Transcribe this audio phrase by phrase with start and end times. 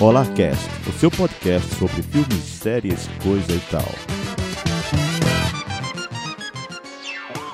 [0.00, 3.84] Olá Cast, o seu podcast sobre filmes, séries, coisa e tal.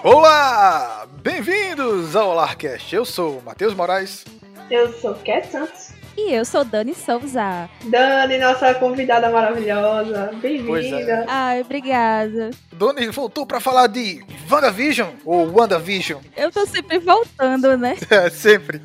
[0.03, 1.07] Olá!
[1.23, 2.95] Bem-vindos ao Olarcast.
[2.95, 4.25] Eu sou o Matheus Moraes.
[4.71, 5.91] Eu sou Cat Santos.
[6.17, 7.71] E eu sou Dani Souza.
[7.85, 10.31] Dani, nossa convidada maravilhosa.
[10.41, 11.13] Pois Bem-vinda.
[11.13, 11.25] é.
[11.29, 12.51] Ai, obrigada.
[12.73, 16.21] Doni voltou pra falar de WandaVision ou WandaVision.
[16.37, 17.97] Eu tô sempre voltando, né?
[18.11, 18.83] É, sempre.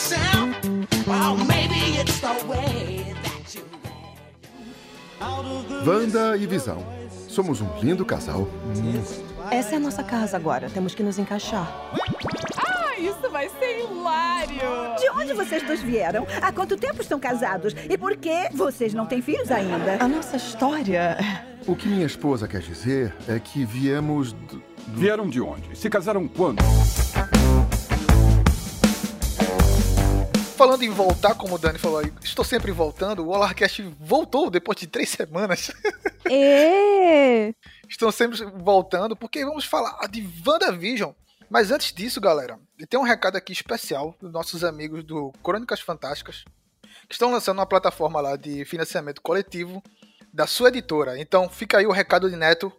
[0.00, 0.56] Yourself.
[1.06, 3.64] Or maybe it's the way that you
[5.86, 6.82] Wanda e Visão.
[7.28, 8.48] Somos um lindo casal.
[8.76, 9.02] Hum.
[9.50, 10.70] Essa é a nossa casa agora.
[10.70, 11.70] Temos que nos encaixar.
[12.98, 14.60] Isso vai ser hilário!
[14.98, 16.26] De onde vocês dois vieram?
[16.42, 17.74] Há quanto tempo estão casados?
[17.88, 19.96] E por que vocês não têm filhos ainda?
[20.04, 21.16] A nossa história.
[21.66, 24.32] O que minha esposa quer dizer é que viemos.
[24.32, 25.76] do- Vieram de onde?
[25.78, 26.62] Se casaram quando?
[30.60, 33.24] Falando em voltar, como o Dani falou aí, estou sempre voltando.
[33.24, 35.72] O Olarcast voltou depois de três semanas.
[36.28, 37.54] E
[37.88, 41.12] Estão sempre voltando porque vamos falar de WandaVision.
[41.48, 42.58] Mas antes disso, galera,
[42.90, 46.44] tem um recado aqui especial dos nossos amigos do Crônicas Fantásticas,
[47.08, 49.82] que estão lançando uma plataforma lá de financiamento coletivo
[50.30, 51.18] da sua editora.
[51.18, 52.70] Então fica aí o recado de Neto.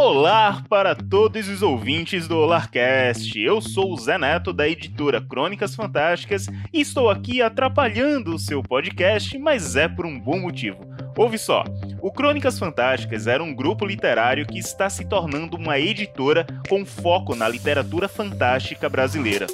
[0.00, 3.36] Olá para todos os ouvintes do Olarcast.
[3.36, 8.62] Eu sou o Zé Neto da editora Crônicas Fantásticas e estou aqui atrapalhando o seu
[8.62, 10.78] podcast, mas é por um bom motivo.
[11.16, 11.64] Ouve só,
[12.00, 17.34] o Crônicas Fantásticas era um grupo literário que está se tornando uma editora com foco
[17.34, 19.48] na literatura fantástica brasileira.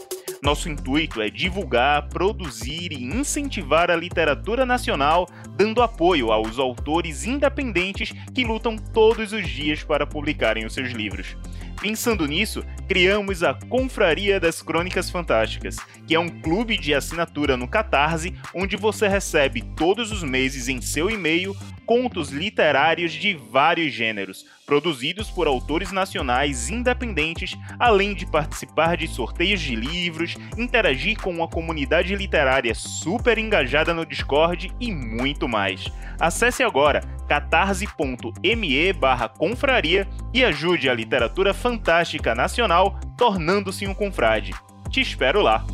[0.45, 8.13] Nosso intuito é divulgar, produzir e incentivar a literatura nacional, dando apoio aos autores independentes
[8.35, 11.35] que lutam todos os dias para publicarem os seus livros.
[11.81, 17.67] Pensando nisso, criamos a Confraria das Crônicas Fantásticas, que é um clube de assinatura no
[17.67, 24.45] Catarse, onde você recebe todos os meses em seu e-mail contos literários de vários gêneros,
[24.67, 31.49] produzidos por autores nacionais independentes, além de participar de sorteios de livros, interagir com uma
[31.49, 35.93] comunidade literária super engajada no Discord e muito mais.
[36.19, 44.53] Acesse agora catarse.me barra confraria e ajude a literatura fantástica nacional tornando-se um confrade.
[44.91, 45.65] Te espero lá!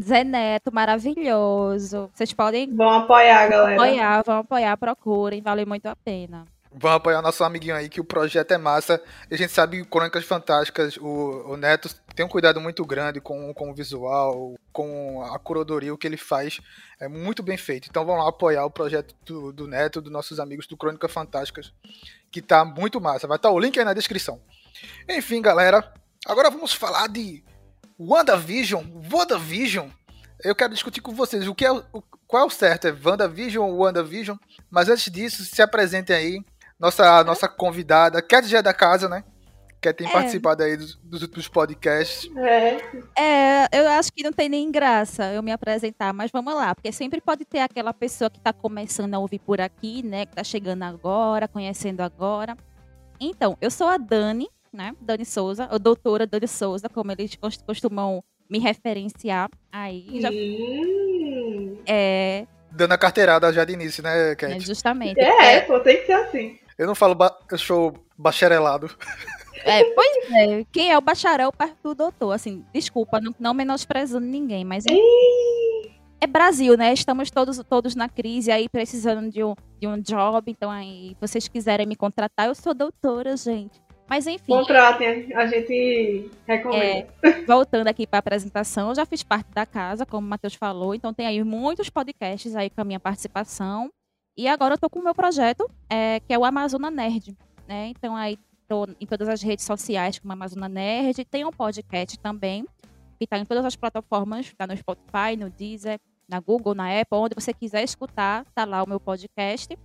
[0.00, 2.10] Zé Neto, maravilhoso.
[2.14, 3.74] Vocês podem Vão apoiar, galera.
[3.74, 6.46] apoiar, vão apoiar, procurem, vale muito a pena.
[6.70, 9.02] Vamos apoiar nosso amiguinho aí, que o projeto é massa.
[9.30, 13.20] E a gente sabe que Crônicas Fantásticas, o, o Neto tem um cuidado muito grande
[13.20, 16.60] com, com o visual, com a curadoria, o que ele faz
[17.00, 17.88] é muito bem feito.
[17.88, 21.72] Então vamos lá apoiar o projeto do, do Neto, dos nossos amigos do Crônicas Fantásticas,
[22.30, 23.26] que tá muito massa.
[23.26, 24.40] Vai estar o link aí na descrição.
[25.08, 25.92] Enfim, galera,
[26.26, 27.42] agora vamos falar de
[27.98, 29.88] WandaVision, WandaVision.
[30.44, 31.82] Eu quero discutir com vocês o que é o,
[32.26, 34.36] qual é o certo, é WandaVision ou WandaVision?
[34.70, 36.40] Mas antes disso, se apresentem aí.
[36.78, 39.24] Nossa, nossa convidada, Cat já é da casa, né?
[39.80, 40.10] Cat tem É.
[40.12, 42.30] participado aí dos, dos últimos podcasts.
[42.36, 42.76] É.
[43.20, 46.92] É, eu acho que não tem nem graça eu me apresentar, mas vamos lá, porque
[46.92, 50.44] sempre pode ter aquela pessoa que tá começando a ouvir por aqui, né, que tá
[50.44, 52.56] chegando agora, conhecendo agora.
[53.20, 57.62] Então, eu sou a Dani, né, Dani Souza, a doutora Dani Souza, como eles cos-
[57.66, 60.20] costumam me referenciar aí.
[60.20, 61.78] Já, Hum.
[61.86, 64.60] é, Dando a carteirada já de início, né, é, Cat?
[64.60, 65.18] justamente.
[65.20, 66.58] É, pô, tem que ser assim.
[66.76, 68.90] Eu não falo, ba- eu sou bacharelado.
[69.64, 72.32] É, pois é, quem é o bacharel perto do doutor?
[72.32, 74.84] Assim, desculpa, não, não menosprezando ninguém, mas
[76.20, 76.92] é Brasil, né?
[76.92, 80.50] Estamos todos, todos na crise aí, precisando de um, de um job.
[80.50, 83.80] Então, aí, vocês quiserem me contratar, eu sou doutora, gente.
[84.08, 87.08] Mas enfim, Contratem, a gente recomenda.
[87.46, 90.94] voltando aqui para a apresentação, eu já fiz parte da casa, como o Matheus falou,
[90.94, 93.90] então tem aí muitos podcasts aí com a minha participação.
[94.36, 97.36] E agora eu tô com o meu projeto, é, que é o Amazona Nerd,
[97.66, 97.88] né?
[97.88, 102.64] Então aí tô em todas as redes sociais como Amazona Nerd, tem um podcast também,
[103.18, 105.98] que tá em todas as plataformas, tá no Spotify, no Deezer,
[106.28, 109.76] na Google, na Apple, onde você quiser escutar, tá lá o meu podcast.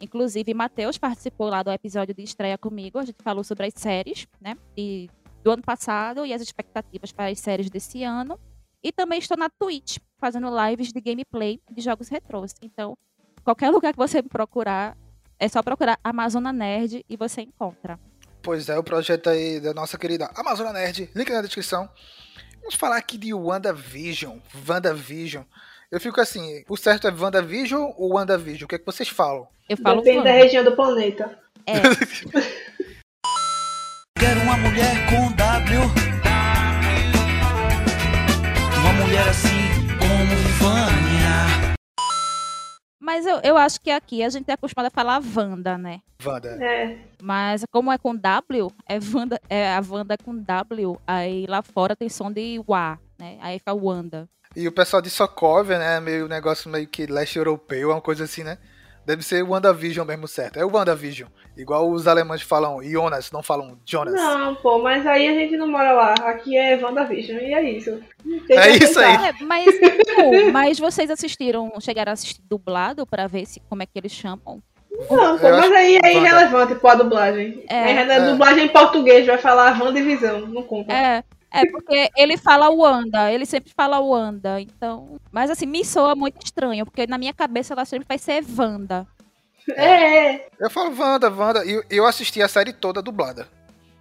[0.00, 2.98] Inclusive, Matheus participou lá do episódio de estreia comigo.
[2.98, 4.56] A gente falou sobre as séries, né?
[4.76, 5.08] E
[5.42, 8.38] do ano passado e as expectativas para as séries desse ano.
[8.82, 12.54] E também estou na Twitch, fazendo lives de gameplay de jogos retrôs.
[12.62, 12.96] Então,
[13.42, 14.96] qualquer lugar que você procurar,
[15.38, 17.98] é só procurar Amazona Nerd e você encontra.
[18.42, 21.88] Pois é, o projeto aí da nossa querida Amazona Nerd, link na descrição.
[22.60, 24.38] Vamos falar aqui de WandaVision.
[24.68, 25.44] WandaVision.
[25.90, 28.64] Eu fico assim, o certo é WandaVision ou WandaVision?
[28.64, 29.46] O que é que vocês falam?
[29.68, 30.32] Eu falo Depende Wanda.
[30.32, 31.38] da região do planeta.
[31.64, 31.74] É.
[34.18, 35.80] Quero uma mulher com W.
[38.80, 41.76] Uma mulher assim como Vânia.
[43.00, 46.00] Mas eu, eu acho que aqui a gente é acostumado a falar Wanda, né?
[46.24, 46.48] Wanda.
[46.64, 46.98] É.
[47.22, 51.62] Mas como é com W, é, Wanda, é a Wanda é com W, aí lá
[51.62, 53.38] fora tem som de Wa, né?
[53.40, 54.28] Aí fica Wanda.
[54.56, 56.00] E o pessoal de Sokovia, né?
[56.00, 58.56] Meio negócio meio que leste europeu, é uma coisa assim, né?
[59.04, 60.58] Deve ser o WandaVision mesmo certo.
[60.58, 61.28] É o WandaVision.
[61.56, 64.14] Igual os alemães falam Jonas, não falam Jonas.
[64.14, 66.14] Não, pô, mas aí a gente não mora lá.
[66.14, 68.00] Aqui é WandaVision e é isso.
[68.48, 69.14] Tem É isso aí.
[69.28, 73.86] É, mas, pô, mas vocês assistiram, chegaram a assistir dublado pra ver se, como é
[73.86, 74.60] que eles chamam?
[75.10, 77.62] Não, pô, mas aí é irrelevante pô, a dublagem.
[77.68, 77.92] É.
[77.92, 78.30] É, a É.
[78.32, 80.92] dublagem em português vai falar WandaVision, não conta.
[80.92, 81.22] É,
[81.56, 85.18] é porque ele fala Wanda, ele sempre fala Wanda, então...
[85.30, 89.06] Mas assim, me soa muito estranho, porque na minha cabeça ela sempre vai ser Wanda.
[89.70, 90.48] É, é.
[90.58, 91.64] Eu falo Wanda, Wanda.
[91.64, 93.48] E eu, eu assisti a série toda dublada.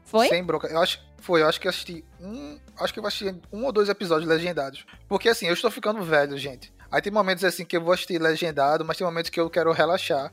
[0.03, 0.27] Foi?
[0.27, 0.67] Sem bronca.
[0.67, 2.59] Eu acho, foi, eu acho que eu assisti um.
[2.79, 4.85] Acho que eu assisti um ou dois episódios legendados.
[5.07, 6.73] Porque assim, eu estou ficando velho, gente.
[6.91, 9.71] Aí tem momentos assim que eu vou assistir legendado, mas tem momentos que eu quero
[9.71, 10.31] relaxar.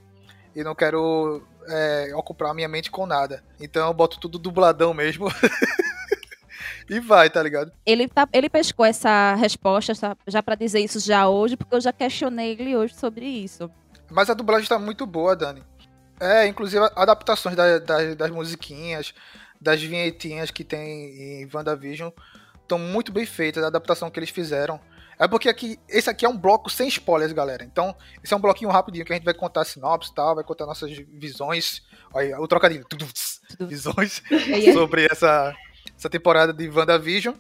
[0.55, 3.43] E não quero é, ocupar a minha mente com nada.
[3.59, 5.29] Então eu boto tudo dubladão mesmo.
[6.97, 7.73] e vai, tá ligado?
[7.87, 9.93] Ele, tá, ele pescou essa resposta
[10.27, 13.71] já pra dizer isso já hoje, porque eu já questionei ele hoje sobre isso.
[14.11, 15.63] Mas a dublagem tá muito boa, Dani.
[16.21, 19.13] É, inclusive adaptações da- da- das musiquinhas,
[19.61, 22.11] das vinhetinhas que tem em WandaVision
[22.63, 24.79] estão muito bem feitas, a adaptação que eles fizeram.
[25.19, 27.63] É porque aqui, esse aqui é um bloco sem spoilers, galera.
[27.65, 27.95] Então,
[28.25, 30.43] esse é um bloquinho rapidinho que a gente vai contar a sinopse e tal, vai
[30.43, 31.83] contar nossas visões.
[32.13, 32.85] Olha, o trocadilho.
[33.61, 34.23] Visões
[34.73, 35.55] sobre essa,
[36.03, 37.35] essa temporada de WandaVision.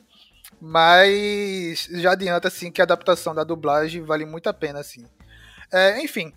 [0.60, 5.04] Mas já adianta, assim, que a adaptação da dublagem vale muito a pena, assim.
[5.72, 6.32] É, enfim,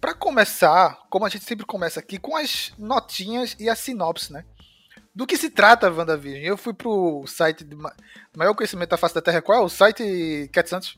[0.00, 4.44] Pra começar, como a gente sempre começa aqui, com as notinhas e a sinopse, né?
[5.14, 6.42] Do que se trata WandaVision?
[6.44, 7.94] Eu fui pro site de ma-
[8.36, 9.40] maior conhecimento da face da Terra.
[9.40, 10.94] Qual é o site, Cat Santos?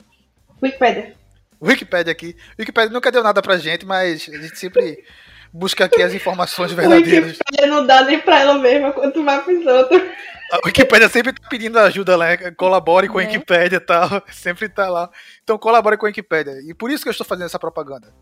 [0.61, 1.15] Wikipedia.
[1.61, 2.35] Wikipedia aqui.
[2.59, 5.01] Wikipedia nunca deu nada pra gente, mas a gente sempre
[5.53, 7.31] busca aqui as informações O verdadeiras.
[7.31, 10.01] Wikipedia não dá nem pra ela mesma quanto vai pros outros.
[10.49, 12.37] A Wikipédia sempre tá pedindo ajuda, né?
[12.51, 13.27] Colabore com a Né?
[13.27, 14.07] Wikipédia e tal.
[14.31, 15.09] Sempre tá lá.
[15.43, 16.61] Então colabore com a Wikipédia.
[16.65, 18.13] E por isso que eu estou fazendo essa propaganda.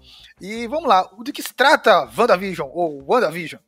[0.42, 1.08] E vamos lá.
[1.18, 3.62] O de que se trata WandaVision, ou WandaVision?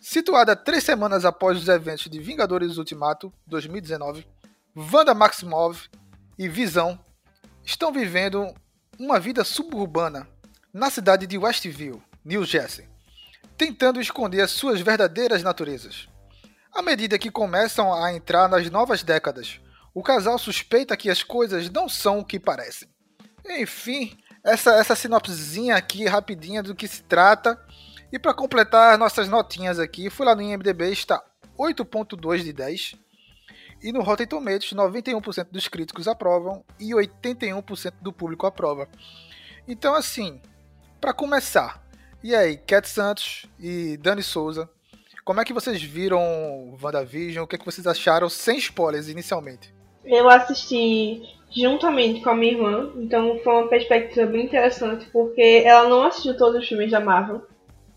[0.00, 4.26] Situada três semanas após os eventos de Vingadores Ultimato 2019,
[4.76, 5.88] Wanda Maximoff
[6.38, 6.98] e Visão
[7.64, 8.46] estão vivendo
[8.98, 10.28] uma vida suburbana
[10.72, 12.86] na cidade de Westview, New Jersey,
[13.56, 16.10] tentando esconder as suas verdadeiras naturezas.
[16.70, 19.58] À medida que começam a entrar nas novas décadas,
[19.94, 22.86] o casal suspeita que as coisas não são o que parecem.
[23.58, 24.14] Enfim,
[24.44, 27.58] essa, essa sinopsezinha aqui rapidinha do que se trata.
[28.12, 31.24] E para completar nossas notinhas aqui, fui lá no IMDB, está
[31.58, 32.94] 8.2 de 10.
[33.82, 38.86] E no Rotten Tomatoes, 91% dos críticos aprovam e 81% do público aprova.
[39.66, 40.42] Então assim,
[41.00, 41.87] para começar,
[42.22, 44.68] e aí, Cat Santos e Dani Souza,
[45.24, 47.44] como é que vocês viram WandaVision?
[47.44, 49.74] O que, é que vocês acharam sem spoilers inicialmente?
[50.04, 51.20] Eu assisti
[51.50, 56.36] juntamente com a minha irmã, então foi uma perspectiva bem interessante, porque ela não assistiu
[56.36, 57.42] todos os filmes da Marvel.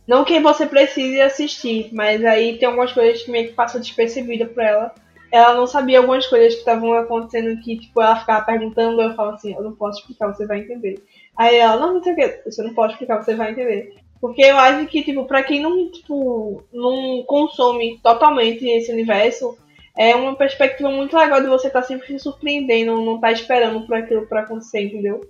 [0.06, 4.46] Não que você precise assistir, mas aí tem algumas coisas que meio que passam despercebida
[4.46, 4.96] pra ela.
[5.32, 9.32] Ela não sabia algumas coisas que estavam acontecendo que, tipo, ela ficava perguntando, eu falo
[9.32, 11.02] assim, eu não posso explicar, você vai entender.
[11.38, 13.96] Aí ela, não, não sei o que, você não pode explicar, você vai entender.
[14.22, 19.58] Porque eu acho que, tipo, pra quem não, tipo, não consome totalmente esse universo,
[19.98, 23.96] é uma perspectiva muito legal de você estar sempre se surpreendendo, não estar esperando por
[23.96, 25.22] aquilo pra acontecer, entendeu?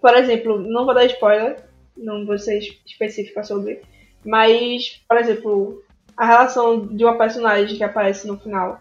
[0.00, 1.62] Por exemplo, não vou dar spoiler,
[1.96, 3.82] não vou ser específica sobre,
[4.24, 5.82] mas, por exemplo,
[6.16, 8.80] a relação de uma personagem que aparece no final.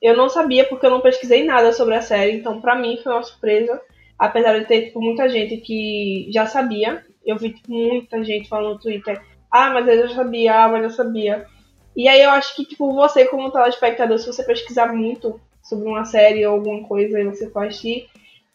[0.00, 3.12] Eu não sabia porque eu não pesquisei nada sobre a série, então pra mim foi
[3.12, 3.80] uma surpresa,
[4.18, 7.04] apesar de ter tipo, muita gente que já sabia.
[7.24, 10.90] Eu vi muita gente falando no Twitter, ah, mas eu já sabia, ah, mas eu
[10.90, 11.46] sabia.
[11.96, 16.04] E aí eu acho que, tipo, você como telespectador, se você pesquisar muito sobre uma
[16.04, 18.08] série ou alguma coisa e você for assistir,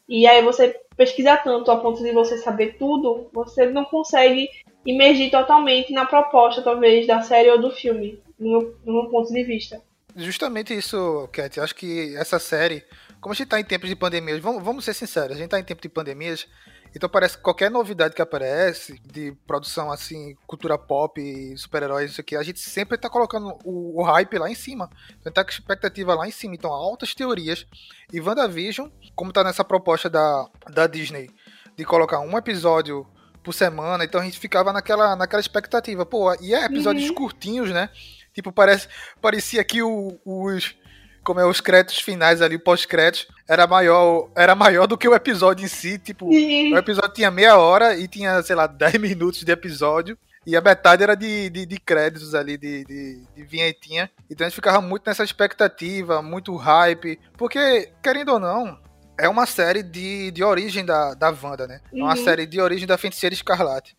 [0.07, 4.49] e aí você pesquisar tanto a ponto de você saber tudo, você não consegue
[4.85, 9.81] imergir totalmente na proposta, talvez, da série ou do filme, no meu, ponto de vista.
[10.15, 11.59] Justamente isso, Cat.
[11.59, 12.83] Acho que essa série,
[13.21, 15.59] como a gente tá em tempos de pandemias, vamos, vamos ser sinceros, a gente tá
[15.59, 16.47] em tempo de pandemias,
[16.95, 21.19] então parece que qualquer novidade que aparece de produção assim, cultura pop,
[21.57, 24.89] super-heróis, isso aqui, a gente sempre tá colocando o, o hype lá em cima.
[25.19, 26.55] Então tá com expectativa lá em cima.
[26.55, 27.65] Então, altas teorias.
[28.11, 31.29] E WandaVision, como tá nessa proposta da, da Disney
[31.77, 33.05] de colocar um episódio
[33.43, 36.05] por semana, então a gente ficava naquela, naquela expectativa.
[36.05, 37.15] Pô, e é episódios Uhum.
[37.15, 37.89] curtinhos, né?
[38.33, 38.87] Tipo, parece,
[39.21, 40.75] parecia que o- os,
[41.23, 45.65] como é os créditos finais ali, pós-créditos, era maior, era maior do que o episódio
[45.65, 45.97] em si.
[45.97, 50.17] Tipo, o episódio tinha meia hora e tinha, sei lá, 10 minutos de episódio.
[50.45, 54.09] E a metade era de, de, de créditos ali, de, de, de vinhetinha.
[54.29, 57.19] Então a gente ficava muito nessa expectativa, muito hype.
[57.37, 58.79] Porque, querendo ou não,
[59.17, 61.81] é uma série de, de origem da, da Wanda, né?
[61.93, 62.23] É uma Uhum.
[62.23, 63.95] série de origem da Feiticeira Escarlate.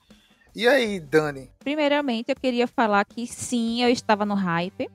[0.56, 1.52] E aí, Dani?
[1.60, 4.90] Primeiramente, eu queria falar que sim, eu estava no hype.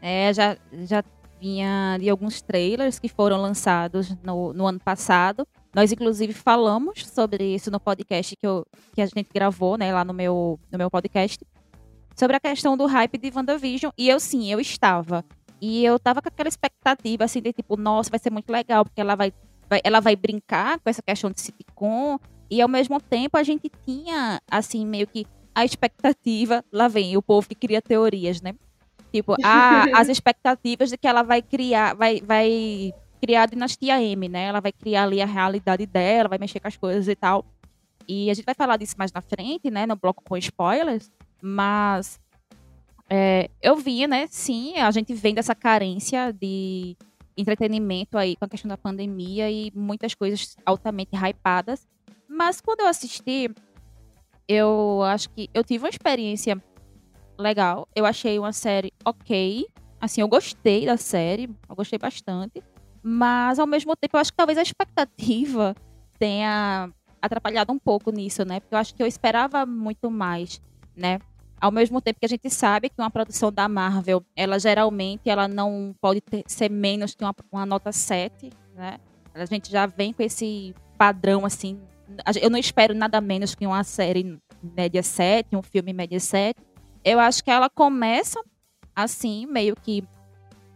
[0.00, 1.02] É, já, já
[1.40, 5.46] vinha de alguns trailers que foram lançados no, no ano passado.
[5.74, 10.04] Nós, inclusive, falamos sobre isso no podcast que, eu, que a gente gravou, né, lá
[10.04, 11.38] no meu, no meu podcast.
[12.16, 13.92] Sobre a questão do hype de WandaVision.
[13.96, 15.24] E eu, sim, eu estava.
[15.60, 19.00] E eu tava com aquela expectativa, assim, de tipo, nossa, vai ser muito legal, porque
[19.00, 19.32] ela vai,
[19.68, 22.18] vai- ela vai brincar com essa questão de sitcom.
[22.50, 26.64] E ao mesmo tempo a gente tinha, assim, meio que a expectativa.
[26.72, 28.54] Lá vem o povo que cria teorias, né?
[29.12, 34.28] Tipo, a, as expectativas de que ela vai criar, vai, vai criar a dinastia M,
[34.28, 34.44] né?
[34.44, 37.44] Ela vai criar ali a realidade dela, vai mexer com as coisas e tal.
[38.06, 39.86] E a gente vai falar disso mais na frente, né?
[39.86, 41.10] No bloco com spoilers.
[41.40, 42.20] Mas
[43.08, 44.26] é, eu vi, né?
[44.30, 46.96] Sim, a gente vem dessa carência de
[47.36, 51.86] entretenimento aí com a questão da pandemia e muitas coisas altamente hypadas.
[52.28, 53.50] Mas quando eu assisti,
[54.46, 56.62] eu acho que eu tive uma experiência
[57.38, 57.88] legal.
[57.94, 59.66] Eu achei uma série ok.
[60.00, 62.62] Assim, eu gostei da série, eu gostei bastante.
[63.02, 65.74] Mas, ao mesmo tempo, eu acho que talvez a expectativa
[66.18, 66.90] tenha
[67.20, 68.60] atrapalhado um pouco nisso, né?
[68.60, 70.60] Porque eu acho que eu esperava muito mais,
[70.94, 71.18] né?
[71.60, 75.48] Ao mesmo tempo que a gente sabe que uma produção da Marvel, ela geralmente ela
[75.48, 78.98] não pode ter- ser menos que uma, uma nota 7, né?
[79.34, 81.80] A gente já vem com esse padrão, assim.
[82.40, 86.60] Eu não espero nada menos que uma série média 7, um filme média 7.
[87.04, 88.40] Eu acho que ela começa
[88.94, 90.02] assim, meio que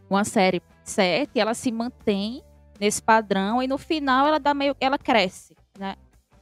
[0.08, 2.42] uma série 7, ela se mantém
[2.78, 5.96] nesse padrão e no final ela dá meio ela cresce, né?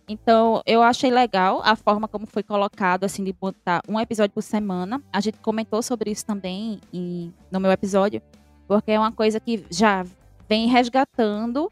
[0.08, 4.42] Então, eu achei legal a forma como foi colocado, assim, de botar um episódio por
[4.42, 5.00] semana.
[5.12, 8.20] A gente comentou sobre isso também em- no meu episódio,
[8.66, 10.04] porque é uma coisa que já
[10.48, 11.70] vem resgatando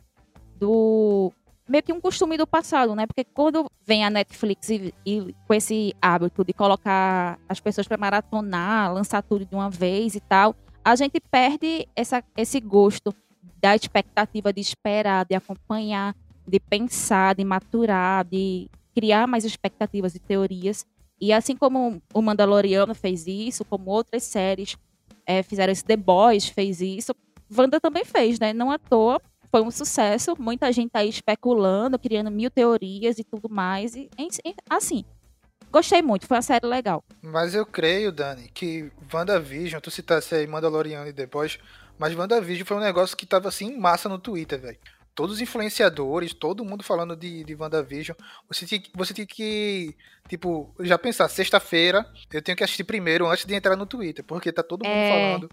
[0.57, 1.33] do
[1.69, 3.07] meio que um costume do passado, né?
[3.07, 7.99] Porque quando vem a Netflix e, e com esse hábito de colocar as pessoas para
[7.99, 13.15] maratonar, lançar tudo de uma vez e tal, a gente perde essa, esse gosto
[13.61, 20.19] da expectativa de esperar, de acompanhar, de pensar, de maturar, de criar mais expectativas e
[20.19, 20.87] teorias.
[21.21, 24.77] E assim como o Mandaloriano fez isso, como outras séries
[25.27, 27.15] eh, fizeram isso, The Boys fez isso,
[27.55, 28.53] Wanda também fez, né?
[28.53, 30.35] Não à toa, foi um sucesso.
[30.39, 33.95] Muita gente aí especulando, criando mil teorias e tudo mais.
[33.95, 34.09] E,
[34.69, 35.05] assim,
[35.71, 37.03] gostei muito, foi uma série legal.
[37.23, 41.59] Mas eu creio, Dani, que WandaVision, tu citasse aí Mandaloriano e depois,
[41.99, 44.79] mas WandaVision foi um negócio que tava assim em massa no Twitter, velho.
[45.15, 48.17] Todos os influenciadores, todo mundo falando de, de WandaVision.
[48.49, 49.97] Você tinha, que- você tinha que,
[50.29, 54.53] tipo, já pensar, sexta-feira eu tenho que assistir primeiro antes de entrar no Twitter, porque
[54.53, 55.09] tá todo mundo É.
[55.11, 55.51] falando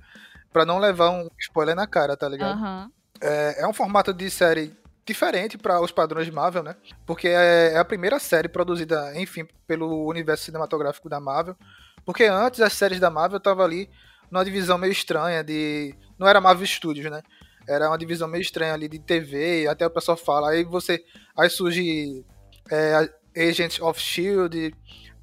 [0.53, 2.51] pra não levar um spoiler na cara, tá ligado?
[2.59, 2.91] Aham.
[3.21, 6.75] É, é um formato de série diferente para os padrões de Marvel, né?
[7.05, 11.55] Porque é, é a primeira série produzida, enfim, pelo universo cinematográfico da Marvel.
[12.03, 13.89] Porque antes as séries da Marvel estavam ali
[14.31, 15.95] numa divisão meio estranha de.
[16.17, 17.21] Não era Marvel Studios, né?
[17.67, 20.51] Era uma divisão meio estranha ali de TV, até o pessoal fala.
[20.51, 21.03] Aí você.
[21.37, 22.23] Aí surge
[22.71, 24.73] é, Agents of Shield.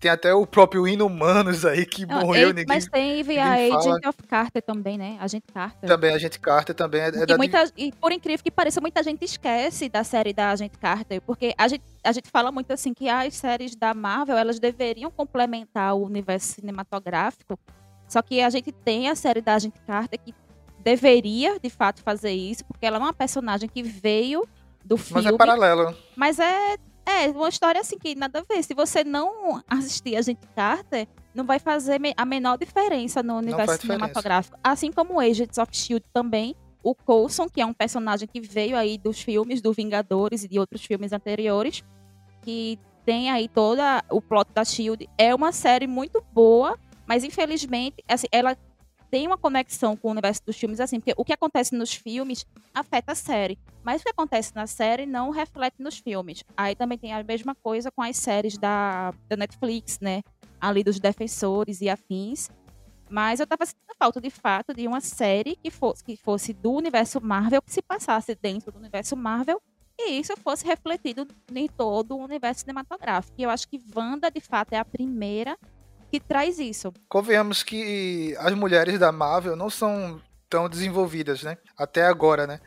[0.03, 2.65] Tem até o próprio Inumanos aí que Não, morreu, ninguém.
[2.67, 3.79] mas teve a fala.
[3.79, 5.17] Agent of Carter também, né?
[5.21, 5.89] Agente Carter.
[5.89, 8.81] Também a gente Carter também é, é E, da muita, e por incrível que pareça,
[8.81, 12.73] muita gente esquece da série da Agente Carter, porque a gente, a gente fala muito
[12.73, 17.57] assim que as séries da Marvel, elas deveriam complementar o universo cinematográfico,
[18.09, 20.35] só que a gente tem a série da Agente Carter que
[20.81, 24.45] deveria, de fato, fazer isso, porque ela é uma personagem que veio
[24.85, 25.23] do filme.
[25.23, 25.97] Mas é paralelo.
[26.17, 28.63] Mas é, é uma história assim que nada a ver.
[28.63, 33.75] Se você não assistir a gente Carter, não vai fazer a menor diferença no universo
[33.75, 33.81] diferença.
[33.81, 34.59] cinematográfico.
[34.63, 36.55] Assim como Agents of Shield também.
[36.83, 40.59] O Coulson, que é um personagem que veio aí dos filmes do Vingadores e de
[40.59, 41.85] outros filmes anteriores,
[42.43, 45.09] que tem aí toda o plot da Shield.
[45.17, 48.57] É uma série muito boa, mas infelizmente, assim, ela
[49.12, 52.47] tem uma conexão com o universo dos filmes, assim, porque o que acontece nos filmes
[52.73, 53.59] afeta a série.
[53.85, 56.42] Mas o que acontece na série não reflete nos filmes.
[56.57, 60.23] Aí também tem a mesma coisa com as séries da, da Netflix, né?
[60.59, 62.49] Ali dos defensores e afins.
[63.11, 66.73] Mas eu tava sentindo falta, de fato, de uma série que fosse, que fosse do
[66.73, 69.61] universo Marvel, que se passasse dentro do universo Marvel,
[69.99, 73.35] e isso fosse refletido em todo o universo cinematográfico.
[73.37, 75.59] E eu acho que Wanda, de fato, é a primeira
[76.12, 76.92] que traz isso.
[77.09, 81.57] Convenhamos que as mulheres da Marvel não são tão desenvolvidas, né?
[81.75, 82.61] Até agora, né?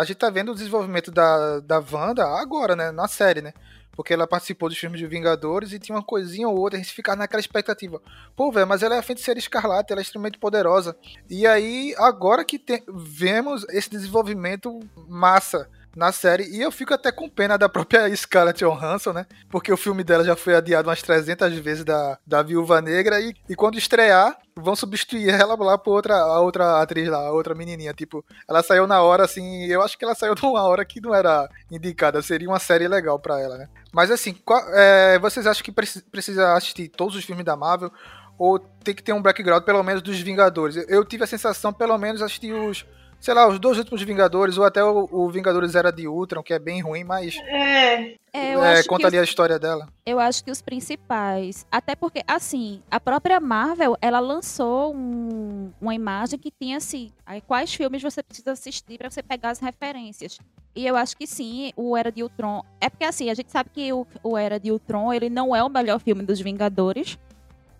[0.00, 2.90] A gente tá vendo o desenvolvimento da, da Wanda agora, né?
[2.90, 3.52] Na série, né?
[3.92, 6.92] Porque ela participou dos filmes de Vingadores e tinha uma coisinha ou outra, a gente
[6.92, 8.02] ficava naquela expectativa.
[8.34, 10.96] Pô, velho, mas ela é a feiticeira escarlate, ela é extremamente poderosa.
[11.30, 17.10] E aí, agora que tem- vemos esse desenvolvimento massa na série, e eu fico até
[17.10, 19.26] com pena da própria Scarlett Johansson, né?
[19.50, 23.34] Porque o filme dela já foi adiado umas 300 vezes da, da Viúva Negra, e,
[23.48, 27.54] e quando estrear, vão substituir ela lá por outra, a outra atriz lá, a outra
[27.54, 27.92] menininha.
[27.94, 31.14] Tipo, ela saiu na hora, assim, eu acho que ela saiu numa hora que não
[31.14, 33.68] era indicada, seria uma série legal pra ela, né?
[33.92, 37.90] Mas assim, qual- é, vocês acham que preci- precisa assistir todos os filmes da Marvel?
[38.38, 40.76] Ou tem que ter um background, pelo menos, dos Vingadores?
[40.76, 42.86] Eu, eu tive a sensação, pelo menos, assistir os,
[43.20, 46.54] sei lá, os dois últimos Vingadores, ou até o, o Vingadores Era de Ultron, que
[46.54, 48.14] é bem ruim, mas É.
[48.32, 49.88] É, eu é, conta os- ali a história dela.
[50.04, 51.66] Eu acho que os principais.
[51.70, 57.40] Até porque, assim, a própria Marvel, ela lançou um- uma imagem que tinha assim, aí
[57.40, 60.38] quais filmes você precisa assistir para você pegar as referências.
[60.76, 62.62] E eu acho que sim, o Era de Ultron.
[62.80, 65.64] É porque assim, a gente sabe que o, o Era de Ultron, ele não é
[65.64, 67.18] o melhor filme dos Vingadores,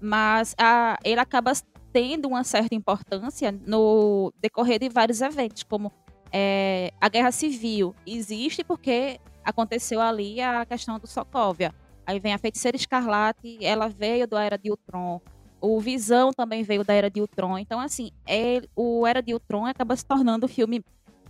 [0.00, 1.52] mas a, ele acaba
[1.92, 5.92] tendo uma certa importância no decorrer de vários eventos, como
[6.32, 7.94] é, a Guerra Civil.
[8.06, 11.74] Existe porque aconteceu ali a questão do Sokovia.
[12.06, 15.20] Aí vem a Feiticeira Escarlate, ela veio da Era de Ultron.
[15.60, 17.58] O Visão também veio da Era de Ultron.
[17.58, 20.82] Então, assim, é, o Era de Ultron acaba se tornando um filme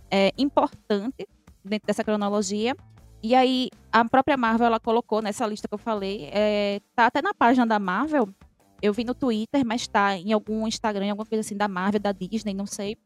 [0.09, 1.27] é, importante
[1.63, 2.75] dentro dessa cronologia.
[3.21, 7.21] E aí, a própria Marvel, ela colocou nessa lista que eu falei, é, tá até
[7.21, 8.29] na página da Marvel,
[8.81, 11.99] eu vi no Twitter, mas tá em algum Instagram, em alguma coisa assim da Marvel,
[11.99, 12.97] da Disney, não sei.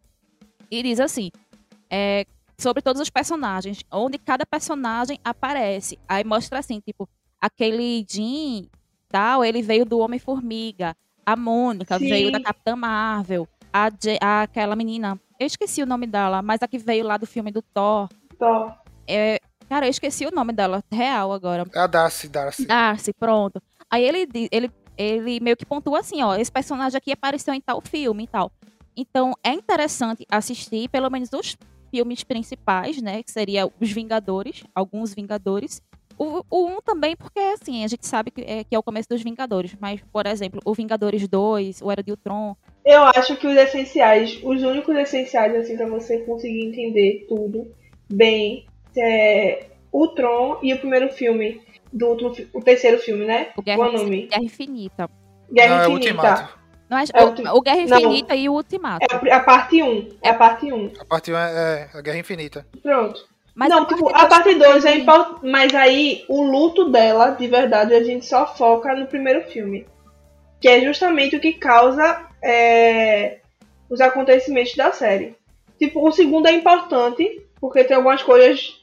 [0.70, 1.30] E diz assim,
[1.90, 2.26] é,
[2.58, 5.98] sobre todos os personagens, onde cada personagem aparece.
[6.08, 7.08] Aí mostra assim, tipo,
[7.40, 8.66] aquele Jean,
[9.10, 10.96] tal, ele veio do Homem-Formiga.
[11.26, 12.10] A Mônica Sim.
[12.10, 13.48] veio da Capitã Marvel.
[13.72, 17.18] A, Je- a- aquela menina, eu esqueci o nome dela, mas a que veio lá
[17.18, 18.10] do filme do Thor.
[18.38, 18.74] Thor.
[19.08, 21.66] É, cara, eu esqueci o nome dela, real agora.
[21.74, 22.66] É a Darcy, Darcy.
[22.66, 23.62] Darcy, pronto.
[23.90, 27.82] Aí ele, ele, ele meio que pontua assim, ó, esse personagem aqui apareceu em tal
[27.82, 28.52] filme e tal.
[28.96, 31.58] Então, é interessante assistir, pelo menos os
[31.90, 35.82] filmes principais, né, que seria os Vingadores, alguns Vingadores.
[36.18, 39.10] O, o 1 também, porque, assim, a gente sabe que é, que é o começo
[39.10, 43.48] dos Vingadores, mas, por exemplo, o Vingadores 2, o Era de Ultron, Eu acho que
[43.48, 47.72] os essenciais, os únicos essenciais, assim, pra você conseguir entender tudo
[48.08, 51.62] bem, é o Tron e o primeiro filme
[51.94, 53.52] do último, o terceiro filme, né?
[53.56, 54.28] o Qual é Guerra, o nome?
[54.28, 55.10] Guerra Infinita.
[55.52, 56.28] Guerra Não, é o Infinita.
[56.30, 56.64] Ultimato.
[56.90, 58.00] Não é, É o, o Guerra não.
[58.00, 59.06] Infinita e o Ultimato.
[59.26, 60.10] É a parte 1.
[60.22, 60.92] É a parte 1.
[61.00, 62.68] A parte 1 é, é a Guerra Infinita.
[62.82, 63.34] Pronto.
[63.56, 65.46] Mas não, a tipo, parte a parte 2 é importante.
[65.46, 69.86] Mas aí, o luto dela, de verdade, a gente só foca no primeiro filme.
[70.60, 73.40] Que é justamente o que causa é,
[73.90, 75.36] os acontecimentos da série.
[75.78, 78.82] Tipo, o segundo é importante, porque tem algumas coisas.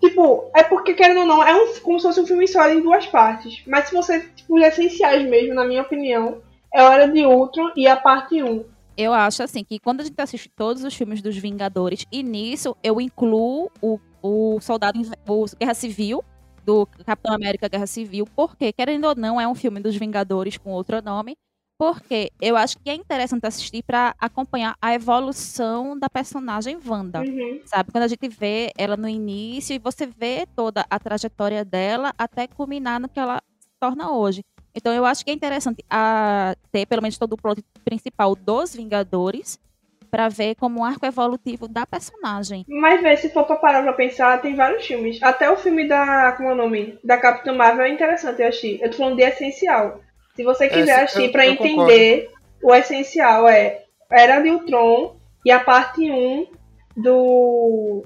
[0.00, 2.80] Tipo, é porque, querendo ou não, é um, como se fosse um filme só em
[2.80, 3.62] duas partes.
[3.66, 6.40] Mas se você, tipo, os essenciais mesmo, na minha opinião,
[6.72, 8.64] é Hora de Ultron e a parte 1.
[8.96, 12.76] Eu acho assim que quando a gente assiste todos os filmes dos Vingadores, e nisso
[12.82, 16.24] eu incluo o, o Soldado o Guerra Civil,
[16.64, 20.70] do Capitão América Guerra Civil, porque, querendo ou não, é um filme dos Vingadores com
[20.70, 21.36] outro nome.
[21.78, 27.20] Porque eu acho que é interessante assistir para acompanhar a evolução da personagem Wanda.
[27.20, 27.60] Uhum.
[27.64, 27.92] Sabe?
[27.92, 32.48] Quando a gente vê ela no início e você vê toda a trajetória dela até
[32.48, 34.44] culminar no que ela se torna hoje.
[34.74, 38.74] Então eu acho que é interessante a, ter pelo menos todo o plot principal dos
[38.74, 39.58] Vingadores
[40.10, 42.64] para ver como o arco evolutivo da personagem.
[42.66, 45.22] Mas, vê, se for pra parar pra pensar, tem vários filmes.
[45.22, 46.32] Até o filme da.
[46.32, 46.98] Como é o nome?
[47.04, 48.80] Da Capitã Marvel é interessante, eu achei.
[48.82, 50.00] Eu tô falando de essencial.
[50.38, 51.52] Se você quiser assistir eu- pra eu
[51.88, 52.30] entender,
[52.62, 56.46] o essencial é Era de Ultron e a parte 1
[56.96, 58.04] do.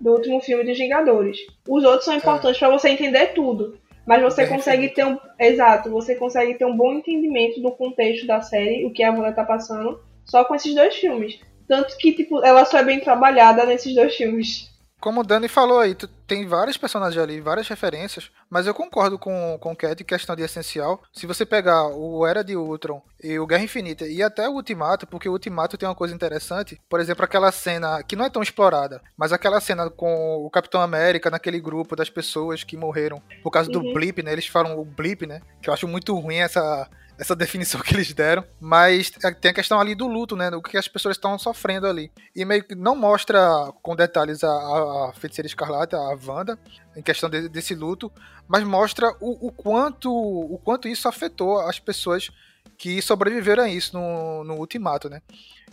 [0.00, 1.36] Do último filme dos Vingadores.
[1.68, 3.78] Os outros são importantes pra você entender tudo.
[4.06, 5.18] Mas você consegue ter um.
[5.38, 9.32] Exato, você consegue ter um bom entendimento do contexto da série, o que a Wanda
[9.32, 11.38] tá passando, só com esses dois filmes.
[11.68, 14.70] Tanto que, tipo, ela só é bem trabalhada nesses dois filmes.
[14.98, 15.94] Como o Dani falou aí,
[16.26, 20.34] tem vários personagens ali, várias referências, mas eu concordo com, com o Cat em questão
[20.34, 21.02] de essencial.
[21.12, 25.06] Se você pegar o Era de Ultron e o Guerra Infinita e até o Ultimato,
[25.06, 28.42] porque o Ultimato tem uma coisa interessante, por exemplo, aquela cena que não é tão
[28.42, 33.50] explorada, mas aquela cena com o Capitão América naquele grupo das pessoas que morreram por
[33.50, 33.92] causa do Uhum.
[33.92, 34.32] blip, né?
[34.32, 35.40] Eles falam o blip, né?
[35.62, 39.80] Que eu acho muito ruim essa essa definição que eles deram, mas tem a questão
[39.80, 40.50] ali do luto, né?
[40.50, 42.10] O que as pessoas estão sofrendo ali.
[42.34, 43.40] E meio que não mostra
[43.82, 46.58] com detalhes a, a, feiticeira escarlate, a Wanda,
[46.96, 48.12] em questão de- desse luto,
[48.46, 52.30] mas mostra o, o quanto o quanto isso afetou as pessoas
[52.76, 55.22] que sobreviveram a isso no, no Ultimato, né?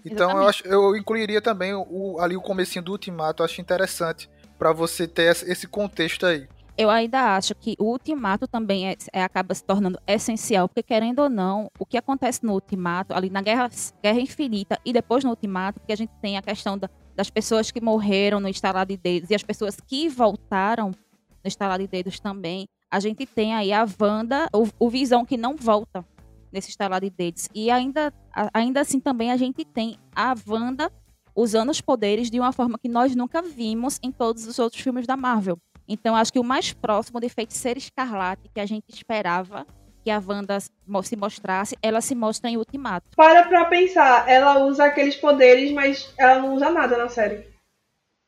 [0.05, 4.71] Então eu, acho, eu incluiria também o, ali o comecinho do Ultimato, acho interessante pra
[4.71, 6.47] você ter esse contexto aí.
[6.75, 11.19] Eu ainda acho que o ultimato também é- é- acaba se tornando essencial, porque querendo
[11.19, 13.69] ou não, o que acontece no ultimato, ali na Guerra,
[14.01, 17.69] Guerra Infinita e depois no ultimato, porque a gente tem a questão da- das pessoas
[17.69, 22.19] que morreram no estalar de dedos e as pessoas que voltaram no estalar de dedos
[22.19, 26.03] também, a gente tem aí a Wanda, o, o Visão que não volta
[26.51, 27.49] nesse estalar de dedos.
[27.53, 30.91] E ainda, a- ainda assim também a gente tem a Wanda
[31.35, 35.05] usando os poderes de uma forma que nós nunca vimos em todos os outros filmes
[35.05, 35.57] da Marvel.
[35.87, 39.65] Então, acho que o mais próximo de Feiticeira Escarlate que a gente esperava
[40.03, 43.07] que a Wanda se mostrasse, ela se mostra em Ultimato.
[43.15, 47.47] Para pra pensar, ela usa aqueles poderes, mas ela não usa nada na série.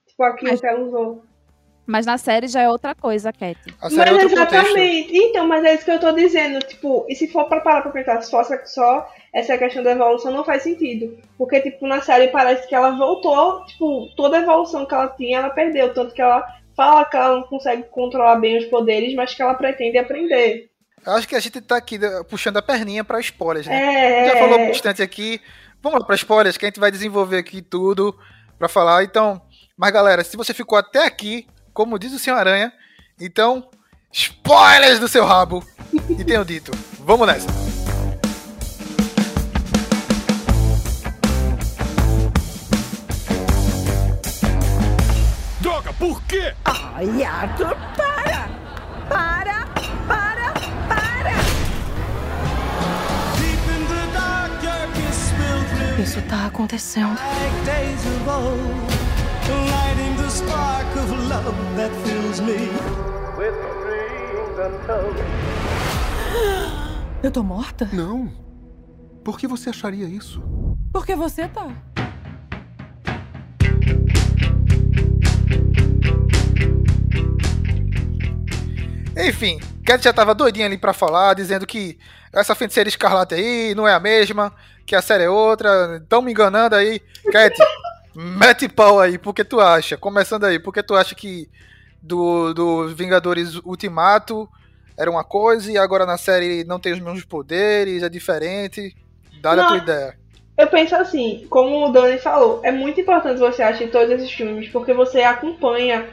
[0.08, 1.24] Tipo aquilo Mas- que ela usou.
[1.88, 3.60] Mas na série já é outra coisa, Cat.
[3.68, 4.32] É Mas contexto.
[4.32, 5.15] exatamente.
[5.15, 6.58] Então, mas é isso que eu tô dizendo.
[6.65, 10.32] Tipo, e se for pra parar pra pensar, se fosse só essa questão da evolução,
[10.32, 11.15] não faz sentido.
[11.38, 15.38] Porque, tipo, na série parece que ela voltou, tipo, toda a evolução que ela tinha,
[15.38, 15.94] ela perdeu.
[15.94, 16.44] Tanto que ela
[16.76, 20.70] fala que ela não consegue controlar bem os poderes, mas que ela pretende aprender.
[21.06, 24.26] Eu acho que a gente tá aqui né, puxando a perninha pra spoilers, né?
[24.26, 24.30] É.
[24.30, 25.40] Já falou bastante aqui.
[25.82, 28.18] Vamos lá para spoilers, que a gente vai desenvolver aqui tudo
[28.58, 29.04] pra falar.
[29.04, 29.40] Então,
[29.78, 32.74] mas galera, se você ficou até aqui, como diz o Senhor Aranha,
[33.22, 33.70] então,
[34.12, 35.64] spoilers do seu rabo.
[36.10, 36.72] E tenho dito.
[37.00, 37.64] Vamos nessa.
[46.06, 46.54] Por quê?
[46.63, 48.48] Ai, Arthur, para!
[49.10, 49.65] Para!
[50.08, 50.54] Para!
[50.88, 51.34] Para!
[56.00, 57.18] Isso tá acontecendo.
[67.24, 67.89] Eu tô morta?
[67.91, 68.32] Não.
[69.24, 70.39] Por que você acharia isso?
[70.94, 71.95] Porque você tá.
[79.28, 81.98] Enfim, Cat já tava doidinha ali pra falar, dizendo que
[82.32, 84.54] essa feiticeira escarlate aí não é a mesma,
[84.86, 87.02] que a série é outra, tão me enganando aí.
[87.32, 87.58] Cat,
[88.14, 89.98] mete pau aí, por que tu acha?
[89.98, 91.50] Começando aí, por que tu acha que
[92.00, 94.48] do, do Vingadores Ultimato
[94.96, 98.96] era uma coisa e agora na série não tem os mesmos poderes, é diferente?
[99.42, 100.18] Dá-lhe a tua ideia.
[100.56, 104.70] Eu penso assim, como o Dani falou, é muito importante você assistir todos esses filmes,
[104.70, 106.08] porque você acompanha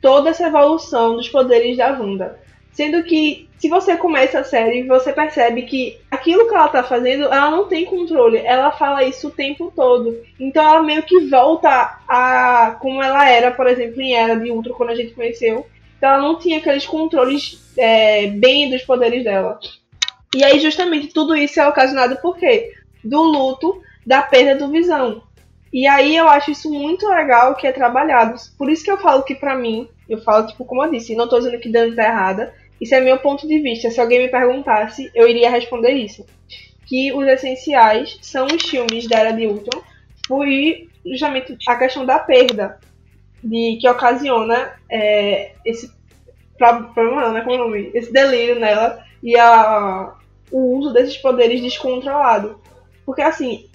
[0.00, 2.44] toda essa evolução dos poderes da Wanda.
[2.76, 7.24] Sendo que, se você começa a série, você percebe que aquilo que ela tá fazendo,
[7.24, 8.36] ela não tem controle.
[8.36, 10.14] Ela fala isso o tempo todo.
[10.38, 14.74] Então ela meio que volta a como ela era, por exemplo, em Era de Ultron,
[14.74, 15.64] quando a gente conheceu.
[15.96, 19.58] Então ela não tinha aqueles controles é, bem dos poderes dela.
[20.34, 22.74] E aí, justamente, tudo isso é ocasionado por quê?
[23.02, 25.22] Do luto da perda do visão.
[25.72, 28.38] E aí eu acho isso muito legal que é trabalhado.
[28.58, 31.26] Por isso que eu falo que pra mim, eu falo, tipo, como eu disse, não
[31.26, 32.54] tô dizendo que Dani tá errada.
[32.80, 33.90] Isso é meu ponto de vista.
[33.90, 36.24] Se alguém me perguntasse, eu iria responder isso.
[36.86, 39.82] Que os essenciais são os filmes da Era de Ultron,
[40.28, 40.46] por
[41.04, 42.78] justamente a questão da perda
[43.42, 45.90] de que ocasiona é, esse
[46.58, 47.40] pro- problema, né?
[47.42, 47.90] Como é nome?
[47.94, 50.14] Esse delírio nela e a,
[50.50, 52.60] o uso desses poderes descontrolado.
[53.04, 53.66] Porque assim,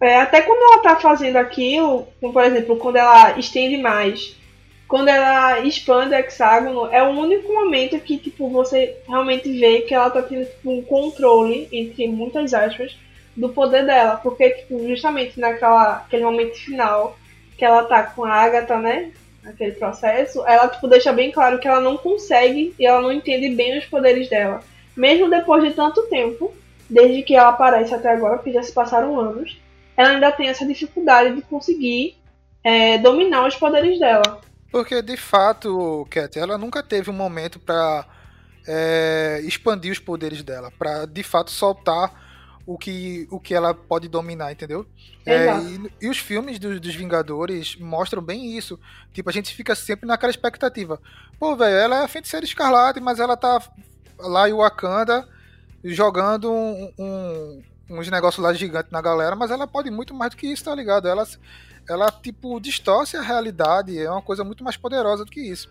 [0.00, 4.36] é, até quando ela tá fazendo aquilo, como por exemplo, quando ela estende mais,
[4.94, 9.92] quando ela expande o hexágono, é o único momento que tipo, você realmente vê que
[9.92, 12.96] ela tá tendo tipo, um controle, entre muitas aspas,
[13.36, 14.20] do poder dela.
[14.22, 17.18] Porque, tipo, justamente naquela aquele momento final
[17.58, 19.10] que ela tá com a Agatha, né?
[19.44, 23.48] Aquele processo, ela tipo, deixa bem claro que ela não consegue e ela não entende
[23.48, 24.62] bem os poderes dela.
[24.96, 26.54] Mesmo depois de tanto tempo,
[26.88, 29.60] desde que ela aparece até agora, porque já se passaram anos,
[29.96, 32.14] ela ainda tem essa dificuldade de conseguir
[32.62, 34.40] é, dominar os poderes dela.
[34.74, 38.04] Porque, de fato, Cat, ela nunca teve um momento pra
[38.66, 42.10] é, expandir os poderes dela, pra de fato soltar
[42.66, 44.84] o que, o que ela pode dominar, entendeu?
[45.24, 48.76] É, e, e os filmes dos, dos Vingadores mostram bem isso.
[49.12, 51.00] Tipo, a gente fica sempre naquela expectativa.
[51.38, 53.62] Pô, velho, ela é a feiticeira escarlate, mas ela tá
[54.18, 55.24] lá em Wakanda
[55.84, 60.36] jogando um- um- uns negócios lá gigantes na galera, mas ela pode muito mais do
[60.36, 61.06] que isso, tá ligado?
[61.06, 61.26] Ela,
[61.88, 65.70] ela tipo, distorce a realidade, é uma coisa muito mais poderosa do que isso.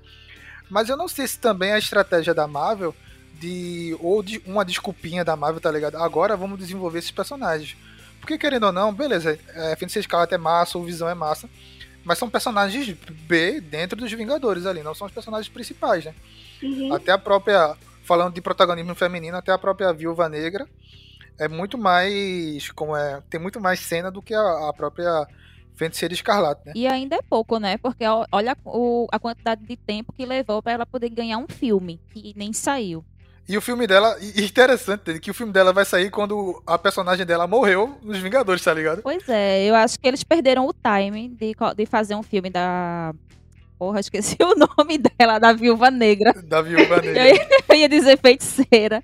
[0.69, 2.95] Mas eu não sei se também a estratégia da Marvel
[3.34, 5.97] de ou de uma desculpinha da Marvel, tá ligado?
[5.97, 7.76] Agora vamos desenvolver esses personagens.
[8.19, 11.49] Porque querendo ou não, beleza, é, Feiticeira Escarlate é massa, o Visão é massa,
[12.06, 12.95] mas são personagens
[13.28, 16.13] B dentro dos Vingadores ali, não são os personagens principais, né?
[16.62, 16.93] Uhum.
[16.93, 20.65] Até a própria, falando de protagonismo feminino, até a própria Viúva Negra
[21.39, 22.69] é muito mais.
[22.72, 23.22] Como é.
[23.30, 25.28] Tem muito mais cena do que a, a própria
[25.76, 26.74] Feiticeira Escarlate, né?
[26.76, 27.78] E ainda é pouco, né?
[27.78, 32.00] Porque olha o, a quantidade de tempo que levou para ela poder ganhar um filme,
[32.12, 33.04] que nem saiu.
[33.48, 37.46] E o filme dela, interessante, que o filme dela vai sair quando a personagem dela
[37.46, 39.02] morreu nos Vingadores, tá ligado?
[39.02, 43.13] Pois é, eu acho que eles perderam o time de, de fazer um filme da.
[43.78, 46.34] Porra, esqueci o nome dela, da Viúva Negra.
[46.41, 47.48] Da Viúva Negra.
[47.67, 49.04] eu ia dizer feiticeira.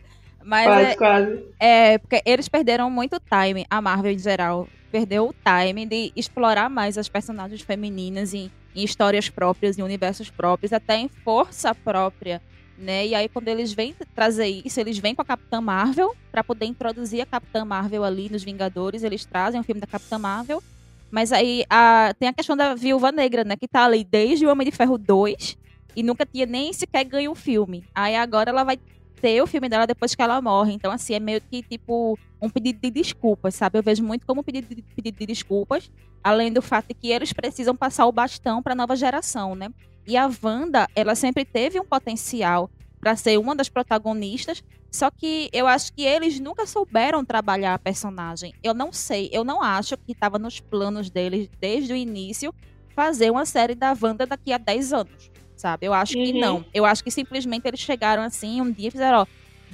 [0.49, 1.45] Mas Quase, é, quase.
[1.59, 4.67] é, porque eles perderam muito time, a Marvel em geral.
[4.91, 10.31] Perdeu o time de explorar mais as personagens femininas em, em histórias próprias, em universos
[10.31, 12.41] próprios, até em força própria
[12.79, 13.07] né?
[13.07, 16.65] E aí quando eles vêm trazer isso, eles vêm com a Capitã Marvel para poder
[16.65, 20.63] introduzir a Capitã Marvel ali nos Vingadores, eles trazem o filme da Capitã Marvel.
[21.11, 24.49] Mas aí a, tem a questão da Viúva Negra, né, que tá ali desde o
[24.49, 25.57] Homem de Ferro 2
[25.95, 27.83] e nunca tinha nem sequer ganho um filme.
[27.93, 28.79] Aí agora ela vai
[29.21, 30.73] ter o filme dela depois que ela morre.
[30.73, 33.77] Então assim, é meio que tipo um pedido de desculpas, sabe?
[33.77, 35.91] Eu vejo muito como um pedido de, pedido de desculpas,
[36.23, 39.69] além do fato de que eles precisam passar o bastão para a nova geração, né?
[40.07, 45.49] E a Wanda, ela sempre teve um potencial para ser uma das protagonistas, só que
[45.53, 48.53] eu acho que eles nunca souberam trabalhar a personagem.
[48.63, 52.53] Eu não sei, eu não acho que estava nos planos deles desde o início
[52.95, 55.85] fazer uma série da Wanda daqui a 10 anos, sabe?
[55.85, 56.23] Eu acho uhum.
[56.23, 56.65] que não.
[56.73, 59.25] Eu acho que simplesmente eles chegaram assim um dia e fizeram, ó,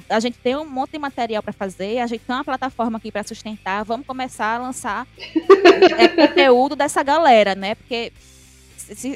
[0.09, 3.11] a gente tem um monte de material para fazer, a gente tem uma plataforma aqui
[3.11, 5.07] para sustentar, vamos começar a lançar
[5.97, 7.75] é, conteúdo dessa galera, né?
[7.75, 8.11] Porque,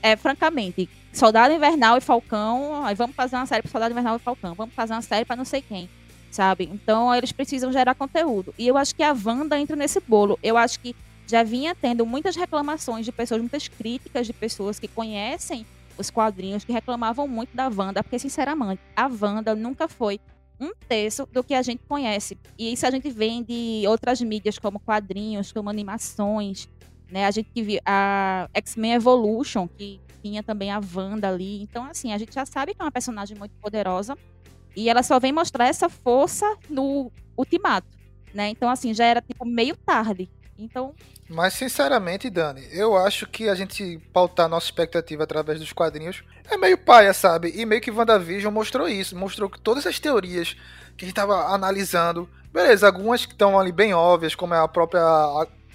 [0.03, 4.19] é, francamente, Soldado Invernal e Falcão, aí vamos fazer uma série para Soldado Invernal e
[4.19, 5.89] Falcão, vamos fazer uma série para não sei quem,
[6.29, 6.69] sabe?
[6.71, 8.53] Então eles precisam gerar conteúdo.
[8.59, 10.37] E eu acho que a Wanda entra nesse bolo.
[10.43, 14.87] Eu acho que já vinha tendo muitas reclamações de pessoas, muitas críticas de pessoas que
[14.87, 15.65] conhecem
[15.99, 20.19] os quadrinhos, que reclamavam muito da Wanda, porque sinceramente, a Wanda nunca foi
[20.59, 22.37] um terço do que a gente conhece.
[22.57, 26.67] E isso a gente vem de outras mídias, como quadrinhos, como animações,
[27.11, 27.25] né?
[27.25, 31.61] A gente viu a X-Men Evolution, que tinha também a Wanda ali.
[31.61, 34.17] Então, assim, a gente já sabe que é uma personagem muito poderosa.
[34.75, 37.87] E ela só vem mostrar essa força no Ultimato,
[38.33, 38.49] né?
[38.49, 40.29] Então, assim, já era, tipo, meio tarde.
[40.59, 40.93] Então...
[41.29, 46.57] Mas, sinceramente, Dani, eu acho que a gente pautar nossa expectativa através dos quadrinhos é
[46.57, 47.53] meio paia, sabe?
[47.55, 49.15] E meio que WandaVision mostrou isso.
[49.15, 50.55] Mostrou que todas as teorias
[50.97, 52.29] que a gente tava analisando...
[52.51, 55.03] Beleza, algumas que estão ali bem óbvias, como é a própria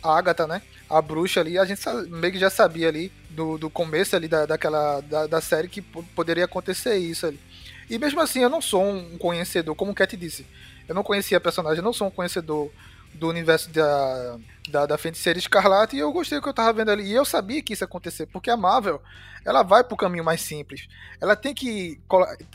[0.03, 0.61] Agatha, né?
[0.91, 4.45] A bruxa ali, a gente meio que já sabia ali do, do começo ali da,
[4.45, 7.41] daquela da, da série que poderia acontecer isso ali.
[7.89, 10.45] E mesmo assim, eu não sou um conhecedor, como o Cat disse.
[10.89, 12.71] Eu não conhecia a personagem, eu não sou um conhecedor
[13.15, 16.91] do universo da, da, da Feiticeira Escarlate e eu gostei do que eu tava vendo
[16.91, 17.05] ali.
[17.05, 19.01] E eu sabia que isso ia acontecer, porque a Marvel,
[19.45, 20.89] ela vai pro caminho mais simples.
[21.21, 22.01] Ela tem que.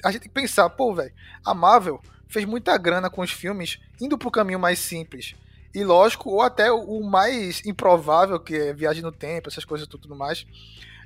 [0.04, 1.12] A gente tem que pensar, pô, velho,
[1.46, 5.36] a Marvel fez muita grana com os filmes indo pro caminho mais simples.
[5.74, 10.16] E lógico, ou até o mais improvável, que é viagem no tempo, essas coisas tudo
[10.16, 10.46] mais.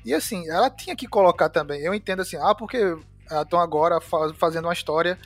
[0.05, 1.81] E assim, ela tinha que colocar também.
[1.81, 2.97] Eu entendo assim, ah, porque
[3.41, 3.99] estão agora
[4.37, 5.17] fazendo uma história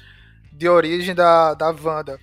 [0.52, 2.20] de origem da, da Wanda.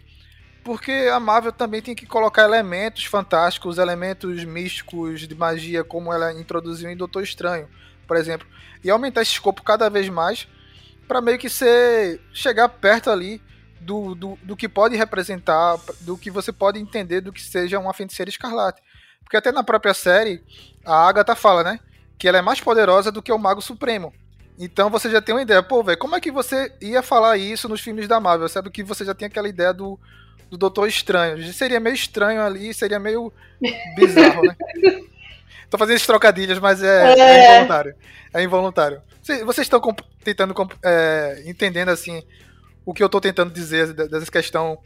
[0.64, 6.32] Porque a Marvel também tem que colocar elementos fantásticos, elementos místicos de magia, como ela
[6.32, 7.68] introduziu em Doutor Estranho,
[8.08, 8.46] por exemplo.
[8.82, 10.48] E aumentar esse escopo cada vez mais
[11.06, 13.42] para meio que ser chegar perto ali
[13.78, 17.92] do, do, do, que pode representar, do que você pode entender do que seja uma
[17.92, 18.82] feiticeira escarlate.
[19.22, 20.42] Porque até na própria série,
[20.82, 21.78] a Agatha fala, né?
[22.18, 24.14] Que ela é mais poderosa do que o Mago Supremo.
[24.58, 27.68] Então você já tem uma ideia, pô, velho, como é que você ia falar isso
[27.68, 28.48] nos filmes da Marvel?
[28.48, 29.98] Sabe que você já tem aquela ideia do,
[30.50, 31.52] do Doutor Estranho.
[31.52, 33.32] Seria meio estranho ali, seria meio
[33.96, 34.56] bizarro, né?
[35.70, 37.20] Tô fazendo esses trocadilhos, mas é, é.
[37.20, 37.94] é involuntário.
[38.32, 39.02] É involuntário.
[39.44, 39.80] Vocês estão
[40.22, 40.54] tentando
[40.84, 42.22] é, entendendo assim
[42.84, 44.78] o que eu tô tentando dizer dessa questão.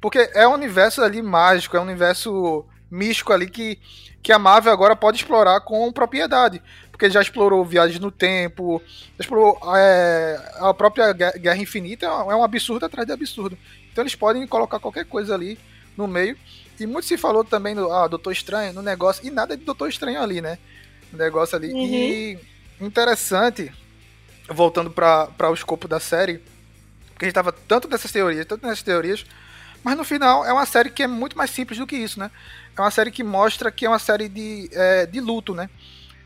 [0.00, 3.78] Porque é um universo ali mágico, é um universo místico ali que,
[4.22, 6.62] que a Marvel agora pode explorar com propriedade.
[6.90, 8.82] Porque já explorou Viagens no Tempo,
[9.18, 13.56] explorou é, a própria Guerra Infinita, é um absurdo atrás de absurdo.
[13.96, 15.58] Então eles podem colocar qualquer coisa ali
[15.96, 16.36] no meio.
[16.78, 19.88] E muito se falou também do ah, Doutor Estranho no negócio, e nada de Doutor
[19.88, 20.58] Estranho ali, né?
[21.10, 21.72] O negócio ali.
[21.72, 21.86] Uhum.
[21.86, 22.38] E
[22.78, 23.72] interessante,
[24.50, 26.42] voltando para o escopo da série,
[27.14, 29.24] porque a gente tava tanto nessas teorias, tanto nessas teorias,
[29.82, 32.30] mas no final é uma série que é muito mais simples do que isso, né?
[32.76, 35.70] É uma série que mostra que é uma série de, é, de luto, né?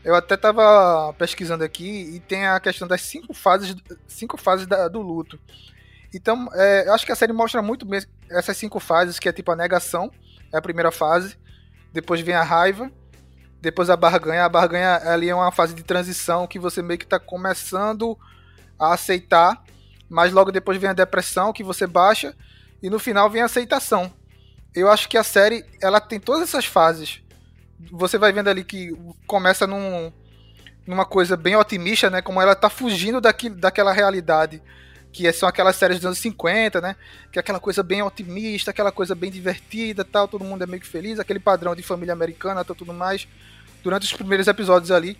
[0.03, 3.73] Eu até tava pesquisando aqui e tem a questão das cinco fases,
[4.09, 5.39] cinco fases da, do luto.
[6.13, 9.33] Então, é, eu acho que a série mostra muito bem essas cinco fases, que é
[9.33, 10.11] tipo a negação,
[10.51, 11.37] é a primeira fase.
[11.93, 12.91] Depois vem a raiva.
[13.61, 14.45] Depois a barganha.
[14.45, 18.17] A barganha ali é uma fase de transição que você meio que está começando
[18.79, 19.63] a aceitar
[20.11, 22.35] mas logo depois vem a depressão, que você baixa,
[22.83, 24.11] e no final vem a aceitação,
[24.75, 27.21] eu acho que a série ela tem todas essas fases.
[27.89, 28.91] Você vai vendo ali que
[29.25, 30.11] começa num,
[30.85, 32.21] numa coisa bem otimista, né?
[32.21, 34.61] Como ela tá fugindo daqui, daquela realidade
[35.11, 36.95] que são aquelas séries dos anos 50, né?
[37.31, 40.81] Que é aquela coisa bem otimista, aquela coisa bem divertida, tal, todo mundo é meio
[40.81, 43.27] que feliz, aquele padrão de família americana, tal, tudo mais,
[43.83, 45.17] durante os primeiros episódios ali.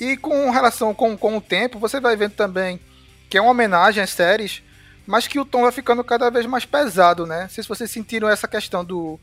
[0.00, 2.80] E com relação com, com o tempo, você vai vendo também
[3.28, 4.62] que é uma homenagem às séries,
[5.06, 7.42] mas que o tom vai ficando cada vez mais pesado, né?
[7.42, 9.18] Não sei se vocês sentiram essa questão do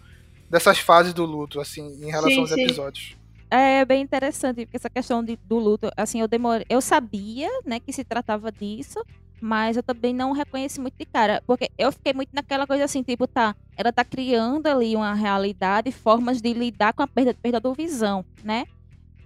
[0.49, 2.63] dessas fases do luto, assim, em relação Sim, aos sim.
[2.63, 3.15] episódios.
[3.49, 6.65] É bem interessante, porque essa questão de- do luto, assim, eu demorei.
[6.69, 9.01] Eu sabia, né, que se tratava disso,
[9.41, 11.41] mas eu também não reconheci muito de cara.
[11.47, 15.91] Porque eu fiquei muito naquela coisa assim, tipo, tá, ela tá criando ali uma realidade,
[15.91, 18.65] formas de lidar com a perda, perda do visão, né?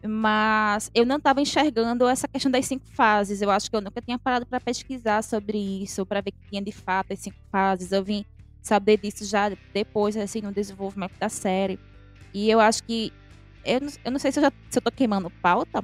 [0.07, 3.41] Mas eu não estava enxergando essa questão das cinco fases.
[3.41, 6.61] Eu acho que eu nunca tinha parado para pesquisar sobre isso, para ver que tinha
[6.61, 7.91] de fato as cinco fases.
[7.91, 8.23] Eu vim
[8.61, 11.79] saber disso já depois, assim, no desenvolvimento da série.
[12.33, 13.11] E eu acho que.
[13.65, 15.83] Eu não, eu não sei se eu, já, se eu tô queimando pauta,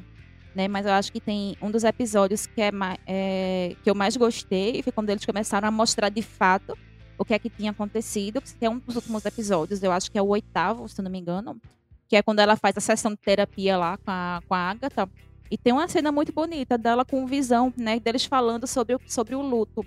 [0.56, 0.68] né?
[0.68, 2.72] Mas eu acho que tem um dos episódios que, é,
[3.06, 6.78] é, que eu mais gostei, foi quando eles começaram a mostrar de fato
[7.18, 10.18] o que é que tinha acontecido, que é um dos últimos episódios, eu acho que
[10.18, 11.60] é o oitavo, se não me engano,
[12.08, 15.10] que é quando ela faz a sessão de terapia lá com a, com a Agatha.
[15.50, 18.00] E tem uma cena muito bonita dela com visão, né?
[18.00, 19.86] Deles falando sobre o, sobre o luto.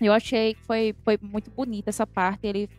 [0.00, 2.46] Eu achei que foi, foi muito bonita essa parte.
[2.46, 2.70] Ele,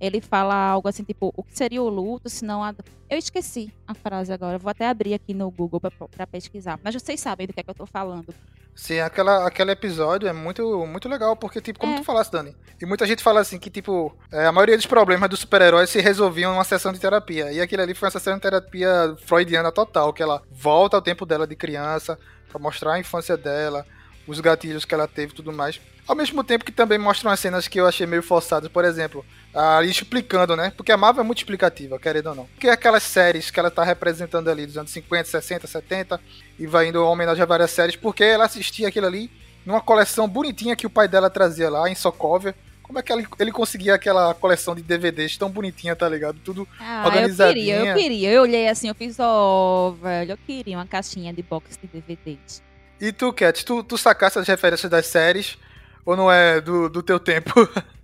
[0.00, 2.74] ele fala algo assim, tipo, o que seria o luto, se não a...
[3.08, 4.58] Eu esqueci a frase agora.
[4.58, 6.78] Vou até abrir aqui no Google pra, pra pesquisar.
[6.82, 8.34] Mas vocês sabem do que é que eu tô falando.
[8.74, 11.96] Sim, aquela, aquele episódio é muito, muito legal, porque, tipo, como É.
[11.96, 15.30] tu falaste, Dani, e muita gente fala assim que, tipo, é, a maioria dos problemas
[15.30, 17.50] dos super-heróis se resolviam numa sessão de terapia.
[17.50, 21.24] E aquilo ali foi uma sessão de terapia freudiana total, que ela volta ao tempo
[21.24, 22.18] dela de criança,
[22.50, 23.86] pra mostrar a infância dela,
[24.26, 25.80] os gatilhos que ela teve e tudo mais.
[26.06, 29.24] Ao mesmo tempo que também mostra umas cenas que eu achei meio forçadas, por exemplo,
[29.52, 30.72] ali explicando, né?
[30.76, 32.44] Porque a Marvel é muito explicativa, querendo ou não.
[32.46, 36.20] Porque aquelas séries que ela tá representando ali dos anos 50, 60, 70,
[36.58, 39.30] e vai indo em homenagem a várias séries, porque ela assistia aquilo ali
[39.64, 42.54] numa coleção bonitinha que o pai dela trazia lá em Sokovia.
[42.84, 46.38] Como é que ele, ele conseguia aquela coleção de DVDs tão bonitinha, tá ligado?
[46.44, 48.30] Tudo Ah, eu queria, eu queria.
[48.30, 52.62] Eu olhei assim, eu fiz, ó, velho, eu queria uma caixinha de box de DVDs.
[53.00, 55.58] E tu, Cat, tu, tu sacasse as referências das séries
[56.06, 57.52] ou não é do, do teu tempo?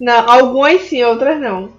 [0.00, 1.78] Não, algumas sim, outras não.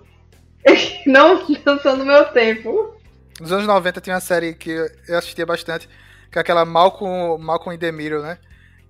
[1.07, 2.95] não, não são do meu tempo.
[3.39, 4.69] Nos anos 90 tinha uma série que
[5.07, 5.89] eu assistia bastante,
[6.31, 8.38] que é aquela Malcolm, Malcolm in the Middle, né?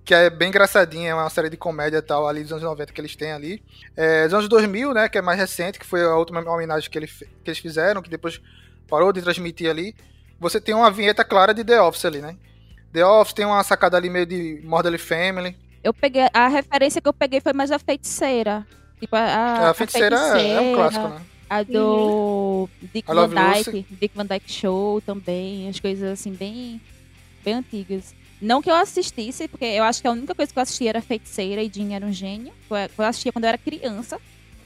[0.04, 2.92] Que é bem engraçadinha, é uma série de comédia e tal, ali dos anos 90
[2.92, 3.62] que eles têm ali.
[3.96, 6.98] É, dos anos 2000, né, que é mais recente, que foi a última homenagem que,
[6.98, 8.38] ele, que eles fizeram, que depois
[8.86, 9.96] parou de transmitir ali.
[10.38, 12.36] Você tem uma vinheta clara de The Office ali, né?
[12.92, 15.56] The Office tem uma sacada ali meio de Modern Family.
[15.82, 18.66] Eu peguei, a referência que eu peguei foi mais a feiticeira.
[19.00, 21.20] Tipo, a, A Feiticeira é- é um clássico, né?
[21.50, 23.86] A do Dick Van Dyke.
[23.90, 26.80] Dick Van Dyke Show também, as coisas assim bem,
[27.44, 28.14] bem antigas.
[28.40, 31.02] Não que eu assistisse, porque eu acho que a única coisa que eu assistia era
[31.02, 32.52] Feiticeira e Jean era um gênio.
[32.70, 34.18] Eu assistia quando eu era criança,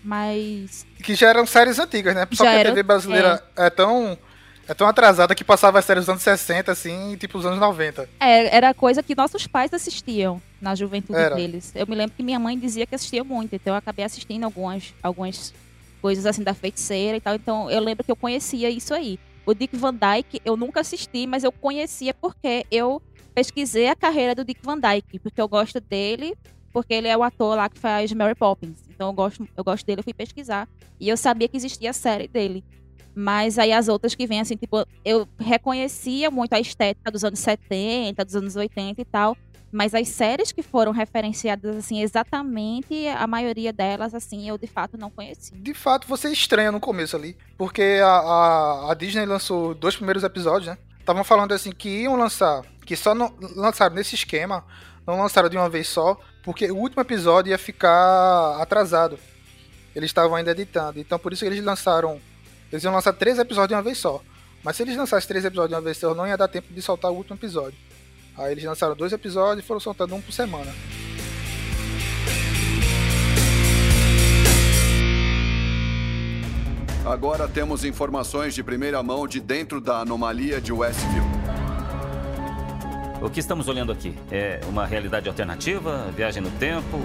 [0.04, 2.26] mas Que já eram séries antigas, né?
[2.32, 3.70] Só Já que a TV brasileira é.
[3.70, 4.18] tão.
[4.68, 8.08] É tão atrasada que passava as séries dos anos 60, assim, tipo os anos 90.
[8.18, 11.34] é, era coisa que nossos pais assistiam na juventude Era.
[11.34, 11.72] deles.
[11.74, 14.94] Eu me lembro que minha mãe dizia que assistia muito, então eu acabei assistindo algumas,
[15.02, 15.52] algumas
[16.00, 17.34] coisas assim da feiticeira e tal.
[17.34, 19.18] Então eu lembro que eu conhecia isso aí.
[19.44, 23.00] O Dick Van Dyke eu nunca assisti, mas eu conhecia porque eu
[23.34, 26.34] pesquisei a carreira do Dick Van Dyke, porque eu gosto dele,
[26.72, 28.82] porque ele é o ator lá que faz Mary Poppins.
[28.88, 30.68] Então eu gosto, eu gosto dele, eu fui pesquisar.
[30.98, 32.64] E eu sabia que existia a série dele.
[33.18, 37.38] Mas aí as outras que vêm, assim, tipo, eu reconhecia muito a estética dos anos
[37.38, 39.34] 70, dos anos 80 e tal.
[39.76, 44.96] Mas as séries que foram referenciadas, assim, exatamente, a maioria delas, assim, eu de fato
[44.96, 45.54] não conheci.
[45.54, 47.36] De fato, você estranha no começo ali.
[47.58, 50.78] Porque a, a, a Disney lançou dois primeiros episódios, né?
[50.98, 54.64] Estavam falando assim que iam lançar, que só não lançaram nesse esquema,
[55.06, 59.18] não lançaram de uma vez só, porque o último episódio ia ficar atrasado.
[59.94, 60.98] Eles estavam ainda editando.
[60.98, 62.18] Então por isso que eles lançaram.
[62.72, 64.22] Eles iam lançar três episódios de uma vez só.
[64.64, 66.80] Mas se eles lançassem três episódios de uma vez só, não ia dar tempo de
[66.80, 67.78] soltar o último episódio.
[68.38, 70.72] Aí eles lançaram dois episódios e foram soltando um por semana.
[77.04, 81.22] Agora temos informações de primeira mão de dentro da anomalia de Westview.
[83.22, 84.14] O que estamos olhando aqui?
[84.30, 86.10] É uma realidade alternativa?
[86.14, 86.98] Viagem no tempo?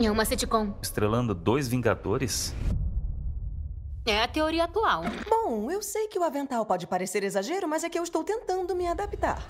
[0.00, 0.74] É uma sitcom.
[0.82, 2.54] Estrelando dois Vingadores?
[4.04, 5.04] É a teoria atual.
[5.30, 8.74] Bom, eu sei que o avental pode parecer exagero, mas é que eu estou tentando
[8.74, 9.40] me adaptar.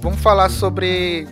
[0.00, 1.26] Vamos falar sobre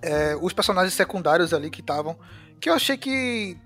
[0.00, 2.16] é, os personagens secundários ali que estavam.
[2.60, 3.58] Que eu achei que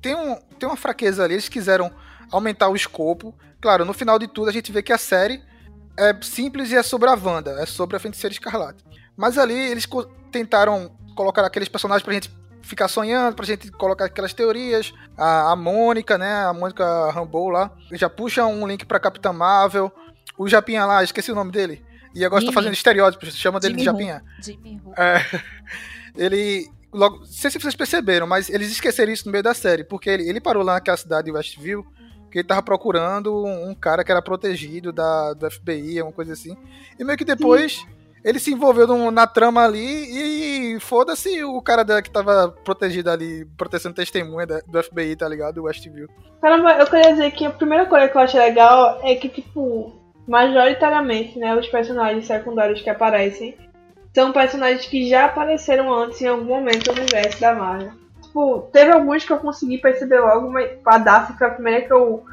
[0.00, 1.34] tem, um, tem uma fraqueza ali.
[1.34, 1.92] Eles quiseram
[2.32, 3.34] aumentar o escopo.
[3.60, 5.42] Claro, no final de tudo a gente vê que a série
[5.98, 8.82] é simples e é sobre a Wanda, é sobre a Feiticeira Escarlate.
[9.14, 9.86] Mas ali eles
[10.36, 12.30] tentaram colocar aqueles personagens pra gente
[12.60, 14.92] ficar sonhando, pra gente colocar aquelas teorias.
[15.16, 16.44] A, a Mônica, né?
[16.44, 17.72] A Mônica Rambeau lá.
[17.92, 19.90] Já puxa um link pra Capitã Marvel.
[20.36, 21.82] O Japinha lá, esqueci o nome dele.
[22.14, 24.22] E agora estou fazendo estereótipos, chama dele de Japinha.
[24.42, 24.80] Jimmy.
[24.96, 25.20] É,
[26.16, 26.68] ele.
[26.92, 30.08] Logo, não sei se vocês perceberam, mas eles esqueceram isso no meio da série, porque
[30.08, 31.84] ele, ele parou lá naquela cidade de Westview,
[32.30, 36.32] que ele tava procurando um, um cara que era protegido da, do FBI, uma coisa
[36.32, 36.56] assim.
[36.98, 37.95] E meio que depois Sim.
[38.26, 43.08] Ele se envolveu num, na trama ali e foda-se o cara da, que tava protegido
[43.08, 45.54] ali, protegendo testemunha da, do FBI, tá ligado?
[45.54, 46.08] Do Westview.
[46.42, 49.92] Caramba, eu queria dizer que a primeira coisa que eu acho legal é que, tipo,
[50.26, 53.56] majoritariamente, né, os personagens secundários que aparecem
[54.12, 57.92] são personagens que já apareceram antes em algum momento no universo da Marvel.
[58.22, 61.92] Tipo, teve alguns que eu consegui perceber logo, mas a Daphne foi a primeira que
[61.92, 62.24] eu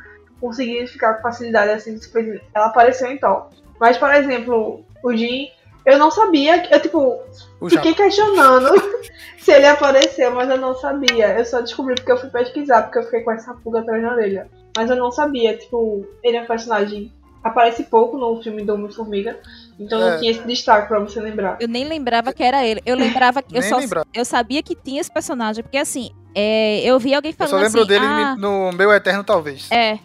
[0.41, 3.49] consegui ficar com facilidade assim, tipo, ela apareceu em Thor.
[3.79, 5.49] Mas, por exemplo, o Jim,
[5.85, 7.19] eu não sabia, eu tipo,
[7.59, 8.03] o fiquei Japa.
[8.03, 8.73] questionando
[9.37, 11.37] se ele apareceu, mas eu não sabia.
[11.37, 14.11] Eu só descobri porque eu fui pesquisar, porque eu fiquei com essa pulga atrás da
[14.11, 14.49] orelha.
[14.75, 17.11] Mas eu não sabia, tipo, ele é um personagem
[17.43, 19.37] aparece pouco no filme do Homem-Formiga.
[19.77, 20.11] Então é.
[20.11, 21.57] não tinha esse destaque pra você lembrar.
[21.59, 22.81] Eu nem lembrava que era ele.
[22.85, 23.55] Eu lembrava que.
[23.55, 24.07] eu, só, lembrava.
[24.13, 25.61] eu sabia que tinha esse personagem.
[25.61, 27.53] Porque assim, é, eu vi alguém falando.
[27.53, 29.69] Eu só lembro assim, dele ah, no meu Eterno, talvez.
[29.69, 29.99] É.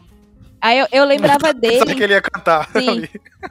[0.60, 1.78] Aí eu, eu lembrava dele.
[1.78, 2.68] Sabe que ele ia cantar.
[2.72, 3.06] Sim.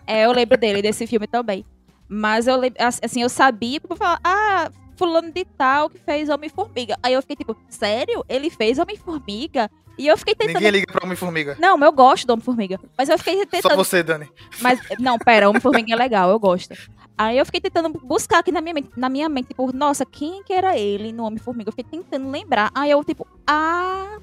[0.05, 1.65] é, eu lembro dele, desse filme também.
[2.07, 6.97] Mas eu assim, eu sabia, eu falava, ah, fulano de tal que fez Homem-Formiga.
[7.03, 8.25] Aí eu fiquei tipo, sério?
[8.27, 9.69] Ele fez Homem-Formiga?
[9.97, 10.55] E eu fiquei tentando.
[10.55, 11.57] Ninguém liga pra Homem-Formiga.
[11.59, 12.79] Não, eu gosto do Homem-Formiga.
[12.97, 13.71] Mas eu fiquei tentando.
[13.71, 14.29] Só você, Dani.
[14.61, 16.75] Mas, não, pera, Homem-Formiga é legal, eu gosto.
[17.17, 20.43] Aí eu fiquei tentando buscar aqui na minha mente, na minha mente, tipo, nossa, quem
[20.43, 21.69] que era ele no Homem-Formiga?
[21.69, 22.69] Eu fiquei tentando lembrar.
[22.75, 24.19] Aí eu, tipo, ah,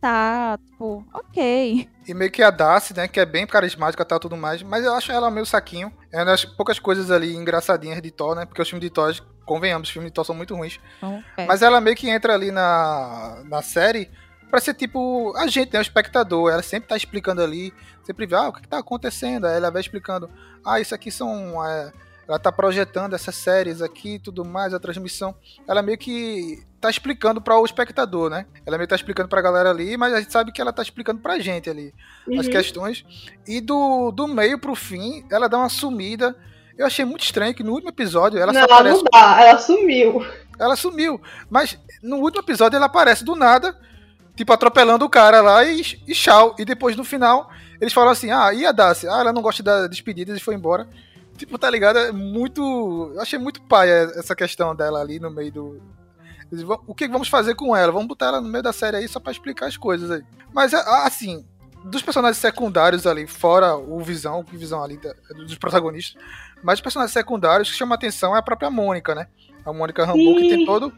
[0.00, 1.88] tá, tipo, ok.
[2.06, 4.84] E meio que a Darcy, né, que é bem carismática e tal, tudo mais, mas
[4.84, 5.92] eu acho ela meio saquinho.
[6.12, 9.14] É uma das poucas coisas ali engraçadinhas de Thor, né, porque os filmes de Thor,
[9.44, 10.80] convenhamos, os filmes de Thor são muito ruins.
[11.46, 14.10] Mas ela meio que entra ali na, na série
[14.50, 16.50] para ser tipo a gente, né, o espectador.
[16.50, 17.72] Ela sempre tá explicando ali,
[18.02, 19.46] sempre vê, ah, o que, que tá acontecendo?
[19.46, 20.30] Aí ela vai explicando,
[20.64, 21.64] ah, isso aqui são.
[21.64, 21.92] É,
[22.28, 25.34] ela tá projetando essas séries aqui e tudo mais, a transmissão.
[25.66, 28.44] Ela meio que tá explicando para o espectador, né?
[28.66, 30.82] Ela meio que tá explicando pra galera ali, mas a gente sabe que ela tá
[30.82, 31.94] explicando pra gente ali
[32.26, 32.38] uhum.
[32.38, 33.04] as questões.
[33.46, 36.36] E do, do meio pro fim, ela dá uma sumida.
[36.76, 38.96] Eu achei muito estranho que no último episódio ela não, só aparece.
[38.96, 40.26] Não dá, ela sumiu.
[40.58, 41.20] Ela sumiu.
[41.48, 43.74] Mas no último episódio ela aparece do nada
[44.38, 46.54] tipo, atropelando o cara lá e, e tchau.
[46.56, 47.50] E depois, no final,
[47.80, 49.08] eles falam assim, ah, e a Darcy?
[49.08, 50.88] Ah, ela não gosta das despedidas e foi embora.
[51.38, 51.98] Tipo, tá ligado?
[51.98, 53.12] É muito...
[53.14, 55.82] Eu achei muito paia essa questão dela ali no meio do...
[56.86, 57.92] O que vamos fazer com ela?
[57.92, 60.22] Vamos botar ela no meio da série aí só pra explicar as coisas aí.
[60.52, 61.44] Mas, assim,
[61.84, 64.98] dos personagens secundários ali, fora o Visão, o Visão ali
[65.34, 66.22] dos protagonistas,
[66.62, 69.28] mas os personagens secundários que chamam a atenção é a própria Mônica, né?
[69.64, 70.92] A Mônica Rambeau, que tem todo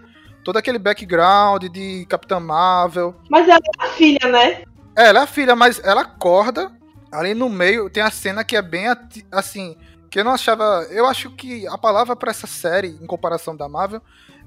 [0.45, 3.15] todo aquele background de Capitã Marvel.
[3.29, 4.65] Mas ela é a filha, né?
[4.97, 6.73] É, ela é a filha, mas ela acorda
[7.13, 7.91] ali no meio.
[7.91, 8.87] Tem a cena que é bem
[9.31, 9.77] assim.
[10.11, 10.87] Que eu não achava.
[10.91, 14.03] Eu acho que a palavra para essa série, em comparação da Marvel,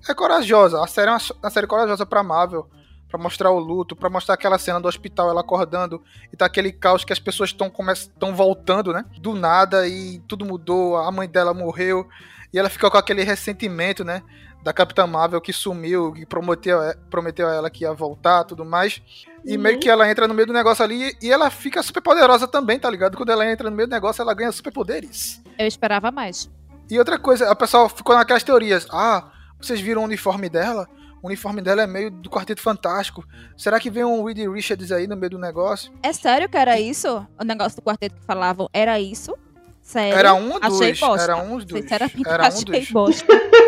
[0.07, 0.83] é corajosa.
[0.83, 2.69] A série é uma, uma série corajosa pra Marvel.
[3.07, 6.71] Pra mostrar o luto, pra mostrar aquela cena do hospital, ela acordando, e tá aquele
[6.71, 9.05] caos que as pessoas estão voltando, né?
[9.19, 12.09] Do nada, e tudo mudou, a mãe dela morreu,
[12.51, 14.23] e ela fica com aquele ressentimento, né?
[14.63, 19.01] da Capitã Marvel que sumiu, que prometeu, prometeu a ela que ia voltar tudo mais.
[19.45, 19.61] E uhum.
[19.61, 22.79] meio que ela entra no meio do negócio ali e ela fica super poderosa também,
[22.79, 23.17] tá ligado?
[23.17, 25.41] Quando ela entra no meio do negócio, ela ganha superpoderes.
[25.57, 26.49] Eu esperava mais.
[26.89, 28.87] E outra coisa, a pessoa ficou naquelas teorias.
[28.91, 30.87] Ah, vocês viram o uniforme dela?
[31.21, 33.25] O uniforme dela é meio do Quarteto Fantástico.
[33.57, 35.91] Será que vem um Reed Richards aí no meio do negócio?
[36.03, 37.25] É sério que era isso?
[37.39, 39.33] O negócio do quarteto que falavam era isso?
[39.81, 40.17] Sério?
[40.17, 40.81] Era um dos.
[40.81, 41.23] Achei bosta.
[41.23, 41.81] Era um dos.
[41.81, 42.91] Sinceramente, era um achei dos.
[42.91, 43.25] bosta.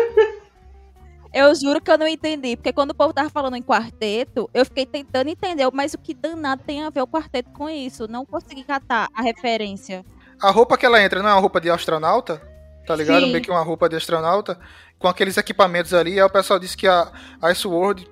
[1.36, 4.64] Eu juro que eu não entendi, porque quando o povo tava falando em quarteto, eu
[4.64, 8.08] fiquei tentando entender, mas o que danado tem a ver o quarteto com isso?
[8.08, 10.02] Não consegui catar a referência.
[10.40, 12.40] A roupa que ela entra não é uma roupa de astronauta?
[12.86, 13.20] Tá ligado?
[13.20, 13.32] Sim.
[13.32, 14.58] Meio que uma roupa de astronauta,
[14.98, 16.18] com aqueles equipamentos ali.
[16.18, 17.12] Aí o pessoal disse que a
[17.52, 18.08] Ice World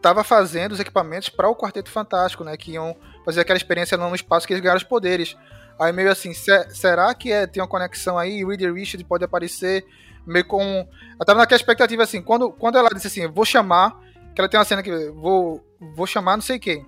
[0.00, 2.56] tava fazendo os equipamentos para o Quarteto Fantástico, né?
[2.56, 5.36] Que iam fazer aquela experiência lá no espaço que eles ganharam os poderes.
[5.80, 8.44] Aí meio assim, será que é, tem uma conexão aí?
[8.44, 9.84] Reader Richard pode aparecer
[10.28, 10.86] meio com.
[11.18, 13.98] Eu tava naquela expectativa assim, quando, quando ela disse assim, vou chamar,
[14.34, 15.64] que ela tem uma cena que vou,
[15.94, 16.86] vou chamar não sei quem.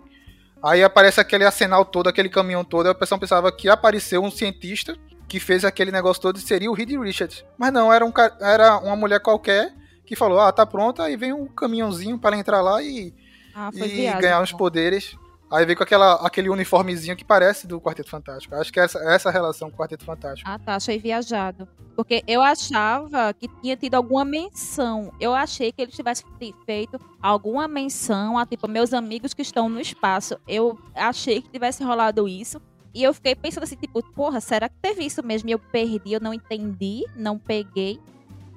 [0.62, 4.30] Aí aparece aquele arsenal todo, aquele caminhão todo, aí o pessoal pensava que apareceu um
[4.30, 4.94] cientista
[5.26, 7.44] que fez aquele negócio todo seria o Reed Richards.
[7.56, 9.72] Mas não, era, um, era uma mulher qualquer
[10.04, 13.14] que falou: ah, tá pronta, aí vem um caminhãozinho para entrar lá e,
[13.54, 14.58] Ah, e viagem, ganhar os então.
[14.58, 15.16] poderes.
[15.50, 18.54] Aí veio com aquela, aquele uniformezinho que parece do Quarteto Fantástico.
[18.54, 20.48] Acho que é essa, essa relação com o Quarteto Fantástico.
[20.48, 20.76] Ah, tá.
[20.76, 21.66] Achei viajado.
[21.96, 25.12] Porque eu achava que tinha tido alguma menção.
[25.20, 29.68] Eu achei que eles tivessem fe- feito alguma menção a, tipo, meus amigos que estão
[29.68, 30.38] no espaço.
[30.46, 32.60] Eu achei que tivesse rolado isso.
[32.94, 35.48] E eu fiquei pensando assim, tipo, porra, será que teve isso mesmo?
[35.48, 38.00] E eu perdi, eu não entendi, não peguei.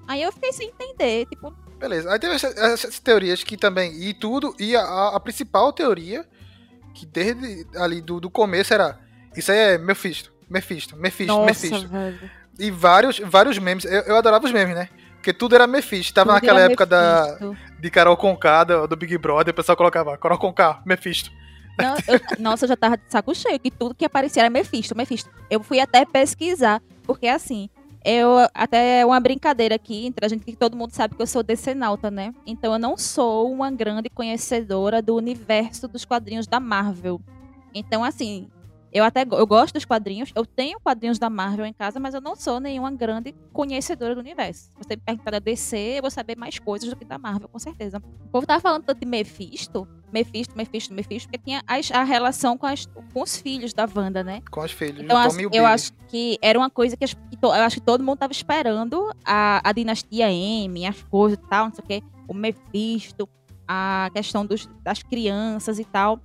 [0.07, 2.11] Aí eu fiquei sem entender, tipo, Beleza.
[2.13, 3.91] Aí teve essa- essas, teorias que também.
[4.01, 4.55] E tudo.
[4.57, 6.25] E a, a principal teoria,
[6.93, 8.97] que desde ali do, do começo era.
[9.35, 10.31] Isso aí é Mephisto.
[10.49, 11.87] Mephisto, Mephisto, nossa, Mephisto.
[11.87, 12.31] velho.
[12.59, 13.85] E vários, vários memes.
[13.85, 14.89] Eu, eu adorava os memes, né?
[15.15, 16.13] Porque tudo era Mephisto.
[16.13, 17.37] Tava Tudo naquela época da,
[17.79, 21.31] de Carol Conká, do, do Big Brother, o pessoal colocava Carol Conká, Mephisto.
[21.79, 24.95] Não, eu- nossa, eu já tava de saco cheio, que tudo que aparecia era Mephisto,
[24.95, 25.29] Mephisto.
[25.49, 27.69] Eu fui até pesquisar, porque assim,
[28.03, 31.27] eu até é uma brincadeira aqui entre a gente, que todo mundo sabe que eu
[31.27, 32.33] sou decenalta, né?
[32.45, 37.21] Então eu não sou uma grande conhecedora do universo dos quadrinhos da Marvel.
[37.73, 38.49] Então, assim,
[38.91, 42.21] eu até eu gosto dos quadrinhos, eu tenho quadrinhos da Marvel em casa, mas eu
[42.21, 44.69] não sou nenhuma grande conhecedora do universo.
[44.77, 47.57] Você me perguntar da DC, eu vou saber mais coisas do que da Marvel, com
[47.57, 47.97] certeza.
[48.25, 52.57] O povo tava falando tanto de Mephisto, Mephisto, Mephisto, Mephisto, porque tinha as- a relação
[52.57, 54.41] com, as- com os filhos da Wanda, né?
[54.51, 55.01] Com os filhos.
[55.01, 55.17] Então,
[55.51, 58.17] eu acho que era uma coisa que, as- que to- eu acho que todo mundo
[58.19, 62.33] tava esperando a, a dinastia M, as coisas e tal, não sei o quê, o
[62.33, 63.27] Mephisto,
[63.67, 66.19] a questão dos, das crianças e tal.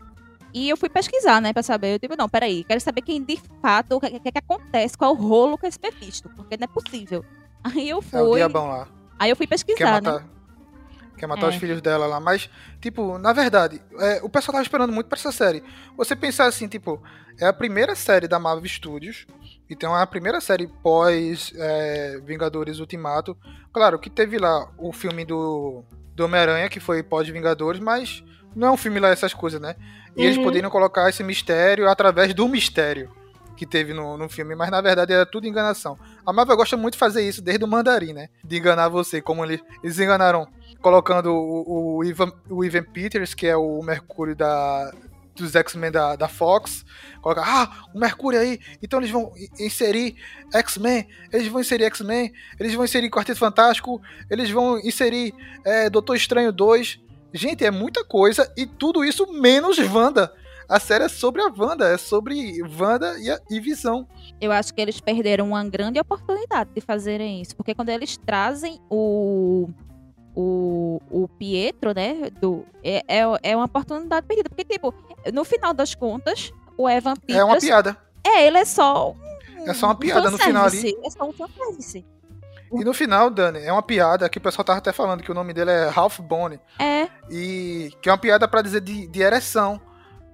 [0.52, 1.94] E eu fui pesquisar, né, pra saber.
[1.94, 5.14] Eu digo, não, peraí, quero saber quem de fato, o que, que, que acontece, qual
[5.14, 7.24] é o rolo com esse Mephisto, porque não é possível.
[7.64, 8.36] Aí eu É o fui.
[8.38, 8.88] diabão lá.
[9.18, 10.24] Aí eu fui pesquisar, né?
[11.18, 11.48] Quer matar É.
[11.50, 12.18] os filhos dela lá.
[12.20, 12.48] Mas,
[12.80, 15.62] tipo, na verdade, é, o pessoal tava esperando muito pra essa série.
[15.96, 17.02] Você pensar assim, tipo,
[17.40, 19.26] é a primeira série da Marvel Studios.
[19.70, 23.36] Então é a primeira série pós é, Vingadores Ultimato.
[23.72, 28.24] Claro que teve lá o filme do, do Homem-Aranha, que foi pós-Vingadores, mas
[28.56, 29.76] não é um filme lá essas coisas, né?
[30.16, 30.44] E eles Uhum.
[30.44, 33.10] poderiam colocar esse mistério através do mistério
[33.56, 35.98] que teve no, no filme, mas na verdade era tudo enganação.
[36.24, 38.28] A Marvel gosta muito de fazer isso desde o Mandarim, né?
[38.42, 40.46] De enganar você, como eles, eles enganaram
[40.80, 44.92] colocando o, o, Ivan, o Ivan Peters, que é o Mercúrio da,
[45.34, 46.84] dos X-Men da, da Fox.
[47.20, 50.16] Coloca, ah, o Mercúrio aí, então eles vão inserir
[50.52, 54.00] X-Men, eles vão inserir X-Men, eles vão inserir Quarteto Fantástico,
[54.30, 57.00] eles vão inserir é, Doutor Estranho 2.
[57.32, 60.32] Gente, é muita coisa e tudo isso menos Wanda.
[60.68, 64.06] A série é sobre a Wanda, é sobre Wanda e, a, e Visão.
[64.38, 67.56] Eu acho que eles perderam uma grande oportunidade de fazerem isso.
[67.56, 69.70] Porque quando eles trazem o.
[70.40, 72.30] O, o Pietro, né?
[72.40, 74.48] Do, é, é, é uma oportunidade perdida.
[74.48, 74.94] Porque, tipo,
[75.34, 77.40] no final das contas, o Evan Peters.
[77.40, 77.96] É uma piada.
[78.24, 79.10] É, ele é só.
[79.10, 80.96] Um, É só uma piada no final ali.
[81.04, 82.06] É só um fanservice.
[82.72, 85.34] E no final, Dani, é uma piada que o pessoal tava até falando que o
[85.34, 86.60] nome dele é Ralph Bone.
[86.78, 87.08] É.
[87.28, 89.80] E que é uma piada pra dizer de, de ereção.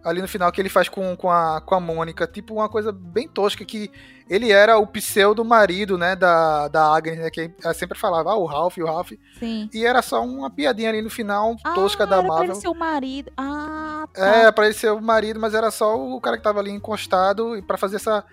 [0.04, 2.26] Ali no final que ele faz com, com, a, com a Mônica.
[2.26, 3.90] Tipo, uma coisa bem tosca que
[4.28, 7.30] ele era o pseudo marido, né, da, da Agnes, né?
[7.30, 9.12] Que ela sempre falava, ah, o Ralph, o Ralph.
[9.38, 9.68] Sim.
[9.72, 12.52] E era só uma piadinha ali no final, tosca ah, da era pra Marvel.
[12.52, 13.32] ele ser o marido.
[13.36, 14.26] Ah, tá.
[14.26, 17.56] É, pra ele ser o marido, mas era só o cara que tava ali encostado
[17.56, 18.24] e pra fazer essa,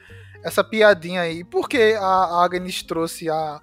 [0.43, 1.43] essa piadinha aí.
[1.43, 3.61] Por que a Agnes trouxe a.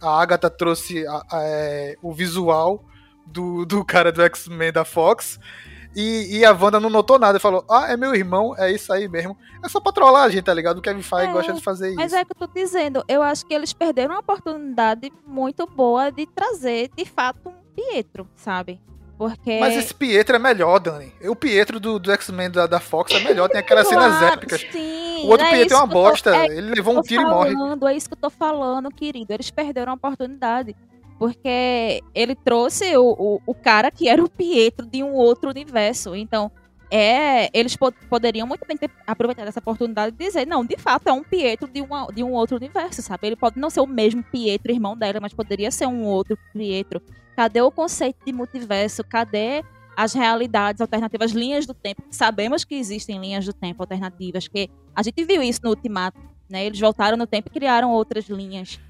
[0.00, 2.84] A Agatha trouxe a- a- é, o visual
[3.24, 5.38] do, do cara do X-Men da Fox.
[5.94, 8.92] E, e a Wanda não notou nada e falou: Ah, é meu irmão, é isso
[8.92, 9.36] aí mesmo.
[9.62, 10.78] É só pra trollar a gente, tá ligado?
[10.78, 11.96] O Kevin Feige É, gosta de fazer isso.
[11.96, 16.10] Mas é que eu tô dizendo, eu acho que eles perderam uma oportunidade muito boa
[16.10, 18.80] de trazer, de fato, um Pietro, sabe?
[19.18, 19.60] Porque.
[19.60, 21.12] Mas esse Pietro é melhor, Dani.
[21.28, 24.60] O Pietro do, do X-Men da, da Fox é melhor, tem aquelas cenas Claro, épicas.
[24.72, 26.36] Sim, O outro é Pietro é uma eu tô- bosta.
[26.36, 27.52] é ele levou um tiro e morre.
[27.52, 29.32] falando, É isso que eu tô falando, querido.
[29.32, 30.74] Eles perderam a oportunidade.
[31.22, 36.16] Porque ele trouxe o, o, o cara que era o Pietro de um outro universo.
[36.16, 36.50] Então,
[36.90, 41.06] é, eles po- poderiam muito bem ter aproveitado essa oportunidade e dizer, não, de fato,
[41.06, 43.28] é um Pietro de, uma, de um outro universo, sabe?
[43.28, 47.00] Ele pode não ser o mesmo Pietro, irmão dela, mas poderia ser um outro Pietro.
[47.36, 49.04] Cadê o conceito de multiverso?
[49.04, 49.62] Cadê
[49.96, 52.02] as realidades alternativas, linhas do tempo?
[52.10, 56.18] Sabemos que existem linhas do tempo alternativas, que a gente viu isso no Ultimato,
[56.50, 56.66] né?
[56.66, 58.80] Eles voltaram no tempo e criaram outras linhas.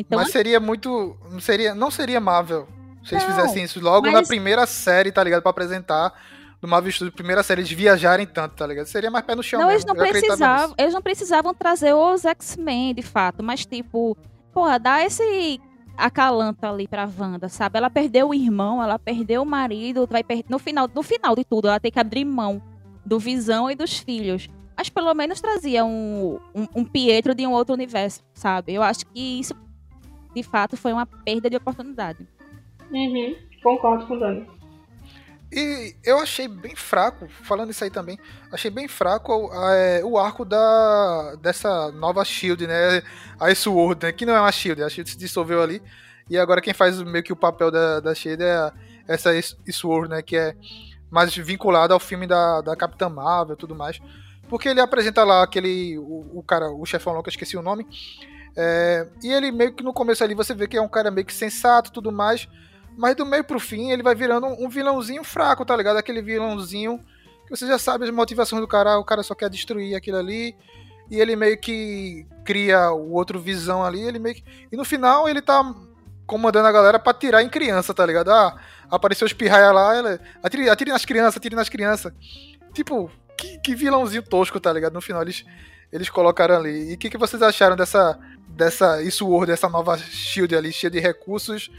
[0.00, 1.16] Então, mas seria muito.
[1.30, 2.68] Não seria, não seria Marvel
[3.04, 5.42] se eles Não, fizessem isso logo na mas- primeira série, tá ligado?
[5.42, 6.12] Pra apresentar
[6.60, 8.86] do Marvel Studios, primeira série, eles viajarem tanto, tá ligado?
[8.86, 9.96] Seria mais pé no chão Não, eles mesmo.
[9.96, 14.16] não eu acreditava precisavam, eles não precisavam trazer os X-Men, de fato, mas tipo,
[14.52, 15.60] porra, dá esse
[15.96, 17.78] acalanta ali pra Wanda, sabe?
[17.78, 20.44] Ela perdeu o irmão, ela perdeu o marido, vai per...
[20.48, 22.62] no final, no final de tudo, ela tem que abrir mão
[23.04, 24.48] do Visão e dos filhos.
[24.76, 28.74] Mas pelo menos trazia um, um, um Pietro de um outro universo, sabe?
[28.74, 29.54] Eu acho que isso,
[30.34, 32.26] de fato, foi uma perda de oportunidade.
[32.90, 34.58] Uhum, concordo com o Dani.
[35.50, 38.18] E eu achei bem fraco, falando isso aí também,
[38.52, 43.02] achei bem fraco é, o arco da dessa nova Shield, né?
[43.40, 44.12] A Sword, né?
[44.12, 45.82] Que não é uma Shield, a Shield se dissolveu ali.
[46.28, 48.70] E agora quem faz meio que o papel da, da Shield é
[49.06, 49.30] essa
[49.70, 50.20] Sword, né?
[50.20, 50.54] Que é
[51.10, 53.98] mais vinculada ao filme da, da Capitã Marvel e tudo mais.
[54.50, 55.96] Porque ele apresenta lá aquele.
[55.98, 57.86] O, o cara, o chefão lá, que eu esqueci o nome.
[58.60, 61.24] É, e ele meio que no começo ali você vê que é um cara meio
[61.24, 62.48] que sensato tudo mais.
[62.96, 65.96] Mas do meio pro fim ele vai virando um vilãozinho fraco, tá ligado?
[65.96, 66.98] Aquele vilãozinho
[67.46, 70.56] que você já sabe as motivações do cara, o cara só quer destruir aquilo ali.
[71.08, 74.44] E ele meio que cria o outro visão ali, ele meio que...
[74.70, 75.62] E no final ele tá
[76.26, 78.30] comandando a galera pra tirar em criança, tá ligado?
[78.30, 80.20] Ah, apareceu os pirraia lá, ela...
[80.42, 82.12] atire, atire nas crianças, atire nas crianças.
[82.74, 84.92] Tipo, que, que vilãozinho tosco, tá ligado?
[84.92, 85.46] No final eles,
[85.92, 86.90] eles colocaram ali.
[86.90, 88.18] E o que, que vocês acharam dessa,
[88.58, 91.70] dessa Sword, dessa nova Shield ali, cheia de recursos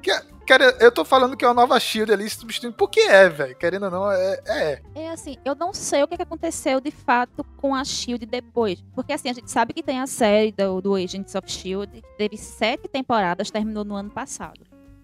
[0.00, 0.10] que,
[0.46, 3.54] cara, eu tô falando que é uma nova Shield ali substituindo, porque é, velho.
[3.54, 4.82] Querendo ou não, é, é.
[4.94, 8.82] É assim, eu não sei o que, aconteceu de fato com a Shield depois.
[8.94, 12.16] Porque assim, a gente sabe que tem a série do, do Agents of Shield, que
[12.16, 14.60] teve sete temporadas, terminou no ano passado.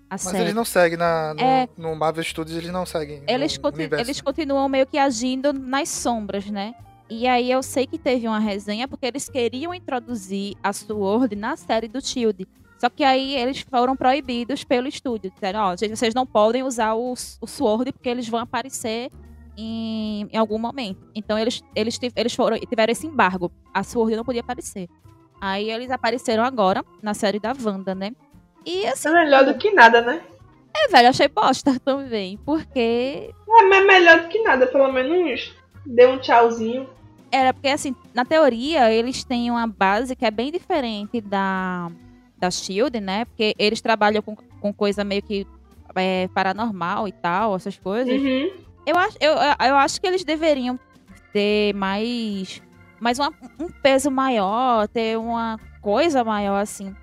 [0.09, 0.45] Mas série.
[0.45, 3.22] eles não seguem na, no, é, no, Marvel Studios, eles não seguem.
[3.27, 6.74] Eles, continu eles continuam meio que agindo nas sombras, né?
[7.09, 11.57] E aí eu sei que teve uma resenha porque eles queriam introduzir a Sword na
[11.57, 12.47] série do Shield.
[12.79, 15.31] Só que aí eles foram proibidos pelo estúdio.
[15.31, 19.11] Disseram, ó, oh, vocês não podem usar o, o Sword porque eles vão aparecer
[19.57, 21.09] em, em algum momento.
[21.15, 23.51] Então eles, eles, eles foram, tiveram esse embargo.
[23.73, 24.89] A Sword não podia aparecer.
[25.41, 28.13] Aí eles apareceram agora na série da Wanda, né?
[28.65, 29.09] E assim.
[29.09, 30.21] É melhor do que nada, né?
[30.77, 32.39] É, velho, achei bosta também.
[32.45, 33.31] Porque.
[33.49, 35.55] É, mas melhor do que nada, pelo menos
[35.85, 36.89] deu um tchauzinho.
[37.31, 41.91] Era porque, assim, na teoria, eles têm uma base que é bem diferente da,
[42.39, 43.24] da Shield, né?
[43.24, 45.47] Porque eles trabalham com, com coisa meio que
[45.95, 48.14] é, paranormal e tal, essas coisas.
[48.20, 48.51] Uhum.
[48.87, 50.79] Eu, acho, eu, eu acho que eles deveriam
[51.33, 52.62] ter mais,
[53.01, 56.95] mais uma, um peso maior, ter uma coisa maior, assim.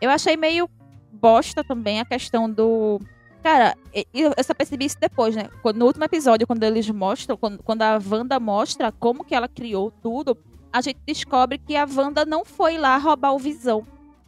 [0.00, 0.68] Eu achei meio
[1.10, 3.00] bosta também a questão do.
[3.42, 3.76] Cara,
[4.14, 5.48] eu, eu só percebi isso depois, né?
[5.74, 9.90] No último episódio, quando eles mostram, quando, quando a Wanda mostra como que ela criou
[10.02, 10.36] tudo,
[10.72, 13.86] a gente descobre que a Wanda não foi lá roubar o Visão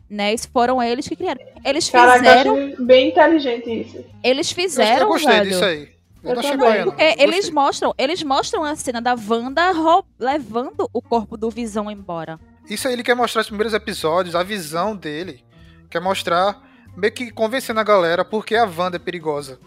[0.08, 0.32] né?
[0.32, 1.40] Isso foram eles que criaram.
[1.64, 2.74] Eles Caraca, fizeram.
[2.78, 4.04] bem inteligente isso.
[4.22, 5.02] Eles fizeram.
[5.02, 5.88] Eu, gostei velho, disso aí.
[6.22, 6.84] Eu, eu achei.
[6.84, 9.72] Porque eles mostram, eles mostram a cena da Wanda
[10.18, 12.38] levando o corpo do Visão embora.
[12.68, 15.44] Isso aí ele quer mostrar os primeiros episódios, a visão dele.
[15.90, 16.62] Quer mostrar,
[16.96, 19.58] meio que convencendo a galera porque a Wanda é perigosa.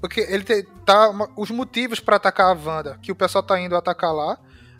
[0.00, 1.10] Porque ele te, tá.
[1.36, 4.38] Os motivos para atacar a Wanda, que o pessoal tá indo atacar lá,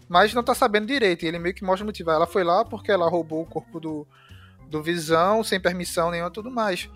[0.08, 1.24] mas não tá sabendo direito.
[1.24, 2.10] E ele meio que mostra o motivo.
[2.10, 4.06] Ela foi lá porque ela roubou o corpo do,
[4.68, 6.88] do Visão, sem permissão nenhuma tudo mais.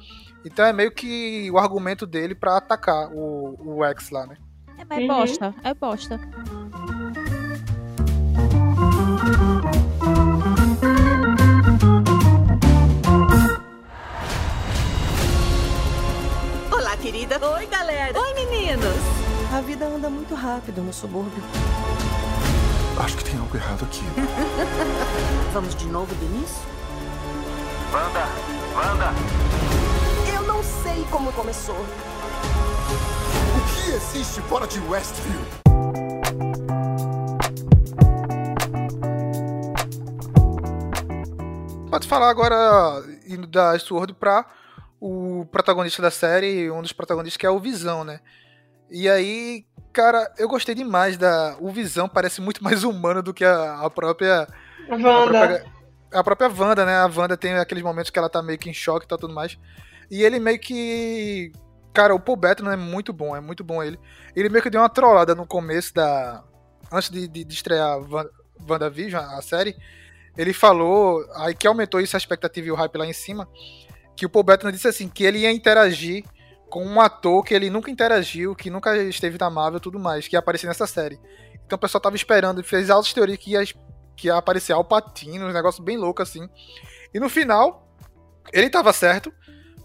[0.44, 4.36] Então é meio que o argumento dele para atacar o, o X lá, né?
[4.78, 6.20] É, mas é bosta, é bosta.
[17.12, 17.38] Querida.
[17.46, 18.18] Oi, galera.
[18.18, 18.96] Oi, meninos.
[19.52, 21.42] A vida anda muito rápido no subúrbio.
[22.98, 24.02] Acho que tem algo errado aqui.
[25.52, 26.62] Vamos de novo do início?
[27.92, 28.24] Wanda!
[28.74, 29.12] Wanda!
[30.34, 31.76] Eu não sei como começou.
[31.76, 35.40] O que existe fora de Westview?
[41.90, 44.46] Pode falar agora indo da Sword pra
[45.04, 48.20] o protagonista da série, um dos protagonistas que é o Visão, né?
[48.88, 51.56] E aí, cara, eu gostei demais da.
[51.58, 54.46] O Visão parece muito mais humano do que a, a própria.
[54.88, 55.10] Wanda.
[55.10, 55.72] A própria,
[56.12, 56.94] a própria Wanda, né?
[56.98, 59.34] A Wanda tem aqueles momentos que ela tá meio que em choque e tal, tudo
[59.34, 59.58] mais.
[60.08, 61.50] E ele meio que.
[61.92, 63.98] Cara, o Paul Bettany é muito bom, é muito bom ele.
[64.36, 66.44] Ele meio que deu uma trollada no começo da.
[66.92, 67.98] Antes de, de, de estrear
[68.68, 69.76] WandaVision, a série.
[70.36, 73.46] Ele falou, aí que aumentou isso a expectativa e o hype lá em cima,
[74.16, 76.24] que o Paul Bettany disse assim, que ele ia interagir
[76.68, 80.26] com um ator que ele nunca interagiu, que nunca esteve na Marvel e tudo mais,
[80.26, 81.20] que ia aparecer nessa série.
[81.66, 83.62] Então o pessoal tava esperando, fez altas teorias que ia
[84.14, 86.48] que ia aparecer Alpatino, um negócio bem louco assim.
[87.12, 87.88] E no final,
[88.52, 89.32] ele tava certo,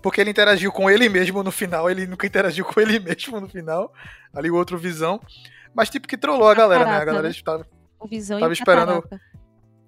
[0.01, 3.47] porque ele interagiu com ele mesmo no final, ele nunca interagiu com ele mesmo no
[3.47, 3.91] final,
[4.33, 5.19] ali o outro Visão.
[5.73, 6.97] Mas tipo que trollou a, galera, né?
[6.97, 7.65] A galera estava
[7.99, 9.03] o Visão tava esperando.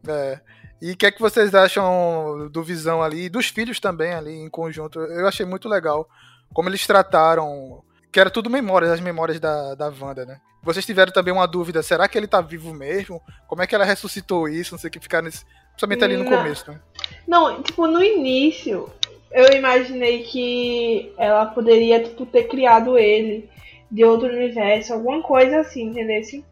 [0.07, 0.39] É.
[0.81, 4.33] E o que é que vocês acham do Visão ali, e dos filhos também ali
[4.33, 4.99] em conjunto?
[4.99, 6.07] Eu achei muito legal
[6.53, 10.39] como eles trataram que era tudo memórias, as memórias da, da Wanda, né?
[10.63, 13.21] Vocês tiveram também uma dúvida, será que ele tá vivo mesmo?
[13.47, 14.73] Como é que ela ressuscitou isso?
[14.73, 15.45] Não sei o que ficar nesse.
[15.69, 16.37] Principalmente ali no Não.
[16.37, 16.79] começo, né?
[17.27, 18.89] Não, tipo, no início,
[19.31, 23.49] eu imaginei que ela poderia, tipo, ter criado ele
[23.89, 26.43] de outro universo, alguma coisa assim, entendeu?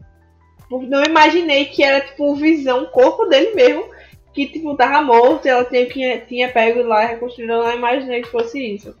[0.70, 3.84] Não imaginei que era, tipo, visão, o corpo dele mesmo,
[4.46, 7.52] que, tipo, tava morto e ela tinha, tinha, tinha pego lá reconstruído.
[7.52, 8.96] Eu não imaginei que fosse isso.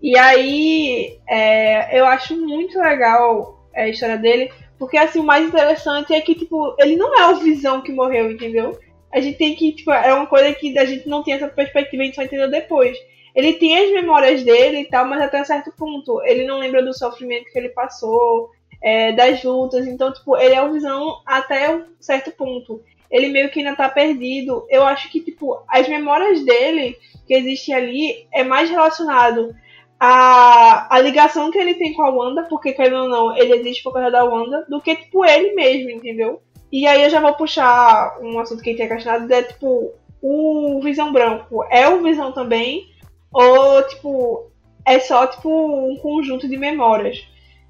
[0.00, 6.14] E aí, é, eu acho muito legal a história dele, porque, assim, o mais interessante
[6.14, 8.78] é que, tipo, ele não é o Visão que morreu, entendeu?
[9.12, 12.02] A gente tem que, tipo, é uma coisa que a gente não tem essa perspectiva,
[12.02, 12.96] a gente só entendeu depois.
[13.34, 16.22] Ele tem as memórias dele e tal, mas até certo ponto.
[16.24, 18.50] Ele não lembra do sofrimento que ele passou,
[18.82, 19.86] é, das lutas.
[19.86, 22.82] Então, tipo, ele é o visão até um certo ponto.
[23.10, 24.66] Ele meio que ainda tá perdido.
[24.68, 26.96] Eu acho que, tipo, as memórias dele
[27.26, 29.54] que existem ali é mais relacionado
[29.98, 33.82] à, à ligação que ele tem com a Wanda, porque, querendo ou não, ele existe
[33.82, 36.40] por causa da Wanda, do que, tipo, ele mesmo, entendeu?
[36.70, 41.12] E aí eu já vou puxar um assunto que tinha questionado, é, tipo, o Visão
[41.12, 42.86] Branco é o Visão também?
[43.32, 44.50] Ou, tipo,
[44.84, 47.26] é só, tipo, um conjunto de memórias?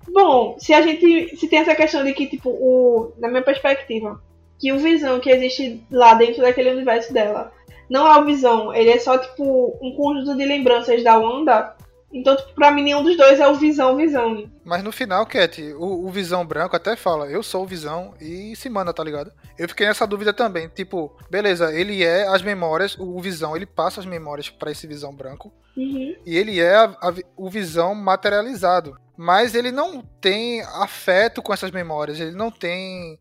[0.08, 1.36] Bom, se a gente.
[1.36, 3.12] Se tem essa questão de que, tipo, o.
[3.18, 4.20] Na minha perspectiva,
[4.58, 7.52] que o Visão que existe lá dentro daquele universo dela
[7.88, 11.74] não é o Visão, ele é só, tipo, um conjunto de lembranças da Wanda.
[12.12, 14.50] Então, tipo, pra mim, nenhum dos dois é o Visão Visão.
[14.64, 18.56] Mas no final, Cat, o, o Visão Branco até fala, eu sou o Visão e
[18.56, 19.30] se manda, tá ligado?
[19.58, 24.00] Eu fiquei nessa dúvida também, tipo, beleza, ele é as memórias, o Visão, ele passa
[24.00, 26.14] as memórias pra esse Visão Branco, Uhum.
[26.24, 28.96] e ele é a- a- o Visão materializado.
[29.16, 33.18] Mas ele não tem afeto com essas memórias, ele não tem...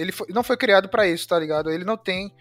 [0.00, 1.70] Ele foi- não foi criado pra isso, tá ligado?
[1.70, 2.32] Ele não tem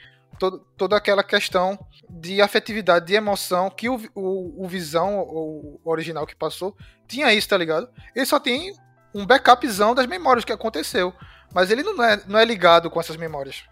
[0.77, 1.77] toda aquela questão
[2.09, 6.75] de afetividade, de emoção que o, o, o Visão, o original que passou,
[7.07, 7.89] tinha isso, tá ligado?
[8.15, 8.71] Ele só tem
[9.13, 11.13] um backupzão das memórias que aconteceu.
[11.53, 13.63] Mas ele não é, não é ligado com essas memórias.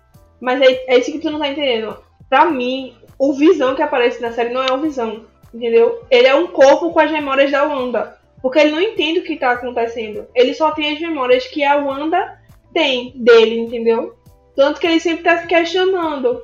[0.41, 1.97] Mas é, é isso que tu não tá entendendo.
[2.27, 6.03] Pra mim, o Visão que aparece na série não é o Visão, entendeu?
[6.09, 8.17] Ele é um corpo com as memórias da Wanda.
[8.41, 10.27] Porque ele não entende o que tá acontecendo.
[10.35, 12.39] Ele só tem as memórias que a Wanda
[12.73, 14.17] tem dele, entendeu?
[14.55, 16.41] Tanto que ele sempre tá se questionando.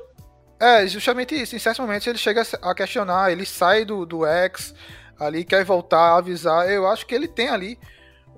[0.60, 1.54] É, justamente isso.
[1.56, 4.74] Em certos momentos ele chega a questionar, ele sai do, do X
[5.18, 6.70] ali, quer voltar a avisar.
[6.70, 7.78] Eu acho que ele tem ali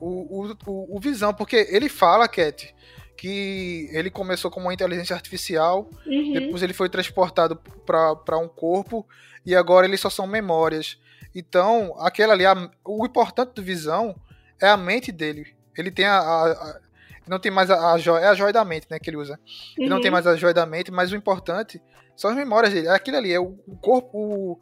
[0.01, 2.75] o, o, o, visão, porque ele fala, Cat,
[3.17, 6.33] que ele começou como uma inteligência artificial, Uhum.
[6.33, 7.57] depois ele foi transportado
[7.87, 9.07] para um corpo
[9.45, 10.99] e agora eles só são memórias.
[11.35, 14.17] Então, aquela ali, a- o importante do visão
[14.61, 15.55] é a mente dele.
[15.77, 16.81] Ele tem a- a-
[17.29, 18.25] não tem mais a, a joia.
[18.25, 18.99] É a joia da mente, né?
[18.99, 19.39] Que ele usa.
[19.79, 20.03] Ele não Uhum.
[20.03, 21.81] tem mais a joia da mente, mas o importante
[22.17, 22.89] são as memórias dele.
[22.89, 24.11] É aquilo ali, é o, o corpo.
[24.13, 24.61] O,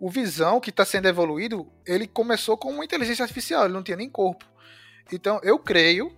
[0.00, 3.96] o visão que está sendo evoluído, ele começou com uma inteligência artificial, ele não tinha
[3.96, 4.44] nem corpo.
[5.12, 6.12] Então, eu creio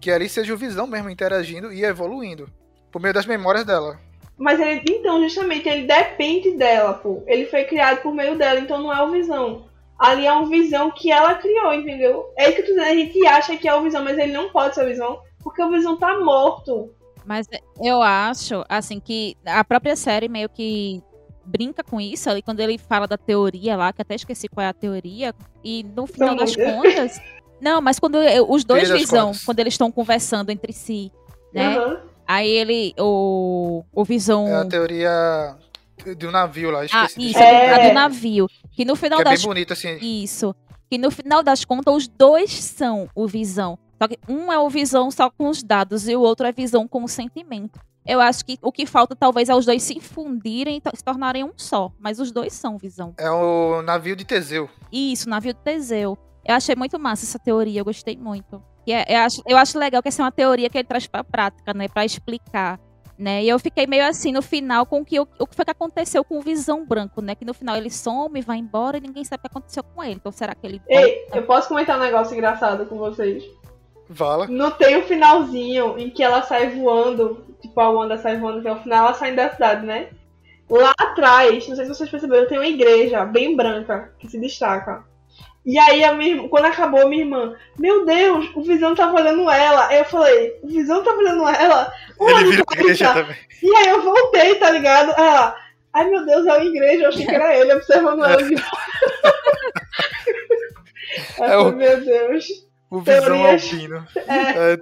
[0.00, 2.48] que ali seja o visão mesmo interagindo e evoluindo.
[2.90, 3.98] Por meio das memórias dela.
[4.36, 7.22] Mas ele, então, justamente, ele depende dela, pô.
[7.26, 9.68] Ele foi criado por meio dela, então não é o Visão.
[9.98, 12.32] Ali é um Visão que ela criou, entendeu?
[12.36, 14.74] É isso que tu, a gente acha que é o Visão, mas ele não pode
[14.74, 16.90] ser o Visão, porque o Visão tá morto.
[17.24, 17.46] Mas
[17.82, 21.02] eu acho, assim, que a própria série meio que
[21.44, 24.68] brinca com isso ali, quando ele fala da teoria lá, que até esqueci qual é
[24.68, 26.74] a teoria, e no final das muitas.
[26.74, 27.20] contas.
[27.60, 31.12] Não, mas quando eu- os dois Teoria visão, quando eles estão conversando entre si,
[31.54, 31.76] né?
[31.76, 32.00] Aham.
[32.26, 34.48] Aí ele, o, o Visão.
[34.48, 35.56] É a teoria
[36.16, 37.20] de um navio lá, Ah, esqueci.
[37.20, 37.44] isso, esqueci.
[37.44, 38.46] a do navio.
[38.72, 39.96] Que no final Que é bem das bonito, assim.
[40.00, 40.52] Isso.
[40.90, 43.78] Que no final das contas, os dois são o Visão.
[44.02, 46.88] Só que um é o Visão só com os dados e o outro é Visão
[46.88, 47.78] com o sentimento.
[48.04, 51.44] Eu acho que o que falta talvez é os dois se fundirem e se tornarem
[51.44, 51.92] um só.
[52.00, 53.14] Mas os dois são Visão.
[53.16, 54.68] É o navio de Teseu.
[54.90, 56.18] Isso, navio do Teseu.
[56.44, 58.60] Eu achei muito massa essa teoria, eu gostei muito.
[58.84, 61.06] E é- eu, acho, eu acho legal que essa é uma teoria que ele traz
[61.06, 61.86] pra prática, né?
[61.86, 62.80] Pra explicar.
[63.16, 63.44] Né?
[63.44, 66.24] E eu fiquei meio assim no final com que, o, o que foi que aconteceu
[66.24, 67.36] com o Visão Branco, né?
[67.36, 70.14] Que no final ele some, vai embora e ninguém sabe o que aconteceu com ele.
[70.14, 70.82] Então será que ele.
[70.88, 73.44] Ei, eu posso comentar um negócio engraçado com vocês?
[74.12, 74.46] Vala.
[74.48, 78.68] Não tem o finalzinho em que ela sai voando, tipo a Wanda sai voando, que
[78.68, 80.08] é o final, ela sai da cidade, né?
[80.68, 85.04] Lá atrás, não sei se vocês perceberam, tem uma igreja bem branca que se destaca.
[85.64, 89.86] E aí, a minha, quando acabou, minha irmã, meu Deus, o Visão tá olhando ela.
[89.86, 91.92] Aí eu falei, o Visão tá olhando ela?
[92.20, 93.36] Ele vira tá igreja também.
[93.62, 95.12] E aí eu voltei, tá ligado?
[95.12, 95.56] Ela,
[95.92, 98.56] ai meu Deus, é uma igreja, eu achei que era ele observando ela de
[101.40, 102.46] Aí É o- meu Deus.
[102.92, 103.64] O visão Teorias.
[103.64, 104.06] albino.
[104.14, 104.72] É.
[104.74, 104.78] É,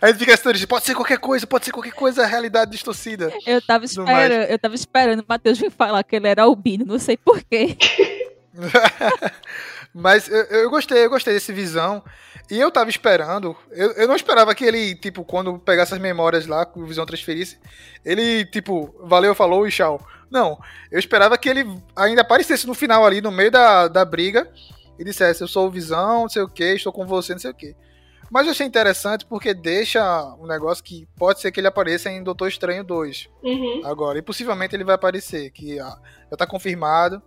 [0.00, 3.32] Aí fica essa teoria, pode ser qualquer coisa, pode ser qualquer coisa, a realidade distorcida.
[3.44, 6.98] Eu tava esperando, eu tava esperando o Matheus vir falar que ele era albino, não
[7.00, 7.76] sei porquê.
[9.92, 12.04] Mas eu, eu gostei, eu gostei desse visão.
[12.48, 13.56] E eu tava esperando.
[13.72, 17.04] Eu, eu não esperava que ele, tipo, quando pegasse as memórias lá, que o Visão
[17.04, 17.58] transferisse,
[18.04, 20.00] ele, tipo, valeu, falou e tchau.
[20.30, 20.56] Não.
[20.88, 24.48] Eu esperava que ele ainda aparecesse no final ali, no meio da, da briga,
[25.00, 27.50] e dissesse: Eu sou o Visão, não sei o que, estou com você, não sei
[27.50, 27.74] o que.
[28.30, 30.02] Mas eu achei interessante porque deixa
[30.38, 33.28] um negócio que pode ser que ele apareça em Doutor Estranho 2.
[33.42, 33.80] Uhum.
[33.84, 34.18] Agora.
[34.18, 37.20] E possivelmente ele vai aparecer, que já tá confirmado.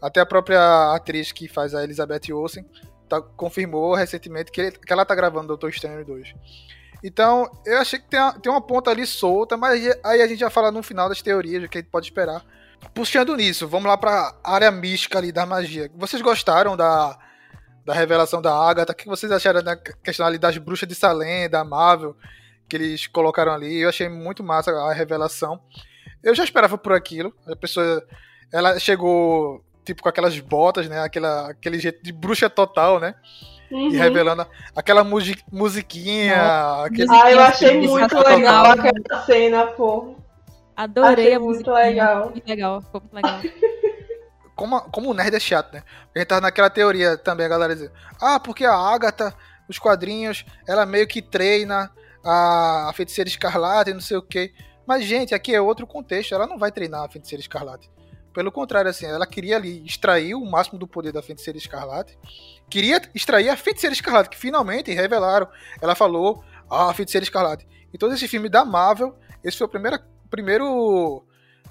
[0.00, 2.64] Até a própria atriz que faz a Elizabeth Olsen
[3.08, 6.34] tá, confirmou recentemente que, ele, que ela tá gravando Doutor Estranho 2.
[7.02, 10.38] Então, eu achei que tem, uma, tem uma ponta ali solta, mas aí a gente
[10.38, 12.44] já fala no final das teorias, o que a gente pode esperar.
[12.92, 15.90] Puxando nisso, vamos lá pra área mística ali da magia.
[15.96, 17.18] Vocês gostaram da,
[17.84, 18.92] da revelação da Agatha?
[18.92, 22.16] O que vocês acharam da questão ali das bruxas de Salem, da Marvel,
[22.68, 23.80] que eles colocaram ali?
[23.80, 25.60] Eu achei muito massa a revelação.
[26.22, 27.32] Eu já esperava por aquilo.
[27.46, 28.04] A pessoa,
[28.52, 31.00] ela chegou tipo com aquelas botas, né?
[31.00, 33.14] Aquela, aquele jeito de bruxa total, né?
[33.70, 33.90] Uhum.
[33.90, 36.84] E revelando aquela musi musiquinha.
[36.84, 40.16] Aquele, ah, eu achei muito legal aquela cena, pô.
[40.76, 41.76] Adorei achei a muito musiquinha.
[41.76, 42.30] legal.
[42.30, 43.40] Muito legal, ficou muito legal.
[44.56, 45.82] Como, como o nerd é chato, né?
[46.14, 49.34] A gente tava naquela teoria também, a galera dizendo, ah, porque a Agatha,
[49.68, 51.90] os quadrinhos, ela meio que treina
[52.24, 54.54] a, a feiticeira escarlate e não sei o quê.
[54.86, 57.90] Mas, gente, aqui é outro contexto, ela não vai treinar a feiticeira escarlate.
[58.32, 62.16] Pelo contrário, assim, ela queria ali extrair o máximo do poder da feiticeira escarlate.
[62.70, 65.48] Queria extrair a feiticeira escarlate, que finalmente revelaram.
[65.80, 67.66] Ela falou, ah, a feiticeira escarlate.
[67.92, 69.98] Em todo esse filme da Marvel, esse foi o primeiro,
[70.34, 71.24] primeiro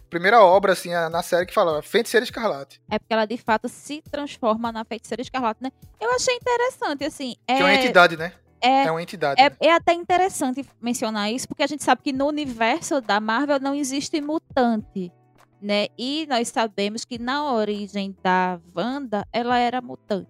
[0.10, 2.80] primeira obra, assim, na série que fala Feiticeira Escarlate.
[2.90, 5.72] É porque ela de fato se transforma na feiticeira escarlate, né?
[6.00, 7.36] Eu achei interessante, assim.
[7.48, 8.32] É, Que é uma entidade, né?
[8.62, 9.42] É, É uma entidade.
[9.42, 9.56] é, né?
[9.60, 13.74] é até interessante mencionar isso, porque a gente sabe que no universo da Marvel não
[13.74, 15.12] existe mutante,
[15.60, 15.88] né?
[15.98, 20.30] E nós sabemos que na origem da Wanda, ela era mutante,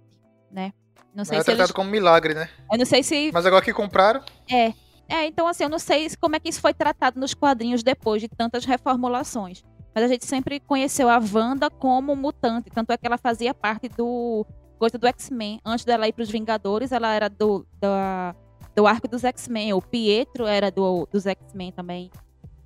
[0.49, 0.71] né?
[1.13, 1.57] Não sei Ela é se eles...
[1.57, 2.49] tratado como milagre, né?
[2.71, 4.73] Eu não sei se Mas agora que compraram, é.
[5.08, 8.22] É, então assim, eu não sei como é que isso foi tratado nos quadrinhos depois
[8.22, 9.64] de tantas reformulações.
[9.93, 13.88] Mas a gente sempre conheceu a Wanda como mutante, tanto é que ela fazia parte
[13.89, 14.45] do
[14.80, 15.62] coisa do X-Men.
[15.64, 18.36] Antes dela ir para os Vingadores, ela era do, da,
[18.76, 19.74] do arco dos X-Men.
[19.74, 22.12] O Pietro era do, dos X-Men também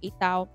[0.01, 0.47] e tal.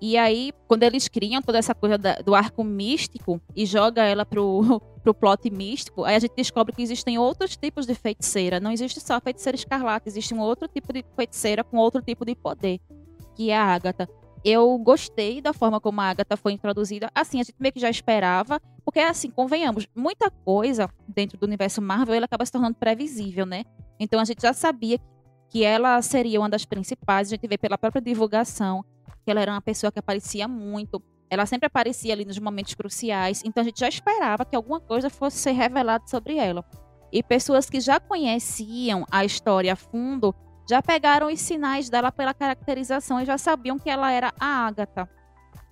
[0.00, 4.24] E aí, quando eles criam toda essa coisa da- do arco místico e joga ela
[4.24, 4.60] pro,
[5.02, 8.60] pro plot místico, aí a gente descobre que existem outros tipos de feiticeira.
[8.60, 12.24] Não existe só a feiticeira escarlate, existe um outro tipo de feiticeira com outro tipo
[12.24, 12.78] de poder,
[13.34, 14.08] que é a Agatha.
[14.44, 17.10] Eu gostei da forma como a Agatha foi introduzida.
[17.12, 21.82] Assim, a gente meio que já esperava, porque assim, convenhamos, muita coisa dentro do universo
[21.82, 23.64] Marvel, ela acaba se tornando previsível, né?
[23.98, 25.00] Então a gente já sabia
[25.50, 28.84] que ela seria uma das principais, a gente vê pela própria divulgação
[29.28, 31.02] que ela era uma pessoa que aparecia muito.
[31.28, 35.10] Ela sempre aparecia ali nos momentos cruciais, então a gente já esperava que alguma coisa
[35.10, 36.64] fosse ser revelada sobre ela.
[37.12, 40.34] E pessoas que já conheciam a história a fundo
[40.66, 45.06] já pegaram os sinais dela pela caracterização e já sabiam que ela era a Agatha.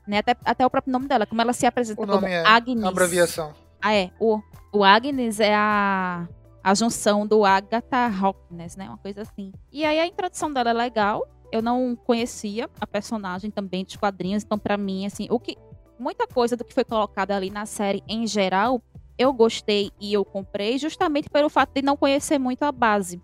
[0.07, 0.19] Né?
[0.19, 2.85] Até, até o próprio nome dela, como ela se apresenta o como nome é Agnes.
[2.85, 3.55] a abreviação.
[3.81, 4.11] Ah, é.
[4.21, 4.39] O,
[4.71, 6.29] o Agnes é a,
[6.63, 8.87] a junção do Agatha Harkness, né?
[8.87, 9.51] Uma coisa assim.
[9.73, 11.27] E aí a introdução dela é legal.
[11.53, 15.57] Eu não conhecia a personagem também dos quadrinhos, então pra mim, assim, o que
[15.99, 18.83] muita coisa do que foi colocado ali na série em geral,
[19.19, 23.21] eu gostei e eu comprei justamente pelo fato de não conhecer muito a base.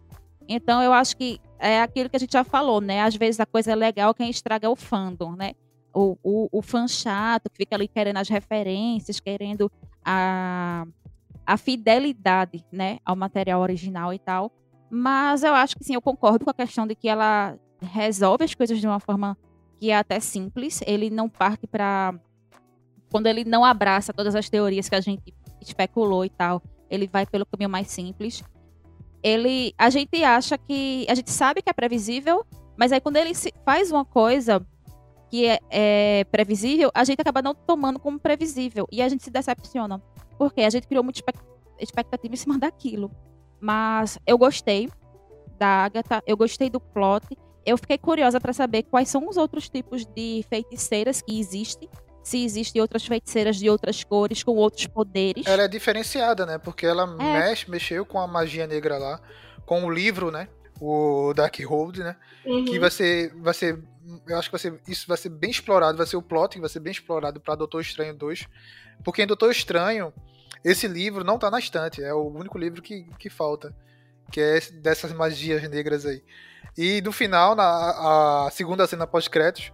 [0.49, 3.03] Então eu acho que é aquilo que a gente já falou, né?
[3.03, 5.53] Às vezes a coisa é legal, quem estraga é o fandom, né?
[5.95, 9.71] O, o, o fã chato que fica ali querendo as referências, querendo
[10.05, 10.87] a,
[11.47, 14.51] a fidelidade, né, ao material original e tal.
[14.91, 18.55] Mas eu acho que sim, eu concordo com a questão de que ela resolve as
[18.55, 19.37] coisas de uma forma
[19.79, 20.81] que é até simples.
[20.87, 22.15] Ele não parte para
[23.11, 27.27] quando ele não abraça todas as teorias que a gente especulou e tal, ele vai
[27.27, 28.43] pelo caminho mais simples.
[29.23, 32.45] Ele, a gente acha que, a gente sabe que é previsível,
[32.77, 33.33] mas aí quando ele
[33.65, 34.67] faz uma coisa
[35.31, 39.31] que é, é previsível, a gente acaba não tomando como previsível e a gente se
[39.31, 40.03] decepciona,
[40.39, 41.45] porque a gente criou muita expec-
[41.79, 43.11] expectativa em cima daquilo.
[43.61, 44.91] Mas eu gostei
[45.59, 47.39] da Agatha, eu gostei do plot.
[47.65, 51.89] Eu fiquei curiosa para saber quais são os outros tipos de feiticeiras que existem.
[52.23, 55.45] Se existem outras feiticeiras de outras cores, com outros poderes.
[55.47, 56.59] Ela é diferenciada, né?
[56.59, 57.49] Porque ela É.
[57.49, 59.21] mexe, mexeu com a magia negra lá,
[59.67, 60.49] com o livro, né?
[60.81, 62.17] O Darkhold, né?
[62.45, 62.65] Uhum.
[62.65, 63.81] Que vai ser, vai ser,
[64.29, 66.61] eu acho que vai ser, isso vai ser bem explorado, vai ser o plot que
[66.61, 68.47] vai ser bem explorado para Doutor Estranho 2,
[69.05, 70.13] porque em Doutor Estranho
[70.65, 73.75] esse livro não tá na estante, é o único livro que, que falta,
[74.31, 76.23] que é esse- dessas magias negras aí.
[76.77, 79.73] E no final, na a segunda cena pós-créditos,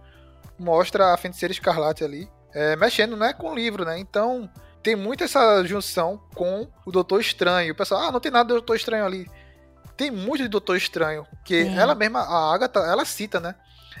[0.57, 3.97] mostra a feiticeira escarlate ali, é, mexendo, né, com o livro, né?
[3.99, 4.49] Então,
[4.83, 7.71] tem muito essa junção com o Doutor Estranho.
[7.73, 9.25] O pessoal, ah, não tem nada do Doutor Estranho ali.
[9.95, 11.75] Tem muito de Doutor Estranho, que É.
[11.75, 13.55] ela mesma, a Agatha, ela cita, né?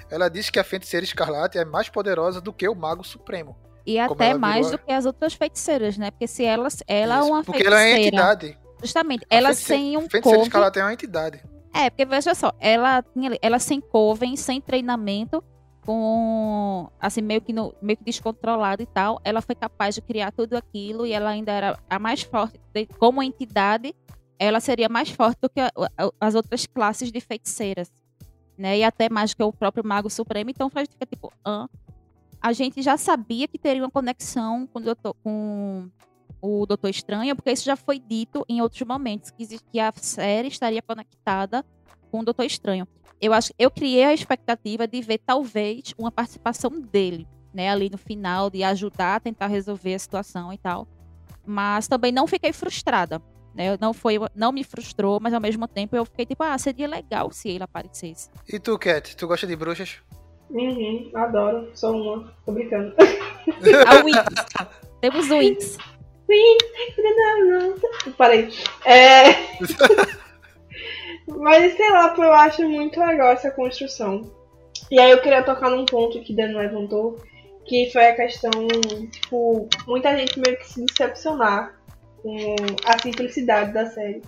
[0.09, 3.55] Ela diz que a feiticeira escarlate é mais poderosa do que o Mago Supremo.
[3.85, 6.11] E até mais virou- do que as outras feiticeiras, né?
[6.11, 8.07] Porque se ela, ela é uma Porque ela é feiticeira.
[8.17, 8.57] entidade.
[8.81, 10.41] Justamente, A ela sem um Feiticeira coven.
[10.43, 11.43] escarlate é uma entidade.
[11.73, 15.43] É, porque veja só, ela, tinha, ela sem coven, sem treinamento,
[15.85, 20.31] com assim, meio que, no, meio que descontrolada e tal, ela foi capaz de criar
[20.31, 22.59] tudo aquilo e ela ainda era a mais forte.
[22.73, 23.93] de- Como entidade,
[24.37, 27.91] ela seria mais forte do que a- a- as outras classes de feiticeiras.
[28.57, 28.79] Né?
[28.79, 30.49] E até mais que o próprio Mago Supremo.
[30.49, 31.67] Então faz fica tipo, hã?
[32.41, 35.89] a gente já sabia que teria uma conexão com Doutor, com
[36.41, 40.81] o Doutor Estranho, porque isso já foi dito em outros momentos, que, a série estaria
[40.81, 41.65] conectada
[42.11, 42.87] com o Doutor Estranho.
[43.21, 47.97] Eu acho, eu criei a expectativa de ver talvez uma participação dele, né, ali no
[47.97, 50.87] final, de ajudar a tentar resolver a situação e tal.
[51.45, 53.21] Mas também não fiquei frustrada,
[53.53, 53.77] né?
[53.81, 57.31] Não foi, não me frustrou, mas ao mesmo tempo eu fiquei tipo, ah, seria legal
[57.31, 58.29] se ele aparecesse.
[58.47, 59.97] E tu, Cat, tu gosta de bruxas?
[60.49, 61.69] Uhum, adoro.
[61.75, 62.33] Sou uma.
[62.45, 62.93] Tô brincando.
[63.87, 64.45] A Winx.
[65.01, 65.77] Temos o Winx.
[68.17, 68.49] Parei.
[68.85, 69.31] É...
[71.27, 74.29] Mas sei lá, eu acho muito legal essa construção.
[74.89, 77.17] E aí eu queria tocar num ponto que Dan levantou,
[77.65, 78.51] que foi a questão,
[79.11, 81.79] tipo, muita gente meio que se decepcionar
[82.23, 82.55] com
[82.85, 84.21] a simplicidade da série.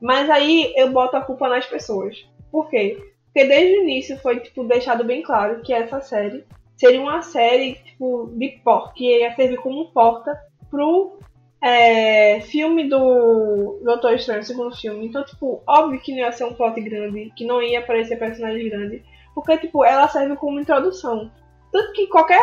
[0.00, 2.26] Mas aí eu boto a culpa nas pessoas.
[2.50, 2.98] Por quê?
[3.26, 6.44] Porque desde o início foi, tipo, deixado bem claro que essa série
[6.76, 10.36] seria uma série, tipo, de porta, que ia servir como porta
[10.68, 11.18] pro
[11.62, 15.06] é, filme do Doutor Estranho, segundo filme.
[15.06, 18.68] Então, tipo, óbvio que não ia ser um plot grande, que não ia aparecer personagem
[18.68, 19.04] grande,
[19.34, 21.30] porque, tipo, ela serve como introdução.
[21.72, 22.40] Tanto que qualquer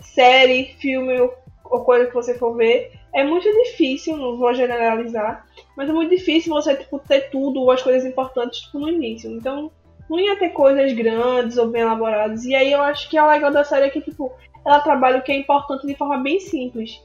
[0.00, 1.42] série, filme ou-
[1.84, 5.46] coisa que você for ver, é muito difícil, não vou generalizar,
[5.76, 9.30] mas é muito difícil você, tipo, ter tudo ou as coisas importantes, tipo, no início.
[9.30, 9.70] Então,
[10.08, 12.44] não ia ter coisas grandes ou bem elaboradas.
[12.44, 14.32] E aí eu acho que o legal da série é que, tipo,
[14.64, 17.02] ela trabalha o que é importante de forma bem simples.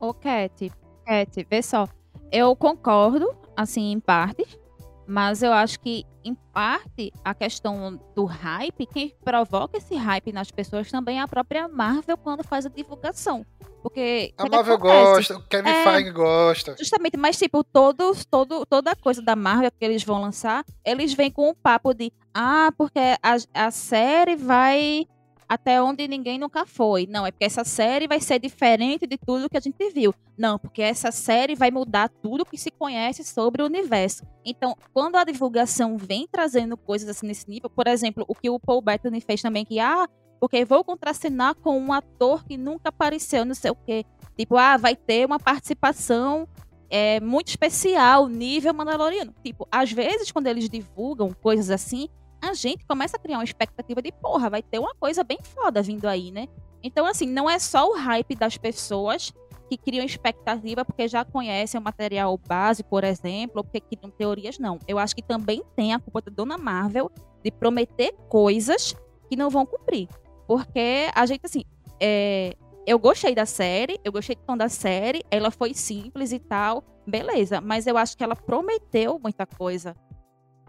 [0.00, 0.70] Ô, Cat,
[1.04, 1.88] Cat, vê só.
[2.30, 4.58] Eu concordo, assim, em partes,
[5.06, 10.50] mas eu acho que, em parte, a questão do hype, quem provoca esse hype nas
[10.50, 13.44] pessoas também é a própria Marvel quando faz a divulgação.
[13.82, 14.34] Porque.
[14.36, 15.04] A o Marvel acontece?
[15.04, 16.76] gosta, o Kevin É, Feige gosta.
[16.78, 21.30] Justamente, mas tipo, todos, todo, toda coisa da Marvel que eles vão lançar, eles vêm
[21.30, 25.06] com um papo de ah, porque a, a série vai
[25.48, 27.06] até onde ninguém nunca foi.
[27.06, 30.14] Não, é porque essa série vai ser diferente de tudo que a gente viu.
[30.36, 34.24] Não, porque essa série vai mudar tudo que se conhece sobre o universo.
[34.44, 38.60] Então, quando a divulgação vem trazendo coisas assim nesse nível, por exemplo, o que o
[38.60, 40.06] Paul Bettany fez também, que ah,
[40.38, 44.04] porque vou contracenar com um ator que nunca apareceu, não sei o quê.
[44.36, 46.46] Tipo, ah, vai ter uma participação
[46.90, 49.34] é, muito especial, nível Mandaloriano.
[49.42, 52.08] Tipo, às vezes, quando eles divulgam coisas assim,
[52.40, 55.82] a gente começa a criar uma expectativa de, porra, vai ter uma coisa bem foda
[55.82, 56.48] vindo aí, né?
[56.82, 59.32] Então, assim, não é só o hype das pessoas
[59.68, 64.58] que criam expectativa porque já conhecem o material base, por exemplo, ou porque criam teorias,
[64.58, 64.78] não.
[64.86, 67.10] Eu acho que também tem a culpa da Dona Marvel
[67.42, 68.96] de prometer coisas
[69.28, 70.08] que não vão cumprir.
[70.46, 71.64] Porque a gente, assim,
[72.00, 76.38] é, eu gostei da série, eu gostei do tom da série, ela foi simples e
[76.38, 77.60] tal, beleza.
[77.60, 79.94] Mas eu acho que ela prometeu muita coisa.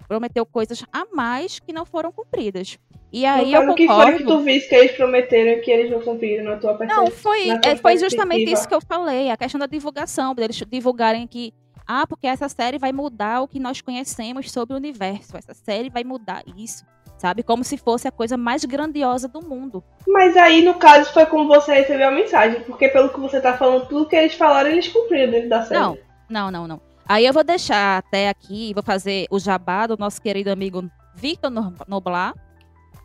[0.09, 2.79] Prometeu coisas a mais que não foram cumpridas.
[3.13, 4.17] E aí eu o que foi concordo.
[4.17, 7.05] que tu viste que eles prometeram que eles não cumpriram na tua percepção?
[7.05, 11.27] Não, foi, é, foi justamente isso que eu falei, a questão da divulgação, deles divulgarem
[11.27, 11.53] que,
[11.87, 15.91] ah, porque essa série vai mudar o que nós conhecemos sobre o universo, essa série
[15.91, 16.83] vai mudar isso,
[17.19, 17.43] sabe?
[17.43, 19.83] Como se fosse a coisa mais grandiosa do mundo.
[20.07, 23.55] Mas aí, no caso, foi como você recebeu a mensagem, porque pelo que você tá
[23.55, 25.79] falando, tudo que eles falaram, eles cumpriram dentro da série.
[25.79, 25.97] Não,
[26.27, 26.88] não, não, não.
[27.09, 31.49] Aí eu vou deixar até aqui, vou fazer o jabá do nosso querido amigo Victor
[31.49, 32.35] No- Noblar,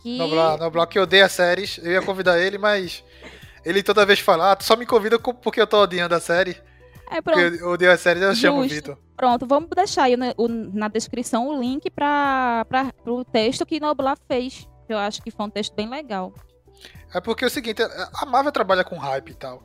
[0.03, 0.19] que...
[0.19, 1.81] Noblar, Noblar que odeia séries.
[1.83, 3.03] Eu ia convidar ele, mas
[3.65, 6.21] ele toda vez fala, ah, tu só me convida co- porque eu tô odiando a
[6.21, 6.55] série.
[7.11, 7.57] É, Porque pronto.
[7.63, 8.75] eu odeio a série, eu chamo o Justo.
[8.75, 8.99] Vitor.
[9.17, 12.67] Pronto, vamos deixar aí na, o- na descrição o link para
[13.07, 14.69] o texto que Noblar fez.
[14.87, 16.33] que Eu acho que foi um texto bem legal.
[17.15, 19.63] É porque é o seguinte, a Marvel trabalha com hype e tal.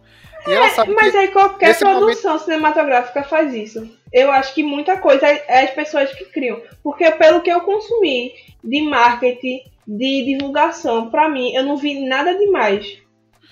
[0.47, 3.89] E ela sabe Mas que aí qualquer produção cinematográfica faz isso.
[4.11, 6.61] Eu acho que muita coisa é é as pessoas que criam.
[6.83, 8.33] Porque pelo que eu consumi
[8.63, 12.99] de marketing, de divulgação, pra mim, eu não vi nada demais.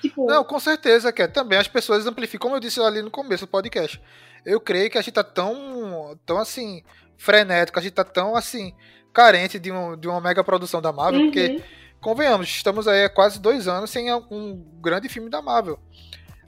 [0.01, 3.45] Tipo, Não, com certeza, que também as pessoas amplificam, como eu disse ali no começo
[3.45, 3.99] do podcast.
[4.45, 6.83] Eu creio que a gente tá tão, tão assim,
[7.17, 8.73] frenético, a gente tá tão assim,
[9.11, 11.25] carente de, um, de uma mega produção da Marvel, Uhum.
[11.27, 11.63] porque,
[11.99, 15.79] convenhamos, estamos aí há quase dois anos sem um grande filme da Marvel.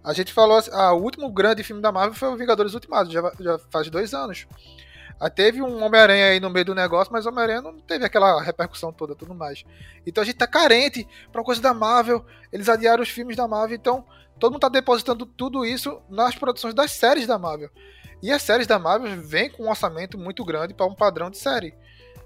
[0.03, 3.11] A gente falou, assim, ah, o último grande filme da Marvel foi o Vingadores Ultimato,
[3.11, 4.47] já, já faz dois anos.
[5.19, 8.93] Aí teve um Homem-Aranha aí no meio do negócio, mas Homem-Aranha não teve aquela repercussão
[8.93, 9.65] toda, tudo mais.
[10.07, 13.75] Então a gente tá carente pra coisa da Marvel, eles adiaram os filmes da Marvel,
[13.75, 14.05] então
[14.39, 17.69] todo mundo tá depositando tudo isso nas produções das séries da Marvel.
[18.23, 21.37] E as séries da Marvel vêm com um orçamento muito grande para um padrão de
[21.37, 21.75] série.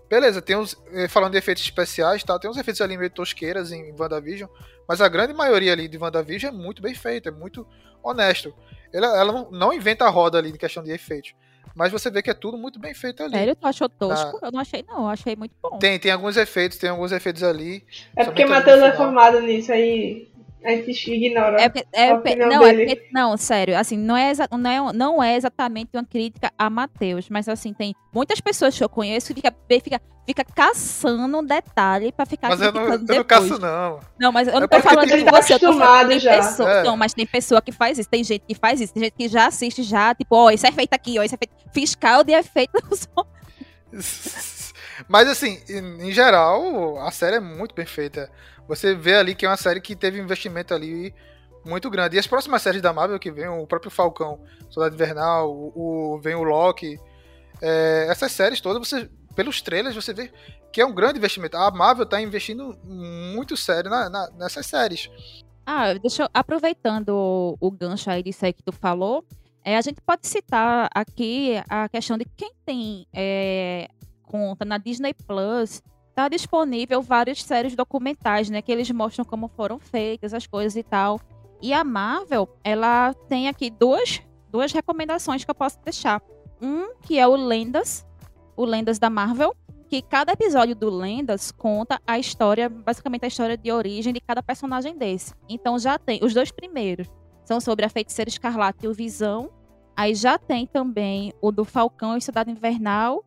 [0.07, 0.76] Beleza, tem uns.
[0.91, 2.38] eh, Falando de efeitos especiais, tá?
[2.38, 4.49] Tem uns efeitos ali meio tosqueiras em WandaVision.
[4.88, 7.65] Mas a grande maioria ali de WandaVision é muito bem feita, é muito
[8.01, 8.53] honesto.
[8.91, 11.34] Ela, ela não, inventa a roda ali em questão de efeitos.
[11.75, 13.34] Mas você vê que é tudo muito bem feito ali.
[13.34, 14.38] Sério, tu achou tosco?
[14.43, 15.03] Eu não achei, não.
[15.03, 15.79] Eu achei muito bom.
[15.79, 17.84] Tem, tem alguns efeitos, tem alguns efeitos ali.
[18.15, 20.29] É porque Matheus é formado nisso, aí
[20.66, 21.61] a gente ignora.
[21.61, 22.95] É, porque- é não, é dele.
[22.95, 27.30] porque- não, sério, assim, não é, não, é, não é exatamente uma crítica a Matheus,
[27.30, 32.11] mas assim, tem muitas pessoas que eu conheço que fica, fica, fica caçando um detalhe
[32.11, 33.99] pra ficar Mas eu não, eu criticando não caço, não.
[34.20, 36.36] Não, mas eu não É tô falando de tá você, eu tô falando já.
[36.38, 36.72] pessoa.
[36.72, 36.84] É.
[36.84, 39.28] Não, mas tem pessoa que faz isso, tem gente que faz isso, tem gente que
[39.28, 41.53] já assiste já, tipo, ó, isso é feito aqui, ó, isso é feito.
[41.74, 42.74] Fiscal de efeito.
[45.07, 48.29] Mas assim, em, geral, a série é muito bem feita.
[48.67, 51.13] Você vê ali que é uma série que teve investimento ali
[51.65, 52.15] muito grande.
[52.15, 54.39] E as próximas séries da Marvel que vem, o próprio Falcão,
[54.69, 56.97] Soldado Invernal, o, o- vem o Loki.
[57.61, 60.31] é, essas séries todas, você, pelos trailers, você vê
[60.71, 61.55] que é um grande investimento.
[61.55, 65.09] A Marvel tá investindo muito sério na- na- nessas séries.
[65.65, 69.23] Ah, deixa eu, aproveitando o, o gancho aí disso aí que tu falou,
[69.63, 73.87] é, a gente pode citar aqui a questão de quem tem é,
[74.24, 75.82] conta na Disney Plus,
[76.15, 80.84] tá disponível várias séries documentais, né, que eles mostram como foram feitas as coisas e
[80.84, 81.19] tal.
[81.61, 86.21] E a Marvel, ela tem aqui duas, duas recomendações que eu posso deixar.
[86.61, 88.05] Um que é o Lendas,
[88.55, 89.55] o Lendas da Marvel,
[89.88, 94.41] que cada episódio do Lendas conta a história, basicamente a história de origem de cada
[94.41, 95.34] personagem desse.
[95.47, 97.07] Então já tem os dois primeiros
[97.45, 99.49] são sobre a feiticeira escarlate e o Visão.
[99.95, 103.24] Aí já tem também o do Falcão e Cidade Invernal.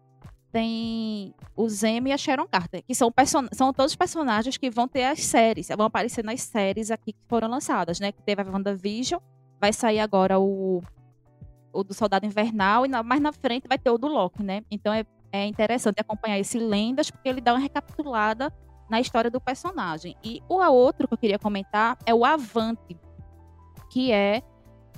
[0.56, 3.12] Tem o Zemo e a Sharon Carter, que são,
[3.52, 7.46] são todos personagens que vão ter as séries, vão aparecer nas séries aqui que foram
[7.46, 8.10] lançadas, né?
[8.10, 9.20] Que teve a WandaVision,
[9.60, 10.82] vai sair agora o,
[11.74, 14.62] o do Soldado Invernal, e na- mais na frente vai ter o do Loki, né?
[14.70, 18.50] Então é, é interessante acompanhar esse Lendas, porque ele dá uma recapitulada
[18.88, 20.16] na história do personagem.
[20.24, 22.96] E o outro que eu queria comentar é o Avante,
[23.90, 24.40] que é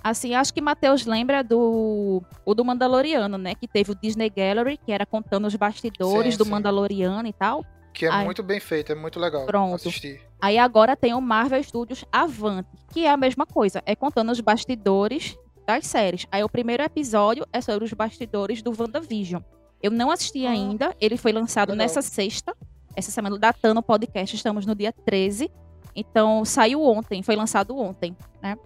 [0.02, 4.76] assim, acho que Matheus lembra do o do Mandaloriano, né, que teve o Disney Gallery,
[4.76, 6.50] que era contando os bastidores Sim, do sim.
[6.50, 7.64] Mandaloriano e tal.
[7.92, 8.24] Que é Ai.
[8.24, 9.74] muito bem feito, é muito legal Pronto.
[9.74, 10.20] assistir.
[10.40, 14.40] Aí agora tem o Marvel Studios Avante, que é a mesma coisa, é contando os
[14.40, 15.36] bastidores
[15.66, 16.26] das séries.
[16.30, 19.42] Aí o primeiro episódio é sobre os bastidores do WandaVision.
[19.82, 21.84] Eu não assisti ainda, ele foi lançado legal.
[21.84, 22.56] nessa sexta,
[22.94, 25.50] essa semana datando o podcast, estamos no dia 13.
[25.94, 28.56] Então saiu ontem, foi lançado ontem, né?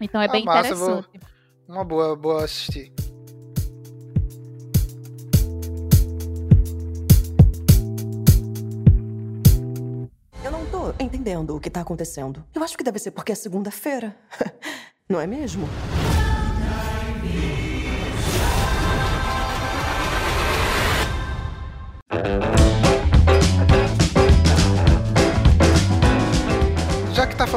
[0.00, 1.20] Então é Ah, bem massa, eu vou- interessante.
[1.68, 2.92] Uma boa, boa assistir.
[10.44, 12.44] Eu não tô entendendo o que tá acontecendo.
[12.54, 14.14] Eu acho que deve ser porque é segunda-feira.
[15.08, 15.66] Não é mesmo?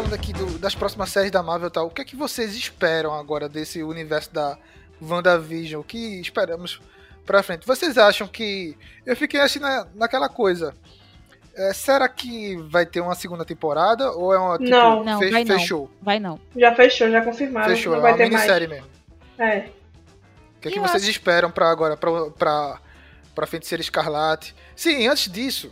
[0.07, 2.55] Falando aqui do- das próximas séries da Marvel e tal, o que é que vocês
[2.55, 4.57] esperam agora desse universo da
[5.01, 5.81] WandaVision?
[5.81, 6.79] O que esperamos
[7.25, 7.65] pra frente?
[7.67, 8.77] Vocês acham que.
[9.05, 10.73] Eu fiquei assim na, naquela coisa.
[11.55, 14.11] É, será que vai ter uma segunda temporada?
[14.11, 14.57] Ou é uma.
[14.57, 15.03] Tipo, Não.
[15.03, 15.59] Não, fe- vai não.
[15.59, 15.91] fechou?
[16.01, 16.39] Vai não.
[16.55, 17.69] Já fechou, já confirmaram.
[17.75, 18.33] Fechou, não é vai uma ter mais.
[18.35, 18.87] minissérie mesmo.
[19.39, 19.69] É.
[20.57, 22.79] O que, é que vocês acho- esperam pra agora, pra, pra,
[23.35, 24.55] pra Feiticeira Escarlate?
[24.75, 25.71] Sim, antes disso,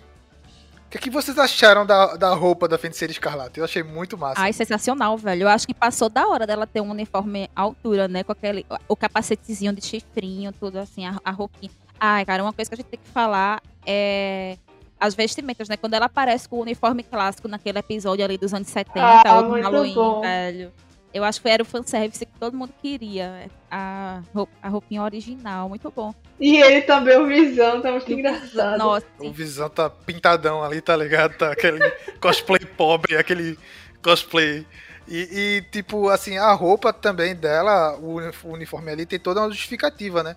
[0.95, 3.59] o que, que vocês acharam da, da roupa da Feiticeira Escarlate?
[3.59, 4.41] Eu achei muito massa.
[4.41, 5.43] Ai, sensacional, velho.
[5.43, 8.23] Eu acho que passou da hora dela ter um uniforme à altura, né?
[8.23, 8.65] Com aquele.
[8.87, 11.71] O capacetezinho de chifrinho, tudo assim, a, a roupinha.
[11.99, 14.57] Ai, cara, uma coisa que a gente tem que falar é.
[14.97, 15.75] As vestimentas, né?
[15.75, 19.43] Quando ela aparece com o uniforme clássico naquele episódio ali dos anos 70, Ah, ou
[19.49, 20.21] do Halloween, bom.
[20.21, 20.71] velho.
[21.15, 23.49] Eu acho que era o fanservice que todo mundo queria.
[23.71, 26.13] A, roupa, a roupinha original, muito bom.
[26.39, 28.77] E ele também, o Visão, tá muito engraçado.
[28.77, 31.37] Nossa, O Visão tá pintadão ali, tá ligado?
[31.37, 31.79] Tá aquele
[32.19, 33.57] cosplay pobre, aquele
[34.03, 34.67] cosplay.
[35.07, 39.39] E, e, tipo, assim, a roupa também dela, o uni- o uniforme ali, tem toda
[39.39, 40.35] uma justificativa, né?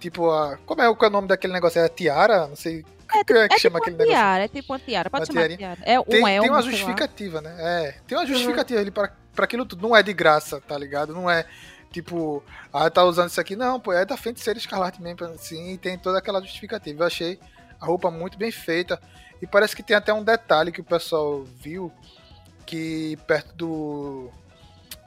[0.00, 0.56] Tipo, a.
[0.64, 1.80] Como é o, é o nome daquele negócio?
[1.80, 2.46] É a tiara?
[2.46, 2.84] Não sei.
[3.14, 4.12] É, Como é que é chama tipo aquele uma negócio?
[4.20, 5.10] tiara, é tipo uma tiara.
[5.10, 5.58] Pode Uma chamar tiarinha.
[5.76, 5.80] tiara.
[5.84, 6.76] É um Tem, elmo, tem uma sei lá.
[6.76, 7.54] justificativa, né?
[7.58, 9.86] É, tem uma justificativa ali pra, pra aquilo tudo.
[9.86, 11.12] Não é de graça, tá ligado?
[11.12, 11.46] Não é
[11.92, 12.42] tipo,
[12.72, 13.54] ah, tá usando isso aqui.
[13.54, 17.02] Não, pô, é da frente de ser escarlate mesmo, assim, e tem toda aquela justificativa.
[17.02, 17.38] Eu achei
[17.80, 19.00] a roupa muito bem feita.
[19.40, 21.92] E parece que tem até um detalhe que o pessoal viu
[22.64, 24.30] que perto do.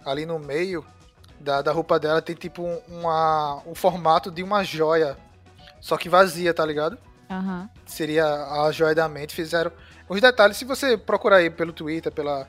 [0.05, 0.85] ali no meio
[1.39, 5.17] da, da roupa dela tem tipo um, uma, um formato de uma joia.
[5.81, 6.97] Só que vazia, tá ligado?
[7.29, 7.69] Aham.
[7.85, 9.33] Seria a joia da mente.
[9.33, 9.71] Fizeram.
[10.07, 12.47] Os detalhes, se você procurar aí pelo Twitter, pela,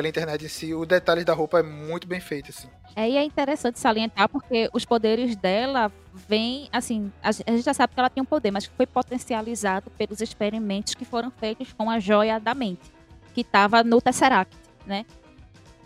[0.00, 2.68] pela internet em si, os detalhes da roupa é muito bem feito, assim.
[2.96, 5.92] É, e é interessante salientar porque os poderes dela
[6.26, 8.74] vêm, assim, a gen- a gente já sabe que ela tem um poder, mas que
[8.74, 12.90] foi potencializado pelos experimentos que foram feitos com a joia da mente,
[13.34, 14.56] que estava no Tesseract,
[14.86, 15.04] né?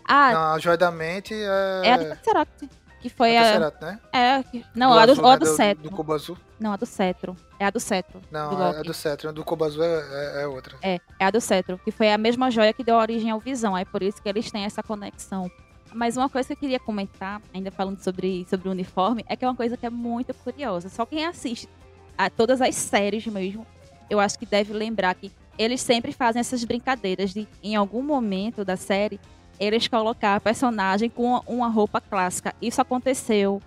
[0.07, 1.81] Ah, Não, a joia da mente é.
[1.83, 2.69] é a do Tesseract,
[3.05, 3.43] que foi a...
[3.43, 3.99] Tesseract, né?
[4.11, 5.37] É, não, Do a do, azul, a né?
[5.37, 5.83] do Do- cetro.
[5.83, 6.37] do cubo azul?
[6.59, 7.37] Não, a do cetro.
[7.59, 8.19] É a do cetro.
[8.31, 9.31] Não, do é, é do Cetro.
[9.31, 10.75] Do Cubo Azul é, é- é outra.
[10.81, 13.77] É, é a do cetro, que foi a mesma joia que deu origem ao Visão.
[13.77, 15.49] É por isso que eles têm essa conexão.
[15.93, 19.45] Mas uma coisa que eu queria comentar, ainda falando sobre, sobre o uniforme, é que
[19.45, 20.89] é uma coisa que é muito curiosa.
[20.89, 21.69] Só quem assiste
[22.17, 23.65] a todas as séries mesmo,
[24.09, 28.65] eu acho que deve lembrar que eles sempre fazem essas brincadeiras de, em algum momento
[28.65, 29.19] da série,
[29.59, 32.53] eles colocar a personagem com uma roupa clássica.
[32.61, 33.61] Isso aconteceu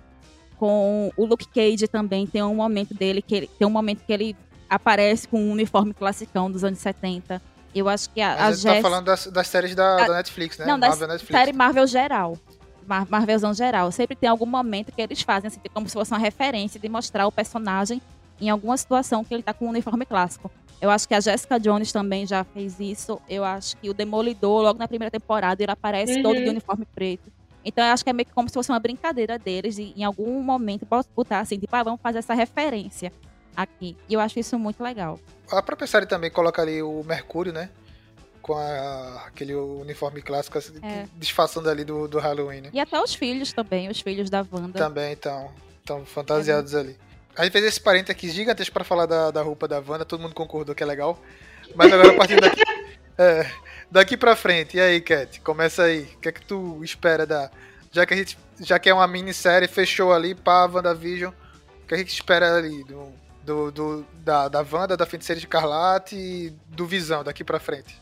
[0.57, 2.27] com o Luke Cage também.
[2.27, 4.37] Tem um momento dele que ele, tem um momento que ele
[4.69, 7.41] aparece com um uniforme classicão dos anos 70.
[7.75, 10.15] Eu acho que a, Mas a tá Jess- falando das, das séries da, a- da
[10.15, 10.67] Netflix, né?
[10.67, 12.37] não, da série Marvel geral.
[12.87, 13.93] Mar Marvelzão geral.
[13.93, 17.27] Sempre tem algum momento que eles fazem, assim, como se fosse uma referência de mostrar
[17.27, 18.01] o personagem
[18.41, 20.51] em alguma situação que ele tá com um uniforme clássico.
[20.81, 23.21] Eu acho que a Jessica Jones também já fez isso.
[23.29, 26.23] Eu acho que o Demolidor, logo na primeira temporada, ele aparece Uhum.
[26.23, 27.33] todo de uniforme preto.
[27.65, 30.05] Então eu acho que é meio que como se fosse uma brincadeira deles e em
[30.05, 33.13] algum momento botar assim, tipo, ah, vamos fazer essa referência
[33.57, 33.97] aqui.
[34.09, 35.19] E eu acho isso muito legal.
[35.51, 37.69] A própria série também coloca ali o Mercúrio, né?
[38.41, 41.07] Com a- aquele uniforme clássico, assim, É.
[41.17, 42.71] disfarçando ali do, do Halloween, né?
[42.73, 44.79] E até os filhos também, os filhos da Wanda.
[44.79, 45.51] Também estão
[45.85, 46.97] tão fantasiados ali.
[47.39, 50.21] A gente fez esse parente aqui gigantesco pra falar da, da roupa da Wanda, todo
[50.21, 51.19] mundo concordou que é legal.
[51.75, 52.61] Mas agora a partir daqui.
[53.17, 53.47] é,
[53.91, 55.41] daqui pra frente, e aí, Cat?
[55.41, 56.01] Começa aí.
[56.17, 57.51] O que é que tu espera da.
[57.93, 58.37] Já que a gente.
[58.61, 61.31] Já que é uma minissérie, fechou ali pra WandaVision.
[61.31, 62.83] O que é que a gente espera ali?
[62.85, 63.13] Do,
[63.45, 67.97] do, do- da, da Wanda, da Feiticeira de Carlate e do Visão daqui pra frente.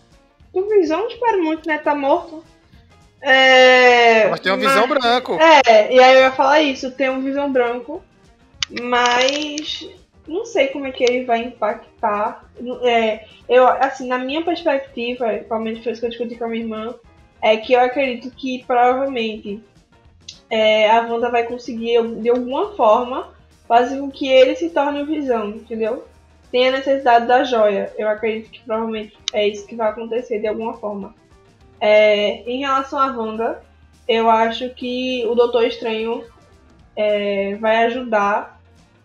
[0.52, 1.76] O Visão não espero muito, né?
[1.78, 2.42] Tá morto.
[3.20, 4.28] É.
[4.28, 5.38] Mas tem um Visão branco.
[5.40, 8.02] É, e aí eu ia falar isso, tem um Visão branco,
[8.70, 9.88] mas
[10.26, 12.44] não sei como é que ele vai impactar.
[12.82, 16.62] É, eu, assim, na minha perspectiva, principalmente foi isso que eu discuti com a minha
[16.62, 16.94] irmã,
[17.40, 19.62] é que eu acredito que provavelmente
[20.50, 23.32] é, a Wanda vai conseguir, de alguma forma,
[23.68, 26.04] fazer com que ele se torne o Visão, entendeu?
[26.50, 27.92] Tem a necessidade da joia.
[27.98, 31.14] Eu acredito que provavelmente é isso que vai acontecer de alguma forma.
[31.80, 33.62] É, em relação à Wanda,
[34.08, 36.24] eu acho que o Doutor Estranho
[36.94, 38.55] é, vai ajudar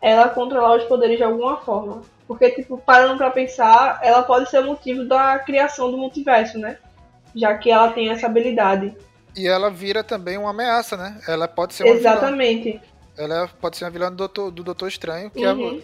[0.01, 2.01] ela controlar os poderes de alguma forma.
[2.27, 6.77] Porque, tipo, parando pra pensar, ela pode ser o motivo da criação do multiverso, né?
[7.35, 8.95] Já que ela tem essa habilidade.
[9.35, 11.19] E ela vira também uma ameaça, né?
[11.27, 12.11] Ela pode ser uma vilã.
[12.11, 12.81] Exatamente.
[13.17, 15.81] Ela pode ser uma vilã do Doutor, do Doutor Estranho, que Uhum.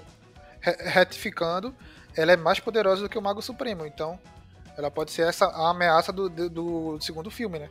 [0.65, 1.73] é, re- retificando,
[2.15, 3.85] ela é mais poderosa do que o Mago Supremo.
[3.85, 4.18] Então,
[4.77, 7.69] ela pode ser essa a ameaça do, do, do segundo filme, né?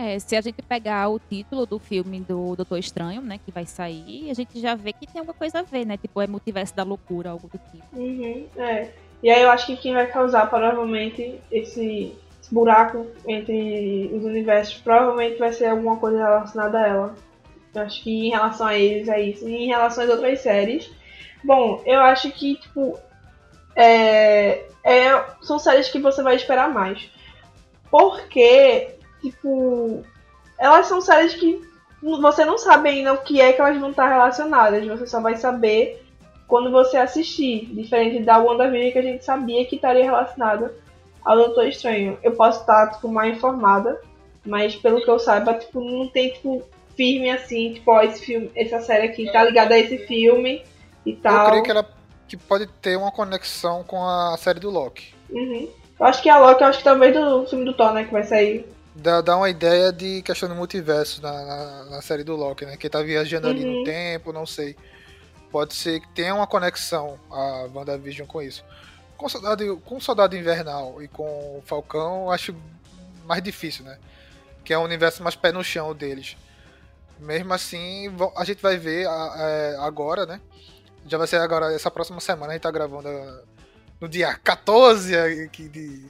[0.00, 3.66] É, se a gente pegar o título do filme do Doutor Estranho, né, que vai
[3.66, 5.98] sair, a gente já vê que tem alguma coisa a ver, né?
[5.98, 7.84] Tipo, é multiverso da loucura, algo do tipo.
[7.92, 8.88] Uhum, é.
[9.22, 14.78] E aí eu acho que quem vai causar provavelmente esse, esse buraco entre os universos
[14.78, 17.14] provavelmente vai ser alguma coisa relacionada a ela.
[17.74, 19.46] Eu acho que em relação a eles é isso.
[19.46, 20.90] E em relação às outras séries.
[21.44, 22.98] Bom, eu acho que, tipo.
[23.76, 27.10] É, é, são séries que você vai esperar mais.
[27.90, 30.02] Porque, tipo.
[30.58, 31.60] Elas são séries que
[32.02, 34.86] você não sabe ainda o que é que elas vão estar relacionadas.
[34.86, 36.04] Você só vai saber
[36.46, 37.66] quando você assistir.
[37.74, 40.74] Diferente da WandaVision que a gente sabia que estaria relacionada
[41.24, 42.18] ao Doutor Estranho.
[42.22, 44.00] Eu posso estar, tipo, mal informada.
[44.44, 46.62] Mas pelo que eu saiba, tipo, não tem, tipo,
[46.96, 50.62] firme assim, tipo, ó, esse filme, essa série aqui tá ligada a esse filme
[51.04, 51.44] e tal.
[51.44, 55.12] Eu creio que ela que pode ter uma conexão com a série do Loki.
[55.30, 55.68] Uhum.
[55.98, 58.12] Eu acho que a Loki, eu acho que talvez do filme do Thor, né, que
[58.12, 58.64] vai sair.
[58.94, 62.76] Dá, dá uma ideia de questão do multiverso na, na, na série do Loki, né?
[62.76, 63.78] Que tá viajando ali Uhum.
[63.80, 64.76] no tempo, não sei.
[65.50, 68.64] Pode ser que tenha uma conexão a WandaVision com isso.
[69.16, 71.24] Com o Soldado, com Soldado Invernal e com
[71.58, 72.54] o Falcão, acho
[73.24, 73.98] mais difícil, né?
[74.64, 76.36] Que é um universo mais pé no chão deles.
[77.18, 80.40] Mesmo assim, a gente vai ver é, agora, né?
[81.06, 83.42] Já vai ser agora, essa próxima semana, a gente tá gravando ah,
[84.00, 86.06] no dia 14 aqui de.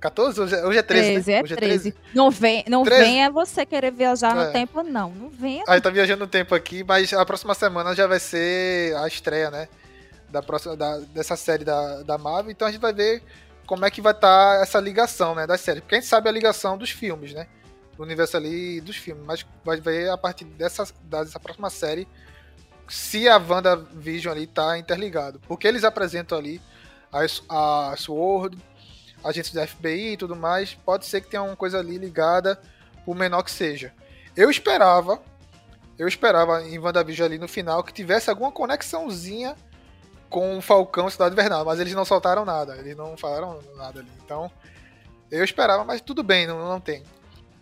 [0.00, 0.40] 14?
[0.40, 1.38] Hoje é, hoje é 13, 13, né?
[1.38, 1.94] é Hoje 13.
[2.14, 3.04] Não, vem, não 13.
[3.04, 4.46] venha você querer viajar É.
[4.46, 5.10] no tempo, não.
[5.10, 5.62] Não venha.
[5.68, 9.06] A gente tá viajando no tempo aqui, mas a próxima semana já vai ser a
[9.06, 9.68] estreia, né?
[10.28, 12.50] Da próxima, da- dessa série da, da Marvel.
[12.50, 13.22] Então a gente vai ver
[13.66, 15.46] como é que vai estar essa ligação, né?
[15.46, 15.82] Das séries.
[15.82, 17.46] Porque a gente sabe a ligação dos filmes, né?
[17.96, 22.08] do universo ali dos filmes, mas vai ver a partir dessa, dessa próxima série
[22.88, 25.38] se a WandaVision ali tá interligado.
[25.46, 26.62] Porque eles apresentam ali
[27.12, 28.56] a, a Sword,
[29.24, 32.60] agentes da FBI e tudo mais, pode ser que tenha uma coisa ali ligada,
[33.04, 33.92] por menor que seja.
[34.36, 35.20] Eu esperava,
[35.98, 39.54] eu esperava em WandaVision ali no final que tivesse alguma conexãozinha
[40.28, 44.00] com o Falcão e Cidade Invernal, mas eles não soltaram nada, eles não falaram nada
[44.00, 44.10] ali.
[44.24, 44.50] Então,
[45.30, 47.02] eu esperava, mas tudo bem, não, não tem.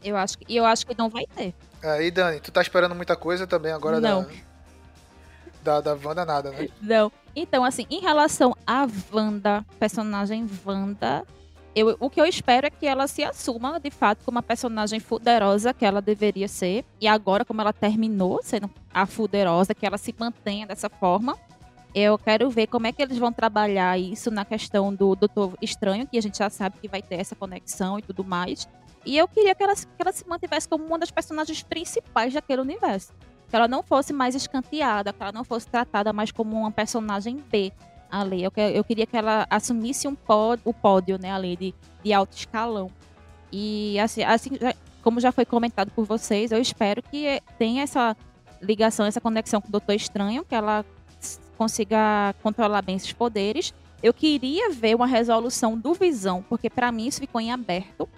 [0.05, 1.55] Eu acho, eu acho que não vai ter.
[1.83, 4.27] É, e Dani, tu tá esperando muita coisa também agora Não.
[5.63, 6.69] da, da, da Wanda nada, né?
[6.81, 7.11] Não.
[7.35, 11.25] Então, assim, em relação à Wanda, personagem Wanda,
[11.75, 15.01] eu, o que eu espero é que ela se assuma, de fato, como a personagem
[15.01, 16.85] fuderosa que ela deveria ser.
[17.01, 21.39] E agora, como ela terminou sendo a fuderosa, que ela se mantenha dessa forma.
[21.95, 26.07] Eu quero ver como é que eles vão trabalhar isso na questão do Doutor Estranho,
[26.07, 28.69] que a gente já sabe que vai ter essa conexão e tudo mais.
[29.07, 32.61] E eu queria que ela, que ela se mantivesse como uma das personagens principais daquele
[32.61, 33.13] universo.
[33.49, 37.43] Que ela não fosse mais escanteada, que ela não fosse tratada mais como uma personagem
[37.51, 37.73] B
[38.11, 38.43] ali.
[38.43, 40.17] Eu, que- eu queria que ela assumisse um
[40.65, 42.91] o pódio, né, ali, de, de alto escalão.
[43.53, 44.51] E assim, assim,
[45.03, 48.17] como já foi comentado por vocês, eu espero que tenha essa
[48.61, 50.85] ligação, essa conexão com o Doutor Estranho, que ela
[51.57, 53.73] consiga controlar bem esses poderes.
[54.03, 58.09] Eu queria ver uma resolução do Visão, porque para mim isso ficou em aberto.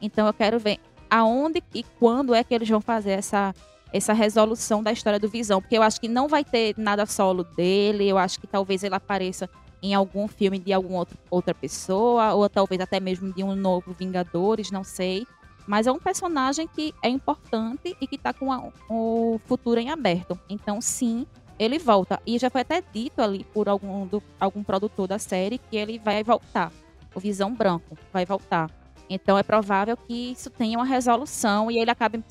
[0.00, 0.78] Então eu quero ver
[1.08, 3.54] aonde e quando é que eles vão fazer essa
[3.94, 7.44] essa resolução da história do Visão, porque eu acho que não vai ter nada solo
[7.44, 9.48] dele, eu acho que talvez ele apareça
[9.80, 14.70] em algum filme de alguma outra pessoa, ou talvez até mesmo de um novo Vingadores,
[14.72, 15.24] não sei.
[15.66, 19.90] Mas é um personagem que é importante e que tá com a- o futuro em
[19.90, 20.38] aberto.
[20.48, 21.24] Então, sim,
[21.58, 22.20] ele volta.
[22.26, 25.98] E já foi até dito ali por algum, do- algum produtor da série que ele
[25.98, 26.72] vai voltar.
[27.14, 28.70] O Visão Branco vai voltar.
[29.08, 32.24] Então é provável que isso tenha uma resolução e ele acabe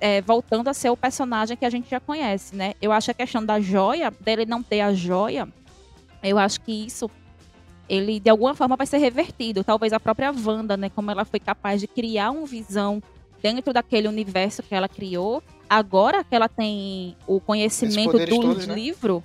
[0.00, 2.74] é, voltando a ser o personagem que a gente já conhece, né?
[2.80, 5.48] Eu acho a questão da joia, dele não ter a joia,
[6.22, 7.10] eu acho que isso
[7.88, 9.62] ele de alguma forma vai ser revertido.
[9.62, 13.02] Talvez a própria Wanda, né, como ela foi capaz de criar uma visão
[13.42, 18.74] dentro daquele universo que ela criou, agora que ela tem o conhecimento do todos, né?
[18.74, 19.22] livro,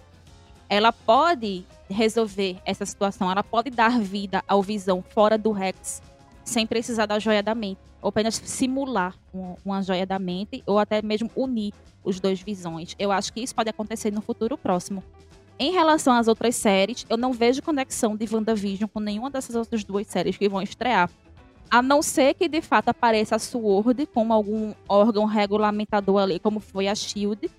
[0.68, 6.02] ela pode resolver essa situação, ela pode dar vida ao Visão fora do Rex,
[6.50, 10.80] sem precisar da joia da mente, ou apenas simular um- uma joia da mente, ou
[10.80, 11.74] até mesmo unir
[12.04, 12.96] os dois visões.
[12.98, 15.04] Eu acho que isso pode acontecer no futuro próximo.
[15.58, 19.84] Em relação às outras séries, eu não vejo conexão de WandaVision com nenhuma dessas outras
[19.84, 21.10] duas séries que vão estrear.
[21.70, 26.60] A não ser que de fato apareça a SWORD como algum órgão regulamentador ali, como
[26.60, 27.52] foi a SHIELD.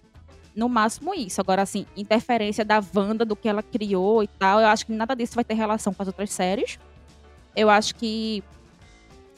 [0.57, 1.41] No máximo isso.
[1.41, 5.15] Agora, assim, interferência da Wanda, do que ela criou e tal, eu acho que nada
[5.15, 6.79] disso vai ter relação com as outras séries.
[7.55, 8.43] Eu acho que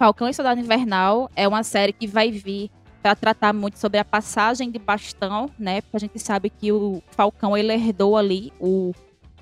[0.03, 4.05] Falcão e Soldado Invernal é uma série que vai vir para tratar muito sobre a
[4.05, 5.81] passagem de bastão, né?
[5.81, 8.93] Porque a gente sabe que o Falcão ele herdou ali o,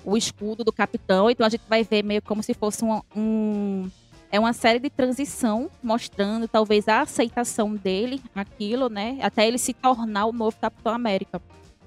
[0.05, 3.89] o escudo do capitão, então a gente vai ver meio como se fosse um, um
[4.31, 9.17] é uma série de transição mostrando talvez a aceitação dele aquilo, né?
[9.23, 11.41] Até ele se tornar o novo Capitão América.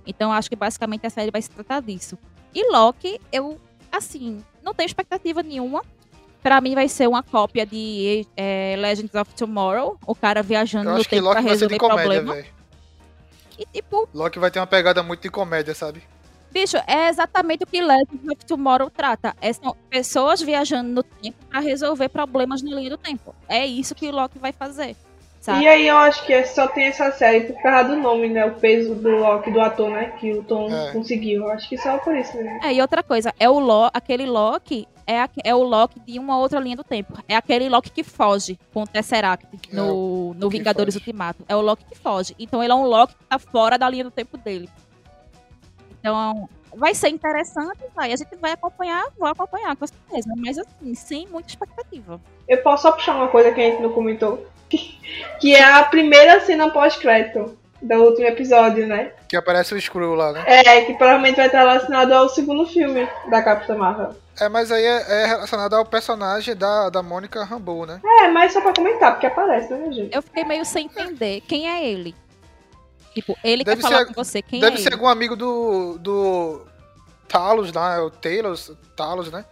[0.05, 2.19] Então acho que basicamente a série vai se tratar disso.
[2.53, 3.57] E Loki, eu
[3.93, 5.83] assim, não tenho expectativa nenhuma.
[6.45, 10.93] Pra mim vai ser uma cópia de é, Legends of Tomorrow, o cara viajando Eu
[10.93, 12.35] no acho que tempo pra Loki vai ser de resolver comédia, problema.
[12.35, 12.55] velho.
[13.59, 16.03] E tipo, Loki vai ter uma pegada muito de comédia, sabe?
[16.53, 19.35] bicho, é exatamente o que Legends of Tomorrow trata.
[19.41, 23.35] É, são pessoas viajando no tempo pra resolver problemas na linha do tempo.
[23.49, 24.95] É isso que o Loki vai fazer.
[25.45, 25.63] Sabe?
[25.65, 28.47] E aí eu acho que só tem essa série por causa do nome, né?
[28.47, 30.15] O peso do Loki, do ator, né?
[30.19, 30.91] Que o Tom É.
[30.93, 31.43] conseguiu.
[31.43, 32.65] Eu acho que só por isso mesmo.
[32.65, 36.19] É, e outra coisa, é o Lo, aquele Loki é, a- é o Loki de
[36.19, 37.13] uma outra linha do tempo.
[37.29, 41.45] É aquele Loki que foge com o Tesseract no, no Vingadores Ultimato.
[41.47, 42.35] É o Loki que foge.
[42.39, 44.67] Então ele é um Loki que tá fora da linha do tempo dele.
[46.01, 48.13] Então, vai ser interessante, vai.
[48.13, 50.31] A gente vai acompanhar, vou acompanhar, com certeza.
[50.39, 52.19] Mas assim, sem muita expectativa.
[52.49, 54.47] Eu posso só puxar uma coisa que a gente não comentou.
[55.41, 59.13] Que é a primeira cena pós-crédito do último episódio, né?
[59.29, 60.43] Que aparece o Skrull lá, né?
[60.47, 64.15] É, que provavelmente vai estar relacionado ao segundo filme da Capitã Marvel.
[64.41, 68.01] É, mas aí é, é relacionado ao personagem da, da Mônica Rambeau, né?
[68.23, 70.15] É, mas só pra comentar, porque aparece, né, gente?
[70.15, 72.15] Eu fiquei meio sem entender quem é ele.
[73.15, 74.97] Tipo, ele Deve quer falar com você, quem Deve é ser ele?
[74.97, 75.99] algum amigo do.
[75.99, 76.67] do.
[77.29, 79.45] Talos lá, é o Talos, Talos, né?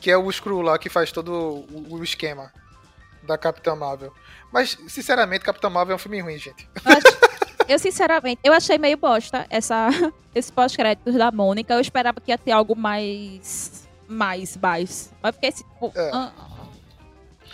[0.00, 2.52] Que é o Skrull lá que faz todo o, o esquema
[3.22, 4.12] da Capitã Marvel.
[4.54, 6.68] Mas, sinceramente, Capitã Marvel é um filme ruim, gente.
[7.68, 9.88] Eu, sinceramente, eu achei meio bosta essa,
[10.32, 11.74] esse pós-créditos da Mônica.
[11.74, 13.88] Eu esperava que ia ter algo mais.
[14.06, 15.12] mais, mais.
[15.20, 15.92] Mas fiquei assim, tipo.
[15.96, 16.10] É.
[16.14, 16.30] ah,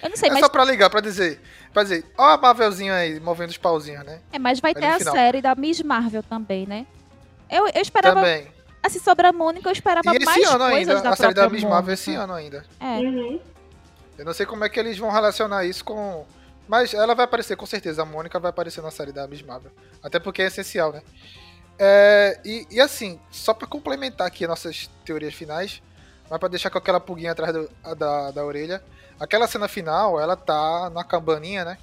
[0.02, 0.40] Eu não sei, é mas.
[0.40, 1.40] só pra ligar, pra dizer.
[1.72, 4.20] Pra dizer, ó a Marvelzinha aí, movendo os pauzinhos, né?
[4.30, 5.14] É, mas vai Ali ter a final.
[5.14, 6.84] série da Miss Marvel também, né?
[7.48, 8.16] Eu, eu esperava.
[8.16, 8.46] Também.
[8.82, 11.32] Assim, sobre a Mônica, eu esperava E esse mais ano coisas ainda, da a série
[11.34, 11.92] da Miss Marvel Mônica.
[11.94, 12.64] esse ano ainda.
[12.78, 12.98] É.
[12.98, 13.40] Uhum.
[14.18, 16.26] Eu não sei como é que eles vão relacionar isso com.
[16.70, 18.02] Mas ela vai aparecer, com certeza.
[18.02, 19.72] A Mônica vai aparecer na série da Miss Marvel.
[20.00, 21.02] Até porque é essencial, né?
[21.76, 25.82] É, e, e assim, só pra complementar aqui nossas teorias finais,
[26.30, 28.80] mas pra deixar com aquela pulguinha atrás do- da, da orelha.
[29.18, 31.76] Aquela cena final, ela tá na cabaninha, né?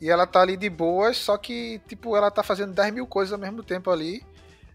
[0.00, 3.34] E ela tá ali de boas, só que, tipo, ela tá fazendo 10 mil coisas
[3.34, 4.24] ao mesmo tempo ali.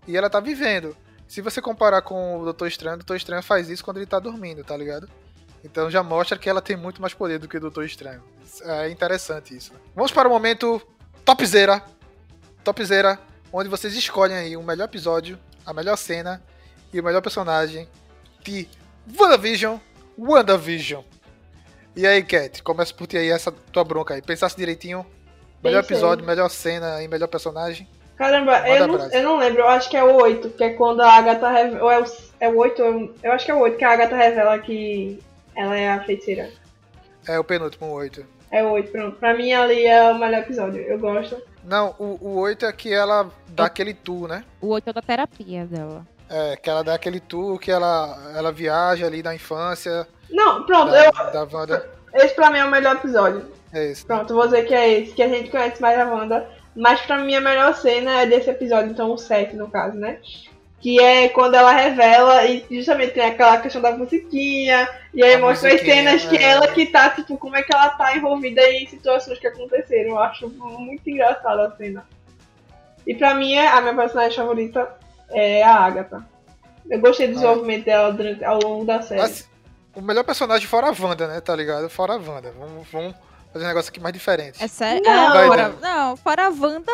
[0.07, 0.95] E ela tá vivendo.
[1.27, 4.19] Se você comparar com o Doutor Estranho, o Doutor Estranho faz isso quando ele tá
[4.19, 5.09] dormindo, tá ligado?
[5.63, 8.23] Então já mostra que ela tem muito mais poder do que o Doutor Estranho.
[8.61, 9.73] É interessante isso.
[9.73, 9.79] né?
[9.95, 10.81] Vamos para o momento
[11.25, 11.83] topzera.
[12.63, 13.19] Topzera,
[13.51, 16.41] onde vocês escolhem aí o melhor episódio, a melhor cena
[16.93, 17.87] e o melhor personagem
[18.43, 18.67] de
[19.19, 19.77] WandaVision,
[20.17, 21.03] WandaVision.
[21.95, 24.21] E aí, Cat, começa por ti aí essa tua bronca aí.
[24.21, 25.05] Pensasse direitinho.
[25.63, 25.97] Melhor Pensei.
[25.97, 27.87] episódio, melhor cena e melhor personagem.
[28.15, 31.01] Caramba, eu não, eu não lembro, eu acho que é o 8, que é quando
[31.01, 31.83] a Agatha revela.
[31.83, 32.05] Ou é o,
[32.39, 32.81] é o 8?
[32.81, 35.19] Eu, eu acho que é o 8, que a Agatha revela que
[35.57, 36.49] ela é a feiticeira.
[37.27, 38.25] É o penúltimo, o 8.
[38.51, 39.17] É o 8, pronto.
[39.17, 41.41] Pra mim ali é o melhor episódio, eu gosto.
[41.63, 44.45] Não, o, o 8 é que ela dá aquele tour, né?
[44.61, 46.05] O 8 é da terapia dela.
[46.29, 50.91] É, que ela dá aquele tour, que ela, ela viaja ali na infância Não, pronto,
[50.91, 51.89] da, eu, da Wanda.
[52.13, 53.45] esse pra mim é o melhor episódio.
[53.73, 54.05] É esse.
[54.05, 56.47] Pronto, vou dizer que é esse, que a gente conhece mais a Wanda.
[56.75, 60.19] Mas pra mim a melhor cena é desse episódio, então o 7 no caso, né?
[60.79, 65.39] Que é quando ela revela e justamente tem aquela questão da musiquinha, e aí A
[65.39, 66.43] mostra as cenas que é.
[66.43, 70.11] ela que tá, tipo, como é que ela tá envolvida em situações que aconteceram.
[70.11, 72.05] Eu acho muito engraçada a cena.
[73.07, 74.87] E pra mim, é- a minha personagem favorita
[75.31, 76.23] é a Agatha.
[76.89, 77.33] Eu gostei do Ah.
[77.35, 79.21] desenvolvimento dela durante, ao longo da série.
[79.21, 79.49] Mas,
[79.95, 81.41] o melhor personagem fora a Wanda, né?
[81.41, 81.89] Tá ligado?
[81.89, 82.53] Fora a Wanda.
[82.57, 83.15] Vamos, vamos
[83.51, 84.63] fazer um negócio aqui mais diferente.
[84.63, 85.01] É sério?
[85.03, 85.11] Não.
[85.11, 86.91] é, Vai, fora, não, fora a Wanda,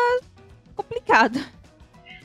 [0.74, 1.38] complicado.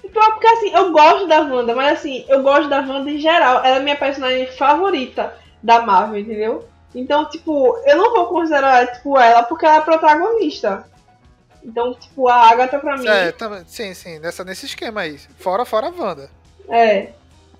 [0.09, 3.63] Então, porque assim, eu gosto da Wanda, mas assim, eu gosto da Wanda em geral.
[3.63, 6.67] Ela é minha personagem favorita da Marvel, entendeu?
[6.95, 10.85] Então, tipo, eu não vou considerar, tipo, ela porque ela é protagonista.
[11.63, 15.17] Então, tipo, a Agatha pra mim É, tá- sim, sim, nessa, nesse esquema aí.
[15.37, 16.29] Fora, fora a Wanda.
[16.67, 17.11] é.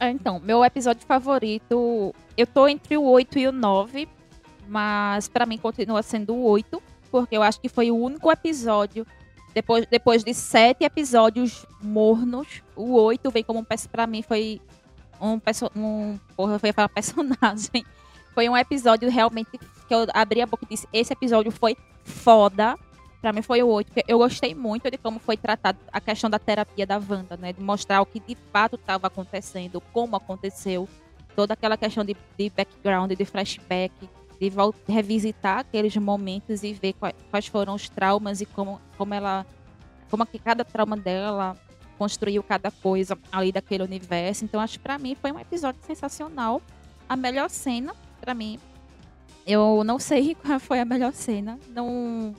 [0.02, 4.08] É, Então, meu episódio favorito, eu tô entre o 8 e o 9,
[4.68, 6.82] mas pra mim continua sendo o 8,
[7.12, 9.06] porque eu acho que foi o único episódio,
[9.60, 14.62] depois, depois de sete episódios mornos, o 8 vem como um, pra mim foi
[15.20, 15.38] um,
[15.76, 17.84] um porra, eu ia falar personagem,
[18.34, 21.76] foi um episódio realmente que eu abri a boca e disse, esse episódio foi
[22.06, 22.78] foda,
[23.22, 26.30] Pra mim foi o 8, porque eu gostei muito de como foi tratado a questão
[26.30, 27.52] da terapia da Wanda, né?
[27.52, 30.88] De mostrar o que de fato estava acontecendo, como aconteceu,
[31.36, 33.92] toda aquela questão de, de background, de flashback,
[34.40, 34.52] de
[34.88, 39.46] revisitar aqueles momentos e ver quais, foram os traumas e como, como ela.
[40.10, 41.58] como que cada trauma dela
[41.98, 44.46] construiu cada coisa ali daquele universo.
[44.46, 46.62] Então, acho que pra mim foi um episódio sensacional.
[47.08, 48.58] A melhor cena, pra mim,
[49.46, 51.60] eu não sei qual foi a melhor cena.
[51.68, 52.34] Não.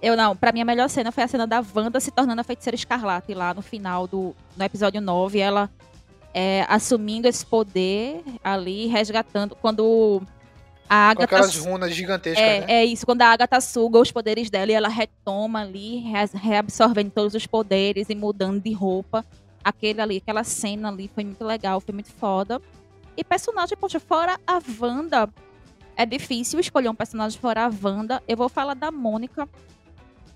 [0.00, 2.44] Eu não, pra mim a melhor cena foi a cena da Wanda se tornando a
[2.44, 5.70] feiticeira escarlate lá no final do no episódio 9, ela
[6.34, 10.20] é, assumindo esse poder ali, resgatando quando
[10.94, 12.66] a Com Agatha aquelas runas gigantescas, é, né?
[12.68, 17.10] é isso, quando a Agatha suga os poderes dela e ela retoma ali, re- reabsorvendo
[17.10, 19.24] todos os poderes e mudando de roupa.
[19.64, 22.60] Aquele ali, aquela cena ali foi muito legal, foi muito foda.
[23.16, 25.30] E personagem, poxa, fora a Wanda,
[25.96, 28.22] é difícil escolher um personagem fora a Wanda.
[28.26, 29.48] Eu vou falar da Mônica,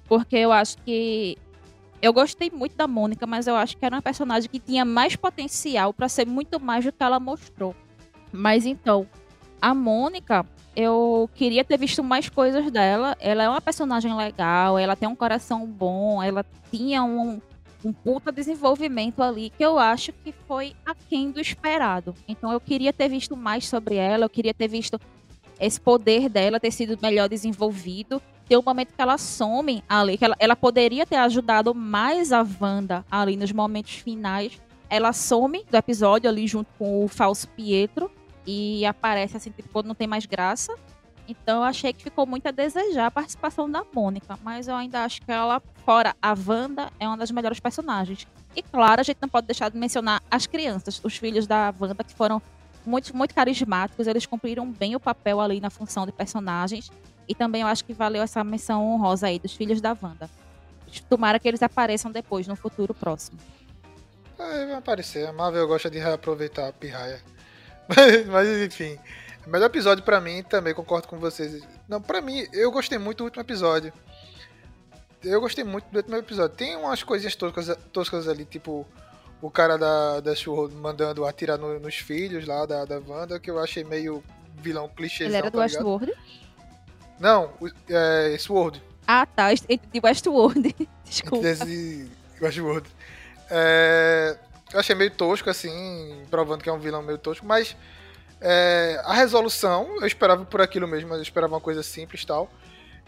[0.09, 1.37] porque eu acho que
[2.01, 5.16] eu gostei muito da Mônica, mas eu acho que era uma personagem que tinha mais
[5.16, 7.74] potencial pra ser muito mais do que ela mostrou.
[8.33, 9.07] Mas então,
[9.61, 10.47] a Mônica,
[10.77, 13.16] eu queria ter visto mais coisas dela.
[13.19, 17.41] Ela é uma personagem legal, ela tem um coração bom, ela tinha um,
[17.85, 22.15] um puta desenvolvimento ali que eu acho que foi aquém do esperado.
[22.28, 25.01] Então eu queria ter visto mais sobre ela, eu queria ter visto
[25.59, 28.20] esse poder dela ter sido melhor desenvolvido.
[28.47, 32.47] Tem um momento que ela some ali, que ela, ela poderia ter ajudado mais a
[32.61, 34.61] Wanda ali nos momentos finais.
[34.89, 38.11] Ela some do episódio ali junto com o falso Pietro
[38.47, 40.74] e aparece assim, tipo, quando não tem mais graça.
[41.28, 45.02] Então eu achei que ficou muito a desejar a participação da Mônica, mas eu ainda
[45.02, 48.27] acho que ela, fora a Wanda, é uma das melhores personagens.
[48.55, 52.05] E claro, a gente não pode deixar de mencionar as crianças, os filhos da Wanda,
[52.05, 52.40] que foram
[52.86, 56.90] muito, muito carismáticos, eles cumpriram bem o papel ali na função de personagens.
[57.28, 60.31] E também eu acho que valeu essa menção honrosa aí dos filhos da Wanda.
[61.09, 63.39] Tomara que eles apareçam depois, no futuro próximo.
[64.39, 65.27] É, vai aparecer.
[65.27, 67.20] A Marvel gosta de reaproveitar a pirraia.
[67.89, 68.99] Mas, mas, enfim.
[69.47, 71.63] O melhor episódio pra mim, também concordo com vocês.
[71.89, 73.93] Não, pra mim, eu gostei muito do último episódio.
[75.23, 76.57] Eu gostei muito do último episódio.
[76.57, 78.87] Tem umas coisinhas toscas, toscas ali, tipo
[79.41, 83.51] o cara da, da Shurro mandando atirar no- nos filhos lá da, da Wanda, que
[83.51, 84.23] eu achei meio
[84.57, 85.29] vilão clichêzão.
[85.29, 85.65] Ele era do tá?
[85.65, 86.13] Westworld?
[87.21, 87.53] Não,
[87.89, 88.83] é Sword.
[89.07, 89.53] Ah, tá.
[89.53, 90.75] entendi Westworld.
[91.05, 91.43] Desculpa.
[91.45, 92.11] Desse
[92.41, 92.89] Westworld.
[93.51, 94.37] É,
[94.72, 97.76] eu achei meio tosco, assim, provando que é um vilão meio tosco, mas
[98.40, 102.51] é, a resolução, eu esperava por aquilo mesmo, eu esperava uma coisa simples e tal.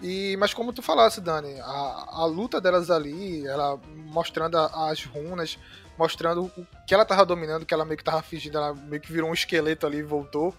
[0.00, 5.04] E, mas como tu falasse, Dani, a, a luta delas ali, ela mostrando a- as
[5.04, 5.58] runas,
[5.98, 9.12] mostrando o que ela tava dominando, que ela meio que tava fingindo, ela meio que
[9.12, 10.54] virou um esqueleto ali e voltou.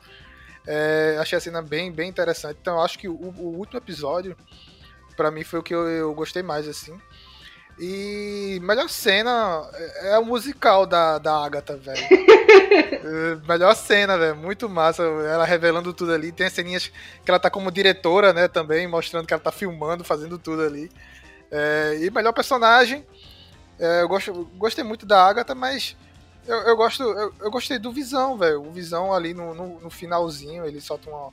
[0.67, 2.57] É, achei a cena bem, bem interessante.
[2.61, 4.35] Então acho que o, o último episódio,
[5.15, 6.99] pra mim, foi o que eu, eu gostei mais, assim.
[7.79, 11.99] E melhor cena é é o musical da, da Agatha, velho.
[13.01, 14.35] É, melhor cena, velho.
[14.35, 15.01] Muito massa.
[15.01, 16.31] Ela revelando tudo ali.
[16.31, 16.87] Tem as ceninhas
[17.23, 20.91] que ela tá como diretora, né, também, mostrando que ela tá filmando, fazendo tudo ali.
[21.49, 23.05] É, e melhor personagem.
[23.79, 25.95] é, eu gosto, gostei muito da Agatha, mas
[26.45, 27.03] eu, eu gosto.
[27.03, 28.61] Eu, eu gostei do Visão, velho.
[28.61, 31.31] O Visão ali no, no, no finalzinho, ele solta uma.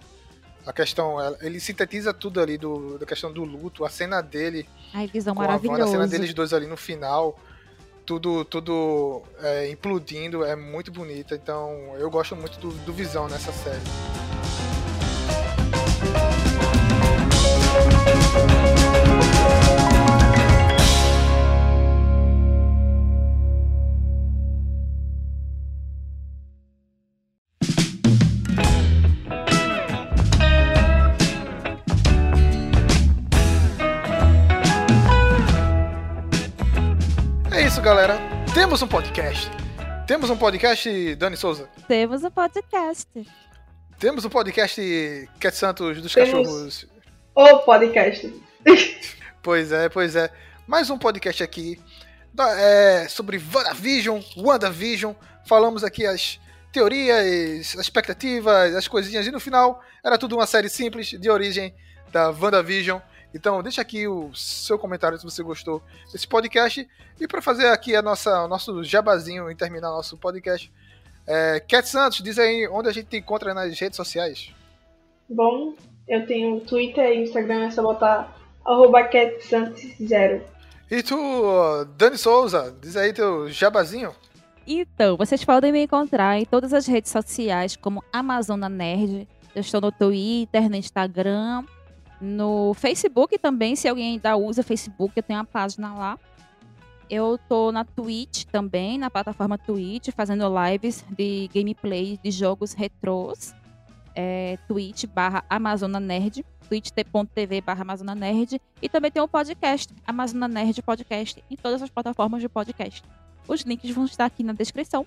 [0.66, 5.06] A questão, ele sintetiza tudo ali do, da questão do luto, a cena dele Ai,
[5.06, 5.92] visão com a maravilhosa.
[5.92, 7.38] cena deles dois ali no final,
[8.04, 11.34] tudo, tudo é, implodindo, é muito bonita.
[11.34, 14.35] Então eu gosto muito do, do Visão nessa série.
[37.86, 38.18] Galera.
[38.52, 39.48] Temos um podcast.
[40.08, 41.70] Temos um podcast, Dani Souza.
[41.86, 43.06] Temos um podcast.
[43.96, 46.32] Temos um podcast Cat Santos dos Temos.
[46.32, 46.86] Cachorros.
[47.32, 48.42] O podcast.
[49.40, 50.28] Pois é, pois é.
[50.66, 51.80] Mais um podcast aqui
[52.58, 55.14] é, sobre WandaVision, WandaVision.
[55.46, 56.40] Falamos aqui as
[56.72, 59.28] teorias, as expectativas, as coisinhas.
[59.28, 61.72] E no final, era tudo uma série simples de origem
[62.10, 62.98] da WandaVision.
[63.36, 66.88] Então, deixa aqui o seu comentário se você gostou desse podcast.
[67.20, 70.72] E para fazer aqui a nossa, o nosso jabazinho e terminar nosso podcast,
[71.26, 74.54] é, Cat Santos, diz aí onde a gente te encontra nas redes sociais.
[75.28, 75.74] Bom,
[76.08, 78.34] eu tenho Twitter e Instagram, é só botar
[78.64, 80.40] arroba catsantos0.
[80.90, 84.14] E tu, Dani Souza, diz aí teu jabazinho.
[84.66, 89.28] Então, vocês podem me encontrar em todas as redes sociais como Amazona Nerd.
[89.54, 91.64] Eu estou no Twitter, no Instagram,
[92.20, 96.18] no Facebook também, se alguém ainda usa Facebook, eu tenho uma página lá.
[97.08, 103.54] Eu tô na Twitch também, na plataforma Twitch, fazendo lives de gameplay de jogos retrôs.
[104.14, 108.60] É, Twitch barra Amazona Nerd, twitch.tv barra Amazona Nerd.
[108.82, 113.04] E também tem um podcast, Amazona Nerd Podcast, em todas as plataformas de podcast.
[113.46, 115.06] Os links vão estar aqui na descrição.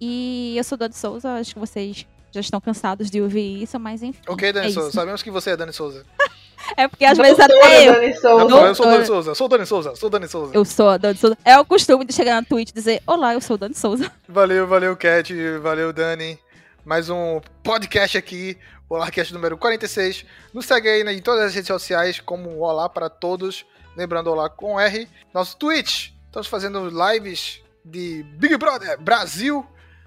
[0.00, 4.02] E eu sou Dani Souza, acho que vocês já estão cansados de ouvir isso, mas
[4.02, 4.20] enfim.
[4.28, 4.96] Ok, Dani é Souza, isso.
[4.96, 6.04] sabemos que você é Dani Souza.
[6.78, 7.92] É porque às Doutora vezes até eu.
[7.92, 8.44] Dani Souza.
[8.46, 10.54] Não, eu sou Dani Souza, sou Dani Souza, sou Dani Souza.
[10.54, 11.36] Eu sou a Dani Souza.
[11.44, 14.10] É o costume de chegar na Twitch e dizer: Olá, eu sou Dani Souza.
[14.26, 16.38] Valeu, valeu, Cat, valeu, Dani.
[16.82, 18.56] Mais um podcast aqui,
[18.88, 20.24] o Olarcast número 46.
[20.54, 23.66] Nos segue aí né, em todas as redes sociais, como Olá para Todos.
[23.94, 25.06] Lembrando, Olá com R.
[25.34, 29.66] Nosso Twitch, estamos fazendo lives de Big Brother Brasil.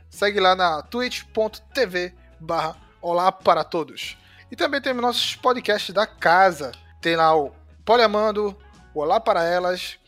[0.10, 4.18] Segue lá na twitch.tv barra Olá para Todos.
[4.52, 6.72] E também temos nossos podcasts da casa.
[7.02, 7.52] Tem lá o
[7.86, 8.58] Poliamando,
[8.94, 10.00] o Olá para Elas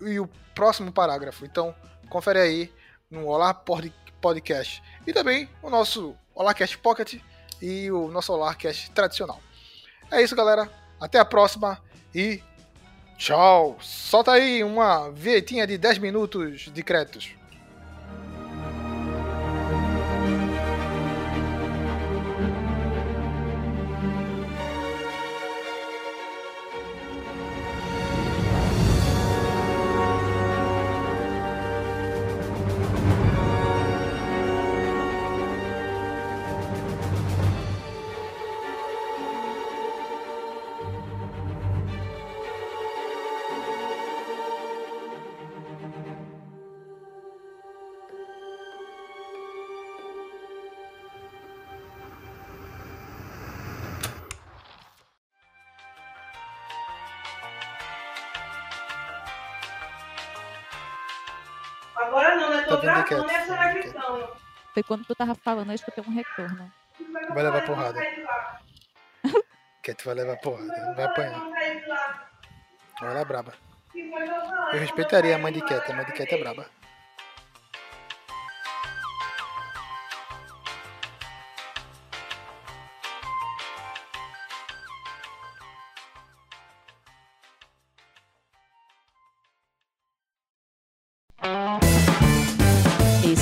[0.00, 1.44] e o próximo parágrafo.
[1.44, 1.74] Então,
[2.08, 2.72] confere aí
[3.10, 4.82] no Olá Pod- Podcast.
[5.06, 7.20] E também o nosso Olarcast Pocket
[7.60, 9.40] e o nosso Olarcast tradicional.
[10.10, 10.70] É isso, galera.
[11.00, 11.78] Até a próxima
[12.14, 12.42] e
[13.18, 13.76] tchau.
[13.80, 17.34] Solta aí uma vinhetinha de 10 minutos de créditos.
[64.74, 66.72] Foi quando tu tava falando, eu escutei um retorno.
[67.34, 68.00] Vai levar porrada.
[69.82, 70.94] Cat vai levar porrada.
[70.94, 71.42] Vai apanhar.
[73.02, 73.52] Ela é braba.
[74.72, 75.90] Eu respeitaria a mãe de Cat.
[75.90, 76.66] A mãe de Cat é braba.